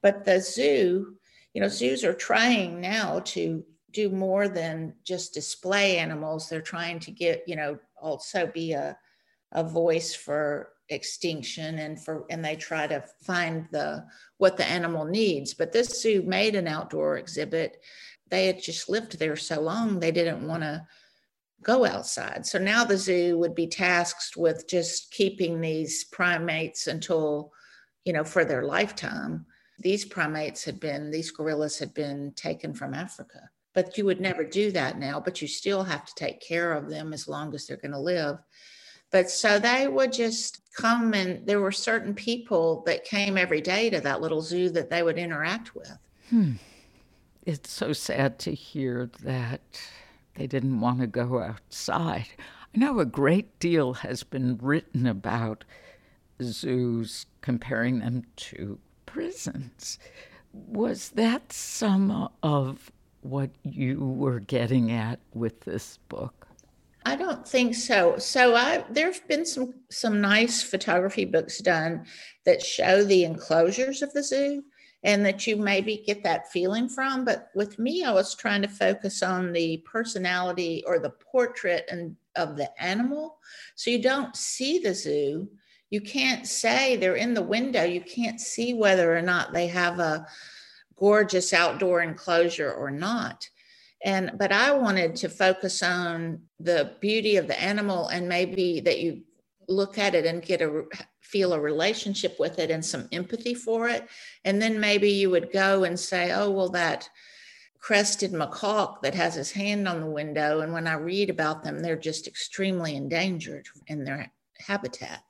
but 0.01 0.25
the 0.25 0.39
zoo 0.39 1.15
you 1.53 1.61
know 1.61 1.67
zoos 1.67 2.03
are 2.03 2.13
trying 2.13 2.79
now 2.79 3.19
to 3.19 3.63
do 3.91 4.09
more 4.09 4.47
than 4.47 4.93
just 5.03 5.33
display 5.33 5.97
animals. 5.97 6.49
They're 6.49 6.61
trying 6.61 6.99
to 6.99 7.11
get 7.11 7.43
you 7.47 7.55
know 7.55 7.79
also 7.99 8.47
be 8.47 8.73
a, 8.73 8.97
a 9.51 9.63
voice 9.63 10.13
for 10.13 10.69
extinction 10.89 11.79
and 11.79 12.03
for 12.03 12.25
and 12.29 12.43
they 12.43 12.55
try 12.55 12.87
to 12.87 13.03
find 13.21 13.67
the 13.71 14.05
what 14.37 14.57
the 14.57 14.65
animal 14.65 15.05
needs. 15.05 15.53
But 15.53 15.71
this 15.71 16.01
zoo 16.01 16.21
made 16.23 16.55
an 16.55 16.67
outdoor 16.67 17.17
exhibit. 17.17 17.81
They 18.29 18.47
had 18.47 18.61
just 18.61 18.89
lived 18.89 19.19
there 19.19 19.35
so 19.35 19.61
long 19.61 19.99
they 19.99 20.11
didn't 20.11 20.47
want 20.47 20.63
to 20.63 20.85
go 21.63 21.85
outside. 21.85 22.45
So 22.45 22.59
now 22.59 22.83
the 22.83 22.97
zoo 22.97 23.37
would 23.37 23.55
be 23.55 23.67
tasked 23.67 24.37
with 24.37 24.67
just 24.67 25.11
keeping 25.11 25.59
these 25.59 26.05
primates 26.05 26.87
until 26.87 27.51
you 28.05 28.13
know 28.13 28.23
for 28.23 28.45
their 28.45 28.63
lifetime. 28.63 29.45
These 29.79 30.05
primates 30.05 30.63
had 30.63 30.79
been 30.79 31.11
these 31.11 31.31
gorillas 31.31 31.77
had 31.77 31.93
been 31.93 32.33
taken 32.35 32.73
from 32.73 32.93
africa. 32.93 33.49
But 33.73 33.95
you 33.95 34.05
would 34.05 34.19
never 34.19 34.43
do 34.43 34.71
that 34.71 34.97
now 34.97 35.19
but 35.19 35.41
you 35.41 35.47
still 35.47 35.83
have 35.83 36.05
to 36.05 36.15
take 36.15 36.41
care 36.41 36.73
of 36.73 36.89
them 36.89 37.13
as 37.13 37.27
long 37.27 37.53
as 37.53 37.67
they're 37.67 37.77
going 37.77 37.91
to 37.91 37.99
live 37.99 38.39
but 39.11 39.29
so 39.29 39.59
they 39.59 39.87
would 39.87 40.13
just 40.13 40.61
come 40.75 41.13
and 41.13 41.45
there 41.47 41.59
were 41.59 41.71
certain 41.71 42.13
people 42.13 42.83
that 42.85 43.03
came 43.03 43.37
every 43.37 43.61
day 43.61 43.89
to 43.89 43.99
that 44.01 44.21
little 44.21 44.41
zoo 44.41 44.69
that 44.69 44.89
they 44.89 45.01
would 45.01 45.17
interact 45.17 45.75
with. 45.75 45.97
Hmm. 46.29 46.53
It's 47.45 47.71
so 47.71 47.93
sad 47.93 48.39
to 48.39 48.53
hear 48.53 49.09
that 49.23 49.61
they 50.35 50.47
didn't 50.47 50.81
want 50.81 50.99
to 50.99 51.07
go 51.07 51.41
outside. 51.41 52.27
I 52.75 52.77
know 52.77 52.99
a 52.99 53.05
great 53.05 53.57
deal 53.59 53.93
has 53.93 54.23
been 54.23 54.59
written 54.61 55.07
about 55.07 55.63
zoos, 56.43 57.25
comparing 57.41 57.99
them 57.99 58.23
to 58.35 58.77
prisons. 59.05 59.97
Was 60.53 61.09
that 61.11 61.51
some 61.51 62.29
of 62.43 62.91
what 63.21 63.49
you 63.63 63.99
were 63.99 64.39
getting 64.39 64.91
at 64.91 65.19
with 65.33 65.61
this 65.61 65.97
book? 66.09 66.46
I 67.07 67.15
don't 67.15 67.47
think 67.47 67.73
so. 67.73 68.17
So 68.17 68.53
I 68.53 68.83
there've 68.89 69.25
been 69.29 69.45
some 69.45 69.73
some 69.89 70.19
nice 70.19 70.61
photography 70.61 71.23
books 71.23 71.59
done 71.59 72.05
that 72.45 72.61
show 72.61 73.01
the 73.01 73.23
enclosures 73.23 74.01
of 74.01 74.11
the 74.11 74.21
zoo 74.21 74.61
and 75.03 75.25
that 75.25 75.47
you 75.47 75.55
maybe 75.55 76.03
get 76.05 76.21
that 76.23 76.51
feeling 76.51 76.89
from. 76.89 77.23
But 77.23 77.49
with 77.55 77.79
me, 77.79 78.03
I 78.03 78.11
was 78.11 78.35
trying 78.35 78.61
to 78.63 78.67
focus 78.67 79.23
on 79.23 79.53
the 79.53 79.77
personality 79.89 80.83
or 80.85 80.99
the 80.99 81.11
portrait 81.11 81.85
and 81.89 82.17
of 82.35 82.57
the 82.57 82.69
animal. 82.77 83.37
So 83.75 83.89
you 83.89 84.01
don't 84.01 84.35
see 84.35 84.79
the 84.79 84.93
zoo. 84.93 85.47
You 85.89 86.01
can't 86.01 86.45
say 86.45 86.97
they're 86.97 87.15
in 87.15 87.33
the 87.33 87.41
window. 87.41 87.85
You 87.85 88.01
can't 88.01 88.41
see 88.41 88.73
whether 88.73 89.15
or 89.15 89.21
not 89.21 89.53
they 89.53 89.67
have 89.67 89.99
a 89.99 90.27
gorgeous 90.97 91.53
outdoor 91.53 92.01
enclosure 92.01 92.73
or 92.73 92.91
not 92.91 93.49
and 94.03 94.31
but 94.37 94.51
i 94.51 94.71
wanted 94.71 95.15
to 95.15 95.29
focus 95.29 95.81
on 95.81 96.41
the 96.59 96.93
beauty 96.99 97.37
of 97.37 97.47
the 97.47 97.59
animal 97.61 98.07
and 98.07 98.27
maybe 98.27 98.79
that 98.79 98.99
you 98.99 99.21
look 99.67 99.97
at 99.97 100.15
it 100.15 100.25
and 100.25 100.41
get 100.41 100.61
a 100.61 100.85
feel 101.27 101.53
a 101.53 101.59
relationship 101.59 102.37
with 102.39 102.57
it 102.57 102.71
and 102.71 102.83
some 102.83 103.07
empathy 103.11 103.53
for 103.53 103.89
it. 103.89 104.07
And 104.45 104.61
then 104.61 104.79
maybe 104.79 105.09
you 105.09 105.29
would 105.29 105.51
go 105.51 105.83
and 105.83 105.99
say 105.99 106.31
oh 106.31 106.49
well 106.49 106.69
that 106.69 107.09
crested 107.79 108.31
macaque 108.31 109.01
that 109.01 109.13
has 109.13 109.35
his 109.35 109.51
hand 109.51 109.87
on 109.87 109.99
the 109.99 110.09
window 110.09 110.61
and 110.61 110.73
when 110.73 110.87
i 110.87 110.93
read 110.93 111.29
about 111.29 111.63
them 111.63 111.79
they're 111.79 111.95
just 111.95 112.27
extremely 112.27 112.95
endangered 112.95 113.67
in 113.87 114.03
their 114.03 114.31
habitat. 114.59 115.23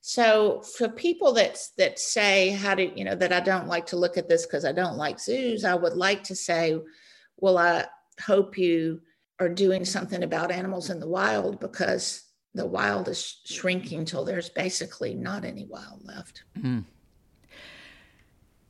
So 0.00 0.62
for 0.76 0.88
people 0.88 1.32
that 1.34 1.58
that 1.78 1.98
say 1.98 2.50
how 2.50 2.74
do 2.74 2.90
you 2.94 3.04
know 3.04 3.14
that 3.14 3.32
i 3.32 3.40
don't 3.40 3.68
like 3.68 3.86
to 3.86 3.96
look 3.96 4.16
at 4.16 4.28
this 4.28 4.46
because 4.46 4.64
i 4.64 4.72
don't 4.72 4.96
like 4.96 5.20
zoos 5.20 5.64
i 5.64 5.74
would 5.74 5.96
like 5.96 6.24
to 6.24 6.36
say 6.36 6.78
well 7.38 7.58
i 7.58 7.86
hope 8.24 8.56
you 8.56 9.00
are 9.40 9.48
doing 9.48 9.84
something 9.84 10.22
about 10.22 10.50
animals 10.50 10.90
in 10.90 11.00
the 11.00 11.08
wild 11.08 11.60
because 11.60 12.24
the 12.54 12.66
wild 12.66 13.08
is 13.08 13.40
shrinking 13.44 14.04
till 14.04 14.24
there's 14.24 14.48
basically 14.48 15.14
not 15.14 15.44
any 15.44 15.66
wild 15.66 16.02
left. 16.04 16.42
Mm. 16.58 16.84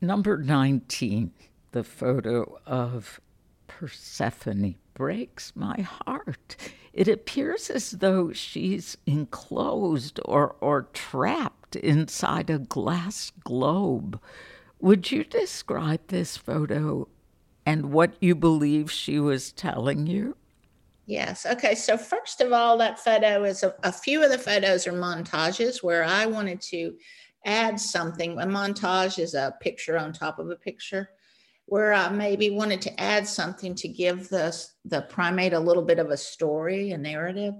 Number 0.01 0.39
19, 0.39 1.33
the 1.71 1.85
photo 1.85 2.59
of 2.67 3.21
Persephone 3.69 4.75
breaks 4.95 5.53
my 5.55 5.81
heart. 5.81 6.57
It 6.93 7.09
appears 7.09 7.71
as 7.71 7.93
though 7.93 8.33
she's 8.33 8.97
enclosed 9.07 10.19
or, 10.25 10.57
or 10.61 10.89
trapped 10.93 11.77
inside 11.77 12.51
a 12.51 12.59
glass 12.59 13.31
globe. 13.45 14.21
Would 14.81 15.13
you 15.13 15.25
describe 15.25 16.01
this 16.09 16.37
photo 16.37 17.09
and 17.67 17.93
what 17.93 18.13
you 18.21 18.35
believe 18.35 18.91
she 18.91 19.19
was 19.19 19.53
telling 19.53 20.07
you? 20.07 20.37
Yes. 21.07 21.45
Okay. 21.45 21.75
So, 21.75 21.97
first 21.97 22.41
of 22.41 22.53
all, 22.53 22.79
that 22.79 22.99
photo 22.99 23.45
is 23.45 23.63
a, 23.63 23.75
a, 23.85 23.93
few 23.93 24.25
of 24.25 24.31
the 24.31 24.39
photos 24.39 24.87
are 24.87 24.93
montages 24.93 25.83
where 25.83 26.03
I 26.03 26.27
wanted 26.27 26.61
to 26.63 26.95
add 27.45 27.79
something. 27.79 28.33
A 28.41 28.47
montage 28.47 29.19
is 29.19 29.35
a 29.35 29.55
picture 29.61 29.99
on 29.99 30.13
top 30.13 30.39
of 30.39 30.51
a 30.51 30.57
picture 30.57 31.11
where 31.67 31.93
I 31.93 32.09
maybe 32.09 32.51
wanted 32.51 32.81
to 32.83 33.01
add 33.01 33.27
something 33.27 33.75
to 33.75 33.89
give 33.89 34.29
the, 34.29 34.57
the 34.85 35.03
primate 35.03 35.53
a 35.53 35.59
little 35.59 35.83
bit 35.83 35.99
of 35.99 36.11
a 36.11 36.17
story, 36.17 36.93
a 36.93 36.99
narrative. 36.99 37.55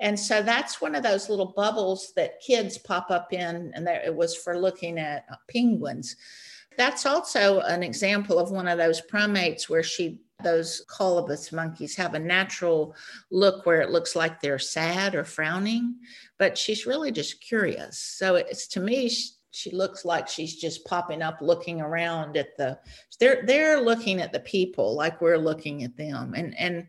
And 0.00 0.18
so 0.18 0.42
that's 0.42 0.80
one 0.80 0.96
of 0.96 1.04
those 1.04 1.28
little 1.28 1.52
bubbles 1.56 2.12
that 2.16 2.40
kids 2.44 2.76
pop 2.78 3.10
up 3.10 3.32
in, 3.32 3.72
and 3.74 3.86
there, 3.86 4.02
it 4.04 4.14
was 4.14 4.36
for 4.36 4.58
looking 4.58 4.98
at 4.98 5.26
penguins. 5.48 6.16
That's 6.76 7.06
also 7.06 7.60
an 7.60 7.82
example 7.82 8.38
of 8.38 8.50
one 8.50 8.68
of 8.68 8.78
those 8.78 9.00
primates 9.00 9.68
where 9.68 9.82
she 9.82 10.20
those 10.42 10.84
colobus 10.88 11.52
monkeys 11.52 11.94
have 11.96 12.14
a 12.14 12.18
natural 12.18 12.94
look 13.30 13.64
where 13.64 13.80
it 13.80 13.90
looks 13.90 14.16
like 14.16 14.40
they're 14.40 14.58
sad 14.58 15.14
or 15.14 15.24
frowning, 15.24 15.94
but 16.38 16.58
she's 16.58 16.84
really 16.84 17.12
just 17.12 17.40
curious. 17.40 17.98
So 17.98 18.34
it's 18.34 18.66
to 18.68 18.80
me, 18.80 19.08
she, 19.08 19.30
she 19.52 19.70
looks 19.70 20.04
like 20.04 20.28
she's 20.28 20.56
just 20.56 20.84
popping 20.84 21.22
up, 21.22 21.38
looking 21.40 21.80
around 21.80 22.36
at 22.36 22.56
the. 22.56 22.78
They're 23.20 23.44
they're 23.46 23.80
looking 23.80 24.20
at 24.20 24.32
the 24.32 24.40
people 24.40 24.96
like 24.96 25.20
we're 25.20 25.38
looking 25.38 25.84
at 25.84 25.96
them, 25.96 26.34
and 26.34 26.58
and 26.58 26.86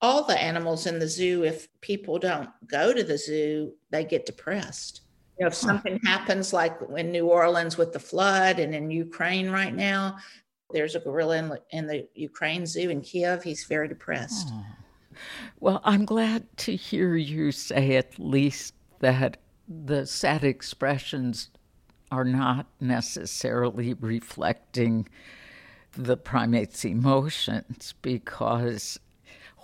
all 0.00 0.24
the 0.24 0.40
animals 0.40 0.86
in 0.86 0.98
the 0.98 1.08
zoo. 1.08 1.44
If 1.44 1.68
people 1.80 2.18
don't 2.18 2.50
go 2.66 2.92
to 2.92 3.04
the 3.04 3.18
zoo, 3.18 3.74
they 3.90 4.04
get 4.04 4.26
depressed 4.26 5.02
know, 5.40 5.46
if 5.46 5.54
something 5.54 5.98
happens 6.04 6.52
like 6.52 6.76
in 6.96 7.10
New 7.10 7.26
Orleans 7.26 7.76
with 7.76 7.92
the 7.92 7.98
flood 7.98 8.58
and 8.58 8.74
in 8.74 8.90
Ukraine 8.90 9.50
right 9.50 9.74
now, 9.74 10.16
there's 10.70 10.94
a 10.94 11.00
gorilla 11.00 11.38
in, 11.38 11.58
in 11.70 11.86
the 11.86 12.08
Ukraine 12.14 12.66
zoo 12.66 12.90
in 12.90 13.00
Kiev. 13.00 13.42
He's 13.42 13.64
very 13.64 13.88
depressed. 13.88 14.48
Oh. 14.52 14.64
Well, 15.60 15.80
I'm 15.84 16.04
glad 16.04 16.56
to 16.58 16.74
hear 16.74 17.16
you 17.16 17.52
say 17.52 17.96
at 17.96 18.18
least 18.18 18.74
that 19.00 19.38
the 19.68 20.06
sad 20.06 20.44
expressions 20.44 21.50
are 22.10 22.24
not 22.24 22.66
necessarily 22.80 23.94
reflecting 23.94 25.08
the 25.92 26.16
primate's 26.16 26.84
emotions 26.84 27.94
because 28.02 28.98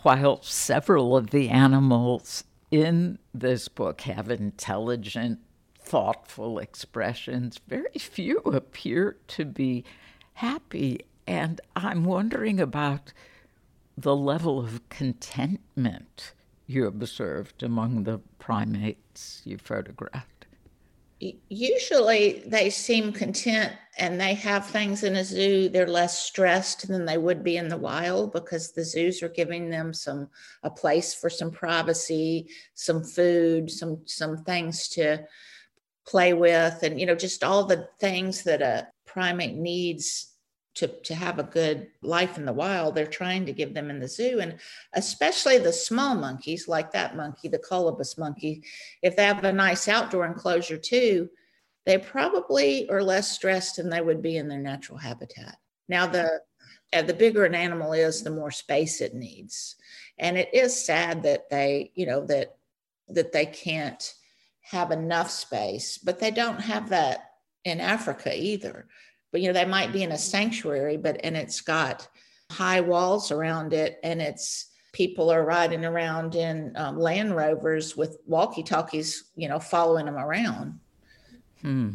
while 0.02 0.42
several 0.42 1.16
of 1.16 1.30
the 1.30 1.48
animals 1.48 2.44
in 2.70 3.18
this 3.34 3.68
book 3.68 4.02
have 4.02 4.30
intelligent, 4.30 5.40
thoughtful 5.89 6.59
expressions, 6.59 7.61
very 7.66 7.99
few 7.99 8.39
appear 8.41 9.16
to 9.28 9.45
be 9.45 9.84
happy. 10.34 11.01
And 11.26 11.61
I'm 11.74 12.05
wondering 12.05 12.61
about 12.61 13.12
the 13.97 14.14
level 14.14 14.61
of 14.61 14.86
contentment 14.91 16.34
you 16.66 16.86
observed 16.86 17.62
among 17.62 18.05
the 18.05 18.18
primates 18.39 19.41
you 19.45 19.57
photographed 19.57 20.39
usually 21.20 22.45
they 22.47 22.70
seem 22.70 23.12
content 23.12 23.72
and 23.99 24.20
they 24.20 24.34
have 24.34 24.64
things 24.66 25.03
in 25.03 25.16
a 25.16 25.24
zoo 25.24 25.68
they're 25.68 25.89
less 25.89 26.16
stressed 26.16 26.86
than 26.86 27.05
they 27.05 27.18
would 27.18 27.43
be 27.43 27.57
in 27.57 27.68
the 27.68 27.76
wild 27.76 28.32
because 28.32 28.70
the 28.70 28.84
zoos 28.84 29.22
are 29.22 29.28
giving 29.28 29.68
them 29.68 29.93
some 29.93 30.28
a 30.62 30.70
place 30.70 31.12
for 31.12 31.28
some 31.28 31.51
privacy 31.51 32.49
some 32.74 33.03
food 33.03 33.68
some 33.68 34.01
some 34.07 34.36
things 34.45 34.89
to 34.89 35.18
play 36.09 36.32
with 36.32 36.82
and 36.82 36.98
you 36.98 37.06
know 37.06 37.14
just 37.14 37.44
all 37.44 37.64
the 37.64 37.86
things 38.00 38.42
that 38.42 38.62
a 38.62 38.88
primate 39.06 39.54
needs 39.54 40.32
to, 40.78 40.86
to 40.86 41.14
have 41.14 41.40
a 41.40 41.44
good 41.44 41.88
life 42.02 42.38
in 42.38 42.44
the 42.44 42.52
wild, 42.52 42.94
they're 42.94 43.04
trying 43.04 43.44
to 43.44 43.52
give 43.52 43.74
them 43.74 43.90
in 43.90 43.98
the 43.98 44.06
zoo. 44.06 44.38
And 44.38 44.59
especially 44.92 45.59
the 45.59 45.72
small 45.72 46.14
monkeys, 46.14 46.68
like 46.68 46.92
that 46.92 47.16
monkey, 47.16 47.48
the 47.48 47.59
colobus 47.59 48.16
monkey, 48.16 48.62
if 49.02 49.16
they 49.16 49.24
have 49.24 49.42
a 49.42 49.52
nice 49.52 49.88
outdoor 49.88 50.24
enclosure 50.24 50.78
too, 50.78 51.28
they 51.84 51.98
probably 51.98 52.88
are 52.90 53.02
less 53.02 53.32
stressed 53.32 53.76
than 53.76 53.90
they 53.90 54.00
would 54.00 54.22
be 54.22 54.36
in 54.36 54.46
their 54.46 54.61
natural 54.61 54.98
habitat. 54.98 55.56
Now, 55.88 56.06
the 56.06 56.42
the 56.92 57.14
bigger 57.14 57.44
an 57.44 57.54
animal 57.54 57.92
is, 57.92 58.22
the 58.22 58.30
more 58.30 58.50
space 58.50 59.00
it 59.00 59.14
needs. 59.14 59.76
And 60.18 60.38
it 60.38 60.48
is 60.54 60.86
sad 60.86 61.22
that 61.24 61.50
they, 61.50 61.90
you 61.96 62.06
know, 62.06 62.24
that 62.26 62.56
that 63.09 63.32
they 63.32 63.46
can't 63.46 64.14
have 64.70 64.90
enough 64.90 65.30
space, 65.30 65.96
but 65.96 66.18
they 66.18 66.30
don't 66.30 66.60
have 66.60 66.90
that 66.90 67.30
in 67.64 67.80
Africa 67.80 68.36
either. 68.36 68.86
But 69.32 69.40
you 69.40 69.48
know 69.48 69.54
they 69.54 69.64
might 69.64 69.92
be 69.92 70.02
in 70.02 70.12
a 70.12 70.18
sanctuary 70.18 70.96
but 70.96 71.20
and 71.22 71.36
it's 71.36 71.60
got 71.60 72.08
high 72.50 72.80
walls 72.80 73.30
around 73.30 73.72
it 73.72 73.98
and 74.02 74.22
it's 74.22 74.70
people 74.92 75.30
are 75.30 75.44
riding 75.44 75.84
around 75.84 76.34
in 76.34 76.72
um, 76.76 76.98
land 76.98 77.36
rovers 77.36 77.94
with 77.96 78.18
walkie 78.26 78.62
talkies 78.62 79.30
you 79.36 79.48
know 79.48 79.58
following 79.58 80.06
them 80.06 80.16
around. 80.16 80.78
Hmm. 81.62 81.94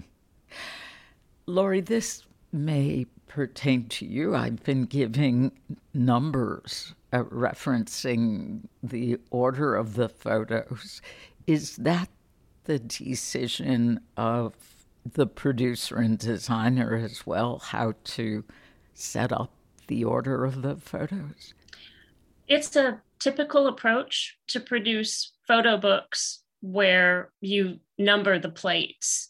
Lori 1.46 1.82
this 1.82 2.24
may 2.52 3.06
pertain 3.28 3.88
to 3.90 4.06
you. 4.06 4.36
I've 4.36 4.64
been 4.64 4.86
giving 4.86 5.52
numbers 5.94 6.94
uh, 7.12 7.24
referencing 7.24 8.62
the 8.82 9.18
order 9.32 9.76
of 9.76 9.96
the 9.96 10.10
photos. 10.10 11.02
Is 11.48 11.76
that 11.78 12.10
the 12.66 12.80
decision 12.80 14.00
of 14.18 14.54
the 15.14 15.28
producer 15.28 15.98
and 15.98 16.18
designer 16.18 16.96
as 16.96 17.26
well 17.26 17.60
how 17.60 17.94
to 18.04 18.44
set 18.94 19.32
up 19.32 19.52
the 19.88 20.04
order 20.04 20.46
of 20.46 20.62
the 20.62 20.76
photos? 20.76 21.54
It's 22.48 22.76
a 22.76 23.02
typical 23.20 23.68
approach 23.68 24.38
to 24.48 24.60
produce 24.60 25.34
photo 25.48 25.78
books 25.78 26.44
where 26.62 27.32
you 27.42 27.80
number 27.98 28.40
the 28.40 28.50
plates. 28.50 29.30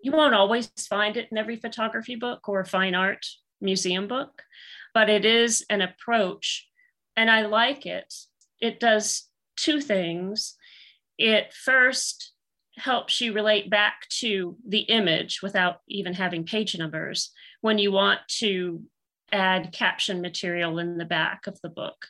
You 0.00 0.12
won't 0.12 0.34
always 0.34 0.70
find 0.88 1.16
it 1.16 1.28
in 1.30 1.38
every 1.38 1.56
photography 1.56 2.16
book 2.16 2.48
or 2.48 2.64
fine 2.64 2.94
art 2.94 3.26
museum 3.60 4.08
book, 4.08 4.42
but 4.94 5.08
it 5.08 5.24
is 5.24 5.64
an 5.70 5.80
approach, 5.80 6.68
and 7.16 7.30
I 7.30 7.46
like 7.46 7.86
it. 7.86 8.12
It 8.60 8.80
does 8.80 9.28
two 9.56 9.80
things. 9.80 10.56
It 11.18 11.52
first 11.52 12.31
helps 12.76 13.20
you 13.20 13.32
relate 13.32 13.68
back 13.70 14.08
to 14.08 14.56
the 14.66 14.80
image 14.80 15.42
without 15.42 15.80
even 15.88 16.14
having 16.14 16.44
page 16.44 16.76
numbers 16.78 17.30
when 17.60 17.78
you 17.78 17.92
want 17.92 18.20
to 18.28 18.82
add 19.30 19.72
caption 19.72 20.20
material 20.20 20.78
in 20.78 20.98
the 20.98 21.04
back 21.04 21.46
of 21.46 21.60
the 21.62 21.68
book 21.68 22.06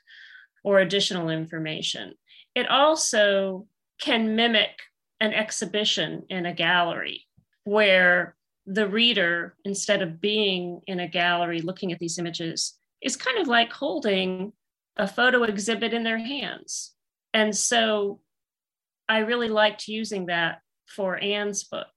or 0.64 0.78
additional 0.78 1.28
information. 1.28 2.14
It 2.54 2.68
also 2.68 3.66
can 4.00 4.36
mimic 4.36 4.82
an 5.20 5.32
exhibition 5.32 6.24
in 6.28 6.46
a 6.46 6.54
gallery 6.54 7.26
where 7.64 8.34
the 8.66 8.88
reader, 8.88 9.54
instead 9.64 10.02
of 10.02 10.20
being 10.20 10.80
in 10.86 11.00
a 11.00 11.08
gallery 11.08 11.60
looking 11.60 11.92
at 11.92 11.98
these 11.98 12.18
images, 12.18 12.74
is 13.00 13.16
kind 13.16 13.38
of 13.38 13.48
like 13.48 13.72
holding 13.72 14.52
a 14.96 15.08
photo 15.08 15.42
exhibit 15.44 15.92
in 15.92 16.04
their 16.04 16.18
hands. 16.18 16.92
And 17.34 17.56
so 17.56 18.20
I 19.12 19.18
really 19.18 19.50
liked 19.50 19.88
using 19.88 20.24
that 20.26 20.60
for 20.86 21.22
Anne's 21.22 21.64
book. 21.64 21.92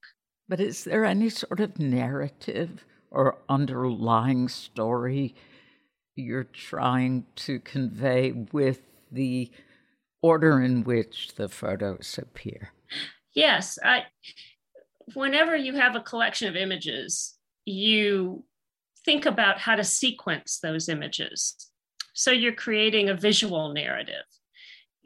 But 0.50 0.60
is 0.60 0.84
there 0.84 1.06
any 1.06 1.30
sort 1.30 1.60
of 1.60 1.78
narrative 1.78 2.84
or 3.10 3.38
underlying 3.48 4.50
story 4.50 5.34
you're 6.14 6.44
trying 6.44 7.24
to 7.36 7.58
convey 7.60 8.32
with 8.52 8.82
the 9.10 9.50
order 10.20 10.60
in 10.60 10.84
which 10.84 11.36
the 11.36 11.48
photos 11.48 12.18
appear? 12.20 12.72
Yes, 13.34 13.78
I 13.82 14.02
whenever 15.14 15.56
you 15.56 15.72
have 15.72 15.96
a 15.96 16.00
collection 16.02 16.48
of 16.48 16.54
images, 16.56 17.34
you 17.64 18.44
think 19.06 19.24
about 19.24 19.58
how 19.58 19.74
to 19.74 19.84
sequence 19.84 20.58
those 20.62 20.90
images. 20.90 21.70
So 22.12 22.30
you're 22.30 22.52
creating 22.52 23.08
a 23.08 23.14
visual 23.14 23.72
narrative 23.72 24.24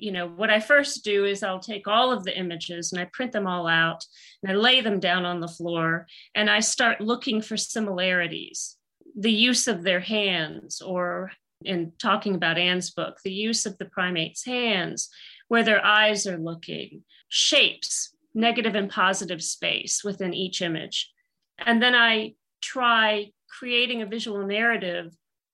you 0.01 0.13
know, 0.13 0.27
what 0.27 0.51
I 0.51 0.61
first 0.61 1.05
do 1.05 1.25
is 1.25 1.43
I'll 1.43 1.61
take 1.61 1.87
all 1.87 2.11
of 2.11 2.25
the 2.25 2.37
images 2.37 2.93
and 2.93 3.01
I 3.01 3.05
print 3.13 3.33
them 3.33 3.47
all 3.47 3.67
out 3.67 4.05
and 4.43 4.51
I 4.51 4.55
lay 4.55 4.81
them 4.81 4.99
down 4.99 5.25
on 5.25 5.41
the 5.41 5.49
floor 5.49 6.07
and 6.35 6.49
I 6.49 6.61
start 6.61 7.01
looking 7.01 7.43
for 7.43 7.57
similarities. 7.57 8.77
The 9.17 9.33
use 9.33 9.69
of 9.69 9.83
their 9.83 10.01
hands, 10.01 10.81
or 10.81 11.33
in 11.65 11.93
talking 11.99 12.35
about 12.35 12.59
Anne's 12.59 12.91
book, 12.91 13.19
the 13.23 13.33
use 13.33 13.67
of 13.67 13.77
the 13.79 13.85
primate's 13.85 14.45
hands, 14.45 15.11
where 15.49 15.65
their 15.65 15.85
eyes 15.85 16.27
are 16.27 16.39
looking, 16.39 17.03
shapes, 17.29 18.15
negative 18.35 18.75
and 18.75 18.89
positive 18.89 19.43
space 19.43 20.03
within 20.05 20.33
each 20.33 20.63
image. 20.63 21.13
And 21.59 21.83
then 21.83 21.95
I 21.95 22.35
try 22.63 23.33
creating 23.49 24.01
a 24.01 24.07
visual 24.07 24.47
narrative 24.47 25.13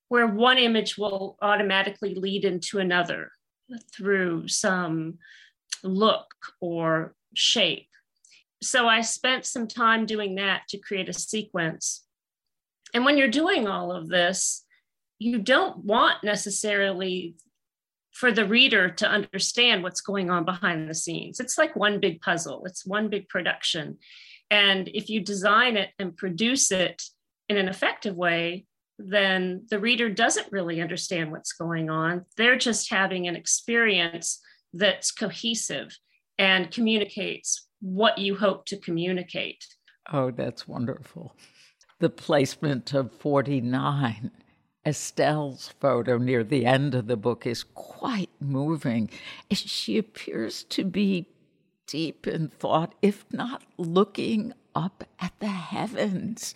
where 0.08 0.26
one 0.26 0.58
image 0.58 0.96
will 0.96 1.36
automatically 1.42 2.14
lead 2.14 2.44
into 2.44 2.78
another 2.78 3.30
through 3.94 4.48
some 4.48 5.18
look 5.82 6.26
or 6.60 7.14
shape. 7.34 7.88
So 8.62 8.88
I 8.88 9.02
spent 9.02 9.44
some 9.44 9.68
time 9.68 10.06
doing 10.06 10.36
that 10.36 10.62
to 10.70 10.78
create 10.78 11.08
a 11.08 11.12
sequence. 11.12 12.04
And 12.94 13.04
when 13.04 13.18
you're 13.18 13.28
doing 13.28 13.68
all 13.68 13.92
of 13.92 14.08
this, 14.08 14.64
you 15.18 15.38
don't 15.38 15.84
want 15.84 16.24
necessarily 16.24 17.36
for 18.12 18.32
the 18.32 18.46
reader 18.46 18.88
to 18.88 19.06
understand 19.06 19.82
what's 19.82 20.00
going 20.00 20.30
on 20.30 20.44
behind 20.44 20.88
the 20.88 20.94
scenes. 20.94 21.38
It's 21.38 21.58
like 21.58 21.76
one 21.76 22.00
big 22.00 22.20
puzzle, 22.22 22.64
it's 22.64 22.86
one 22.86 23.08
big 23.08 23.28
production. 23.28 23.98
And 24.50 24.88
if 24.88 25.10
you 25.10 25.20
design 25.20 25.76
it 25.76 25.90
and 25.98 26.16
produce 26.16 26.72
it 26.72 27.02
in 27.48 27.58
an 27.58 27.68
effective 27.68 28.16
way, 28.16 28.64
then 28.98 29.66
the 29.68 29.78
reader 29.78 30.08
doesn't 30.08 30.50
really 30.52 30.80
understand 30.80 31.30
what's 31.30 31.52
going 31.52 31.90
on. 31.90 32.24
They're 32.36 32.58
just 32.58 32.90
having 32.90 33.28
an 33.28 33.36
experience 33.36 34.40
that's 34.72 35.10
cohesive 35.10 35.96
and 36.38 36.70
communicates 36.70 37.68
what 37.80 38.18
you 38.18 38.36
hope 38.36 38.66
to 38.66 38.78
communicate. 38.78 39.64
Oh, 40.12 40.30
that's 40.30 40.66
wonderful. 40.68 41.34
The 41.98 42.10
placement 42.10 42.92
of 42.92 43.12
49, 43.12 44.30
Estelle's 44.84 45.74
photo 45.80 46.18
near 46.18 46.44
the 46.44 46.66
end 46.66 46.94
of 46.94 47.06
the 47.06 47.16
book, 47.16 47.46
is 47.46 47.64
quite 47.64 48.30
moving. 48.40 49.10
She 49.50 49.98
appears 49.98 50.64
to 50.64 50.84
be 50.84 51.28
deep 51.86 52.26
in 52.26 52.48
thought, 52.48 52.94
if 53.02 53.24
not 53.32 53.62
looking 53.78 54.52
up 54.74 55.04
at 55.18 55.32
the 55.40 55.46
heavens. 55.46 56.54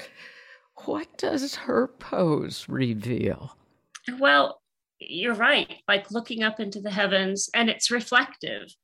What 0.84 1.18
does 1.18 1.54
her 1.54 1.88
pose 1.88 2.66
reveal? 2.68 3.56
Well, 4.18 4.60
you're 4.98 5.34
right. 5.34 5.72
Like 5.88 6.10
looking 6.10 6.42
up 6.42 6.60
into 6.60 6.80
the 6.80 6.90
heavens, 6.90 7.48
and 7.54 7.68
it's 7.68 7.90
reflective. 7.90 8.74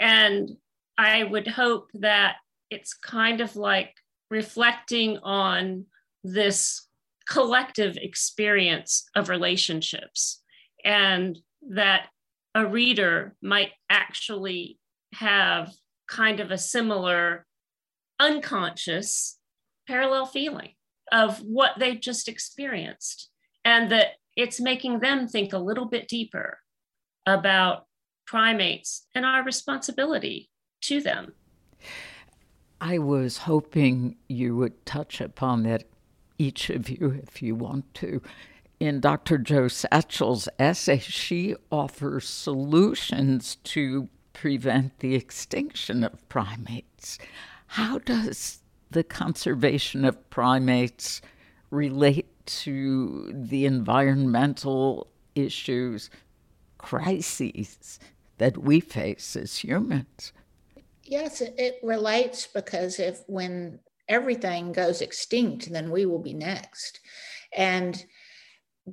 And 0.00 0.50
I 0.98 1.24
would 1.24 1.46
hope 1.46 1.90
that 1.94 2.36
it's 2.70 2.94
kind 2.94 3.40
of 3.40 3.56
like 3.56 3.94
reflecting 4.30 5.18
on 5.18 5.86
this 6.24 6.86
collective 7.28 7.96
experience 7.96 9.08
of 9.14 9.28
relationships, 9.28 10.42
and 10.84 11.38
that 11.70 12.08
a 12.54 12.66
reader 12.66 13.34
might 13.42 13.72
actually 13.90 14.78
have 15.14 15.72
kind 16.08 16.40
of 16.40 16.50
a 16.50 16.58
similar 16.58 17.46
unconscious 18.18 19.38
parallel 19.86 20.26
feeling 20.26 20.72
of 21.12 21.38
what 21.40 21.72
they've 21.78 22.00
just 22.00 22.28
experienced. 22.28 23.30
and 23.64 23.90
that 23.90 24.12
it's 24.36 24.60
making 24.60 25.00
them 25.00 25.26
think 25.26 25.52
a 25.52 25.58
little 25.58 25.86
bit 25.86 26.06
deeper 26.06 26.58
about 27.26 27.86
primates 28.26 29.06
and 29.14 29.24
our 29.24 29.42
responsibility 29.42 30.48
to 30.82 31.00
them. 31.00 31.32
I 32.80 32.98
was 32.98 33.38
hoping 33.38 34.16
you 34.28 34.54
would 34.56 34.86
touch 34.86 35.20
upon 35.20 35.64
that, 35.64 35.84
each 36.38 36.70
of 36.70 36.88
you, 36.88 37.20
if 37.26 37.42
you 37.42 37.56
want 37.56 37.92
to. 37.94 38.22
In 38.78 39.00
Dr. 39.00 39.38
Jo 39.38 39.62
Setchell's 39.62 40.48
essay, 40.58 40.98
she 40.98 41.56
offers 41.72 42.28
solutions 42.28 43.56
to 43.64 44.08
prevent 44.32 44.98
the 44.98 45.14
extinction 45.14 46.04
of 46.04 46.28
primates. 46.28 47.18
How 47.68 47.98
does 47.98 48.60
the 48.96 49.04
conservation 49.04 50.06
of 50.06 50.30
primates 50.30 51.20
relate 51.70 52.30
to 52.46 53.30
the 53.30 53.66
environmental 53.66 55.06
issues, 55.34 56.08
crises 56.78 58.00
that 58.38 58.56
we 58.56 58.80
face 58.80 59.36
as 59.36 59.58
humans? 59.58 60.32
Yes, 61.02 61.42
it, 61.42 61.78
relates 61.82 62.46
because 62.46 62.98
if 62.98 63.20
when 63.26 63.80
everything 64.08 64.72
goes 64.72 65.02
extinct, 65.02 65.70
then 65.70 65.90
we 65.90 66.06
will 66.06 66.22
be 66.22 66.32
next. 66.32 67.00
And 67.54 68.02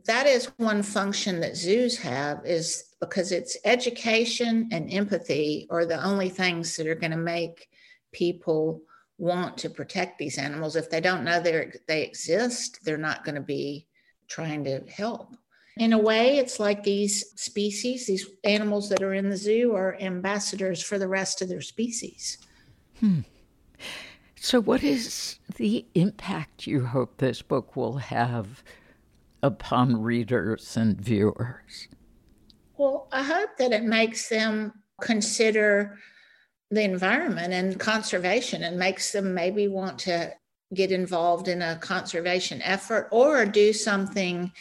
that 0.06 0.28
is 0.28 0.52
one 0.58 0.84
function 0.84 1.40
that 1.40 1.56
zoos 1.56 1.98
have 2.00 2.46
is 2.46 2.84
because 3.00 3.32
it's 3.32 3.56
education 3.64 4.68
and 4.74 4.92
empathy 4.92 5.66
are 5.70 5.86
the 5.86 6.04
only 6.06 6.28
things 6.28 6.76
that 6.76 6.88
are 6.88 6.96
going 6.96 7.12
to 7.12 7.18
make 7.18 7.70
people 8.12 8.82
want 9.18 9.58
to 9.58 9.70
protect 9.70 10.18
these 10.18 10.38
animals 10.38 10.76
if 10.76 10.90
they 10.90 11.00
don't 11.00 11.24
know 11.24 11.40
they 11.40 11.72
they 11.88 12.02
exist 12.02 12.80
they're 12.84 12.98
not 12.98 13.24
going 13.24 13.36
to 13.36 13.42
be 13.42 13.88
trying 14.28 14.64
to 14.64 14.80
help 14.90 15.36
in 15.78 15.94
a 15.94 15.98
way, 15.98 16.38
it's 16.38 16.60
like 16.60 16.84
these 16.84 17.32
species, 17.36 18.06
these 18.06 18.28
animals 18.44 18.90
that 18.90 19.02
are 19.02 19.16
in 19.16 19.30
the 19.30 19.38
zoo, 19.38 19.74
are 19.74 19.98
ambassadors 20.00 20.84
for 20.84 21.00
the 21.00 21.08
rest 21.08 21.42
of 21.42 21.50
their 21.50 21.62
species. 21.62 22.38
Hmm. 23.00 23.22
So, 24.36 24.62
what 24.62 24.84
is 24.84 25.40
the 25.56 25.86
impact 25.96 26.68
you 26.68 26.86
hope 26.86 27.18
this 27.18 27.42
book 27.42 27.76
will 27.76 27.98
have 27.98 28.64
upon 29.42 30.02
readers 30.02 30.78
and 30.78 31.00
viewers? 31.02 31.88
Well, 32.78 33.08
I 33.12 33.24
hope 33.24 33.58
that 33.58 33.72
it 33.72 33.84
makes 33.84 34.30
them 34.30 34.74
consider 35.02 35.98
the 36.74 36.84
environment 36.84 37.54
and 37.54 37.80
conservation 37.80 38.64
and 38.64 38.78
makes 38.78 39.12
them 39.12 39.34
maybe 39.34 39.68
want 39.68 40.00
to 40.00 40.34
get 40.74 40.92
involved 40.92 41.48
in 41.48 41.62
a 41.62 41.78
conservation 41.78 42.62
effort 42.64 43.08
or 43.12 43.46
do 43.46 43.72
something 43.74 44.52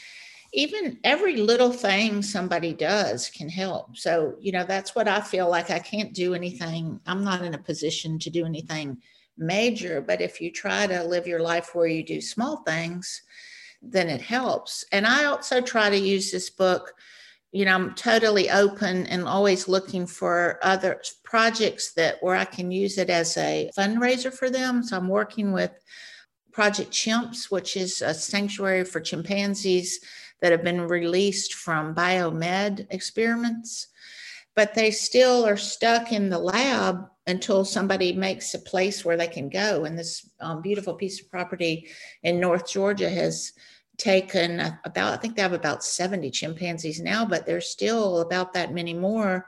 even 0.54 0.98
every 1.02 1.36
little 1.36 1.72
thing 1.72 2.22
somebody 2.22 2.74
does 2.74 3.30
can 3.30 3.48
help. 3.48 3.96
So, 3.96 4.36
you 4.38 4.52
know, 4.52 4.64
that's 4.64 4.94
what 4.94 5.08
I 5.08 5.20
feel 5.22 5.48
like 5.48 5.70
I 5.70 5.78
can't 5.78 6.12
do 6.12 6.34
anything. 6.34 7.00
I'm 7.06 7.24
not 7.24 7.42
in 7.42 7.54
a 7.54 7.58
position 7.58 8.18
to 8.20 8.30
do 8.30 8.44
anything 8.44 8.98
major, 9.38 10.02
but 10.02 10.20
if 10.20 10.40
you 10.40 10.52
try 10.52 10.86
to 10.86 11.04
live 11.04 11.26
your 11.26 11.40
life 11.40 11.74
where 11.74 11.86
you 11.86 12.04
do 12.04 12.20
small 12.20 12.58
things, 12.64 13.22
then 13.80 14.10
it 14.10 14.20
helps. 14.20 14.84
And 14.92 15.06
I 15.06 15.24
also 15.24 15.62
try 15.62 15.88
to 15.88 15.98
use 15.98 16.30
this 16.30 16.50
book. 16.50 16.92
You 17.52 17.66
know, 17.66 17.74
I'm 17.74 17.94
totally 17.94 18.50
open 18.50 19.06
and 19.06 19.24
always 19.24 19.68
looking 19.68 20.06
for 20.06 20.58
other 20.62 21.02
projects 21.22 21.92
that 21.94 22.16
where 22.22 22.34
I 22.34 22.46
can 22.46 22.70
use 22.70 22.96
it 22.96 23.10
as 23.10 23.36
a 23.36 23.70
fundraiser 23.76 24.32
for 24.32 24.48
them. 24.48 24.82
So 24.82 24.96
I'm 24.96 25.08
working 25.08 25.52
with 25.52 25.70
Project 26.50 26.90
Chimps, 26.90 27.50
which 27.50 27.76
is 27.76 28.00
a 28.00 28.14
sanctuary 28.14 28.84
for 28.84 29.00
chimpanzees 29.00 30.00
that 30.40 30.50
have 30.50 30.64
been 30.64 30.80
released 30.80 31.54
from 31.54 31.94
biomed 31.94 32.86
experiments, 32.90 33.88
but 34.56 34.74
they 34.74 34.90
still 34.90 35.44
are 35.46 35.56
stuck 35.56 36.10
in 36.10 36.30
the 36.30 36.38
lab 36.38 37.06
until 37.26 37.64
somebody 37.64 38.12
makes 38.12 38.54
a 38.54 38.58
place 38.58 39.04
where 39.04 39.16
they 39.16 39.28
can 39.28 39.48
go. 39.48 39.84
And 39.84 39.98
this 39.98 40.28
um, 40.40 40.60
beautiful 40.62 40.94
piece 40.94 41.20
of 41.20 41.30
property 41.30 41.88
in 42.22 42.40
North 42.40 42.68
Georgia 42.68 43.08
has 43.08 43.52
taken 44.02 44.58
uh, 44.58 44.76
about, 44.84 45.12
I 45.12 45.16
think 45.16 45.36
they 45.36 45.42
have 45.42 45.52
about 45.52 45.84
70 45.84 46.30
chimpanzees 46.30 47.00
now, 47.00 47.24
but 47.24 47.46
there's 47.46 47.68
still 47.68 48.20
about 48.20 48.52
that 48.54 48.74
many 48.74 48.94
more 48.94 49.46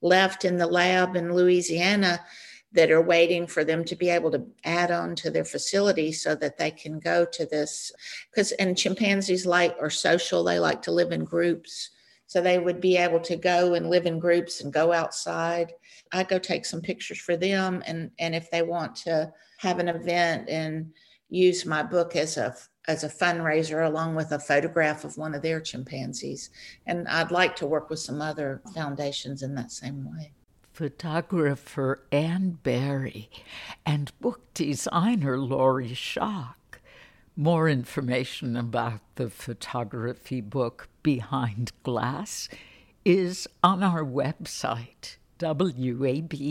left 0.00 0.44
in 0.44 0.56
the 0.56 0.66
lab 0.66 1.16
in 1.16 1.34
Louisiana 1.34 2.20
that 2.72 2.90
are 2.90 3.02
waiting 3.02 3.46
for 3.46 3.64
them 3.64 3.84
to 3.84 3.96
be 3.96 4.10
able 4.10 4.30
to 4.30 4.46
add 4.64 4.90
on 4.90 5.16
to 5.16 5.30
their 5.30 5.44
facility 5.44 6.12
so 6.12 6.34
that 6.36 6.58
they 6.58 6.70
can 6.70 7.00
go 7.00 7.24
to 7.24 7.46
this 7.46 7.90
because 8.30 8.52
and 8.52 8.76
chimpanzees 8.76 9.46
like 9.46 9.74
are 9.80 9.90
social 9.90 10.44
they 10.44 10.58
like 10.58 10.82
to 10.82 10.92
live 10.92 11.10
in 11.10 11.24
groups. 11.24 11.90
So 12.28 12.40
they 12.40 12.58
would 12.58 12.80
be 12.80 12.96
able 12.96 13.20
to 13.20 13.36
go 13.36 13.74
and 13.74 13.88
live 13.88 14.04
in 14.04 14.18
groups 14.18 14.60
and 14.60 14.72
go 14.72 14.92
outside. 14.92 15.72
I 16.12 16.24
go 16.24 16.38
take 16.38 16.66
some 16.66 16.82
pictures 16.82 17.18
for 17.18 17.36
them 17.36 17.82
and 17.86 18.10
and 18.18 18.34
if 18.34 18.50
they 18.50 18.62
want 18.62 18.94
to 18.96 19.32
have 19.58 19.78
an 19.78 19.88
event 19.88 20.48
and 20.48 20.92
use 21.28 21.64
my 21.64 21.82
book 21.82 22.14
as 22.14 22.36
a 22.36 22.54
as 22.88 23.04
a 23.04 23.08
fundraiser 23.08 23.86
along 23.86 24.14
with 24.14 24.32
a 24.32 24.38
photograph 24.38 25.04
of 25.04 25.16
one 25.16 25.34
of 25.34 25.42
their 25.42 25.60
chimpanzees 25.60 26.50
and 26.86 27.06
i'd 27.08 27.30
like 27.30 27.56
to 27.56 27.66
work 27.66 27.90
with 27.90 27.98
some 27.98 28.20
other 28.22 28.60
foundations 28.74 29.42
in 29.42 29.54
that 29.54 29.70
same 29.70 30.10
way 30.10 30.32
photographer 30.76 32.02
Anne 32.12 32.58
Barry 32.62 33.30
and 33.86 34.12
book 34.20 34.52
designer 34.52 35.38
Lori 35.38 35.92
Schock. 35.92 36.54
More 37.34 37.66
information 37.66 38.58
about 38.58 39.00
the 39.14 39.30
photography 39.30 40.42
book 40.42 40.90
Behind 41.02 41.72
Glass 41.82 42.50
is 43.06 43.48
on 43.64 43.82
our 43.82 44.04
website, 44.04 45.16
wabe.org. 45.40 46.44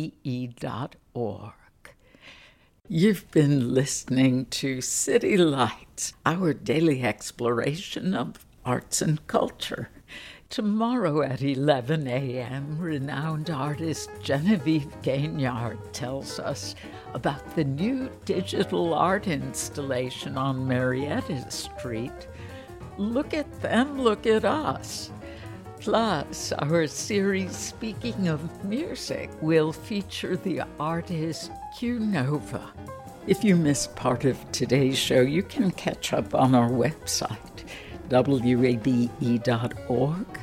You've 2.88 3.31
been 3.31 3.73
listening 3.73 4.45
to 4.51 4.79
City 4.79 5.38
Lights, 5.38 6.13
our 6.23 6.53
daily 6.53 7.01
exploration 7.01 8.13
of 8.13 8.45
arts 8.63 9.01
and 9.01 9.25
culture. 9.25 9.89
Tomorrow 10.51 11.23
at 11.23 11.41
11 11.41 12.07
a.m., 12.07 12.77
renowned 12.77 13.49
artist 13.49 14.11
Genevieve 14.21 14.86
Gaignard 15.01 15.79
tells 15.93 16.38
us 16.38 16.75
about 17.15 17.55
the 17.55 17.63
new 17.63 18.11
digital 18.23 18.93
art 18.93 19.27
installation 19.27 20.38
on 20.38 20.67
Marietta 20.67 21.49
Street. 21.49 22.27
Look 22.99 23.33
at 23.33 23.51
them, 23.63 23.99
look 23.99 24.27
at 24.27 24.45
us. 24.45 25.09
Plus, 25.79 26.51
our 26.51 26.86
series 26.86 27.55
Speaking 27.55 28.27
of 28.27 28.63
Music 28.63 29.31
will 29.41 29.73
feature 29.73 30.38
the 30.38 30.61
artist 30.79 31.49
Q 31.78 31.99
Nova. 31.99 32.71
If 33.28 33.43
you 33.43 33.57
missed 33.57 33.97
part 33.97 34.23
of 34.23 34.39
today's 34.53 34.97
show, 34.97 35.19
you 35.19 35.43
can 35.43 35.71
catch 35.71 36.13
up 36.13 36.34
on 36.34 36.55
our 36.55 36.69
website 36.69 37.65
wabe.org 38.09 39.05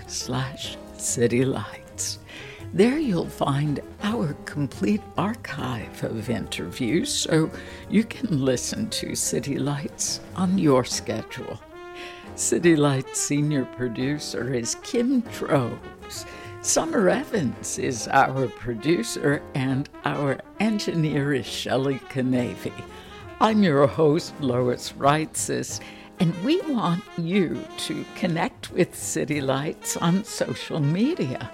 slash 0.07 0.77
citylights. 0.99 2.19
There 2.75 2.99
you'll 2.99 3.31
find 3.31 3.81
our 4.03 4.35
complete 4.45 5.01
archive 5.17 6.05
of 6.05 6.29
interviews 6.29 7.11
so 7.11 7.51
you 7.89 8.05
can 8.05 8.45
listen 8.45 8.91
to 8.91 9.15
City 9.15 9.59
Lights 9.59 10.21
on 10.37 10.59
your 10.59 10.85
schedule. 10.85 11.59
City 12.35 12.77
Lights 12.77 13.19
senior 13.19 13.65
producer 13.65 14.53
is 14.53 14.75
Kim 14.83 15.21
Drobes. 15.33 16.27
Summer 16.63 17.09
Evans 17.09 17.79
is 17.79 18.09
our 18.09 18.47
producer, 18.47 19.43
and 19.55 19.89
our 20.05 20.39
engineer 20.61 21.35
is 21.35 21.45
Shelley 21.45 21.99
Canavy. 22.09 22.73
I'm 23.41 23.63
your 23.63 23.87
host, 23.87 24.33
Lois 24.41 24.93
Reitzes 24.93 25.81
and 26.23 26.45
we 26.45 26.61
want 26.63 27.03
you 27.19 27.61
to 27.79 28.05
connect 28.15 28.71
with 28.71 28.95
City 28.95 29.41
Lights 29.41 29.97
on 29.97 30.23
social 30.23 30.79
media. 30.79 31.51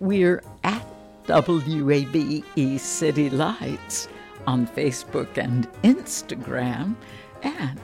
We're 0.00 0.42
at 0.64 0.86
WABE 1.24 2.78
City 2.78 3.30
Lights 3.30 4.08
on 4.46 4.66
Facebook 4.66 5.38
and 5.38 5.66
Instagram, 5.82 6.94
and 7.42 7.80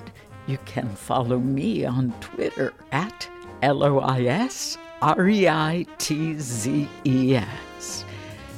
you 0.46 0.58
can 0.66 0.88
follow 0.94 1.38
me 1.38 1.86
on 1.86 2.12
Twitter 2.20 2.74
at 2.92 3.26
L 3.62 3.82
O 3.82 4.00
I 4.00 4.24
S 4.24 4.76
R 5.00 5.28
E 5.28 5.48
I 5.48 5.86
T 5.98 6.34
Z 6.38 6.88
E 7.04 7.36
S. 7.36 8.04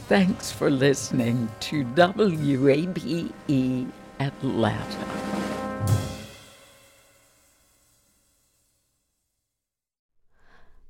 Thanks 0.09 0.51
for 0.51 0.71
listening 0.71 1.49
to 1.61 1.85
WABE 1.85 3.91
Atlanta. 4.19 5.07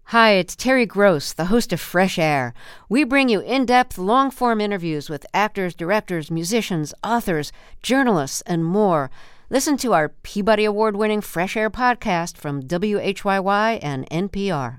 Hi, 0.05 0.33
it's 0.33 0.57
Terry 0.57 0.87
Gross, 0.87 1.33
the 1.33 1.47
host 1.47 1.73
of 1.73 1.81
Fresh 1.81 2.19
Air. 2.19 2.55
We 2.89 3.05
bring 3.05 3.29
you 3.29 3.41
in 3.41 3.67
depth, 3.67 3.99
long 3.99 4.31
form 4.31 4.61
interviews 4.61 5.11
with 5.11 5.27
actors, 5.35 5.75
directors, 5.75 6.31
musicians, 6.31 6.95
authors, 7.03 7.53
journalists, 7.83 8.41
and 8.43 8.65
more. 8.65 9.11
Listen 9.51 9.77
to 9.79 9.95
our 9.95 10.11
Peabody 10.11 10.65
Award 10.65 10.97
winning 10.97 11.21
Fresh 11.21 11.57
Air 11.57 11.71
podcast 11.71 12.37
from 12.37 12.63
WHYY 12.63 13.81
and 13.83 14.09
NPR. 14.11 14.79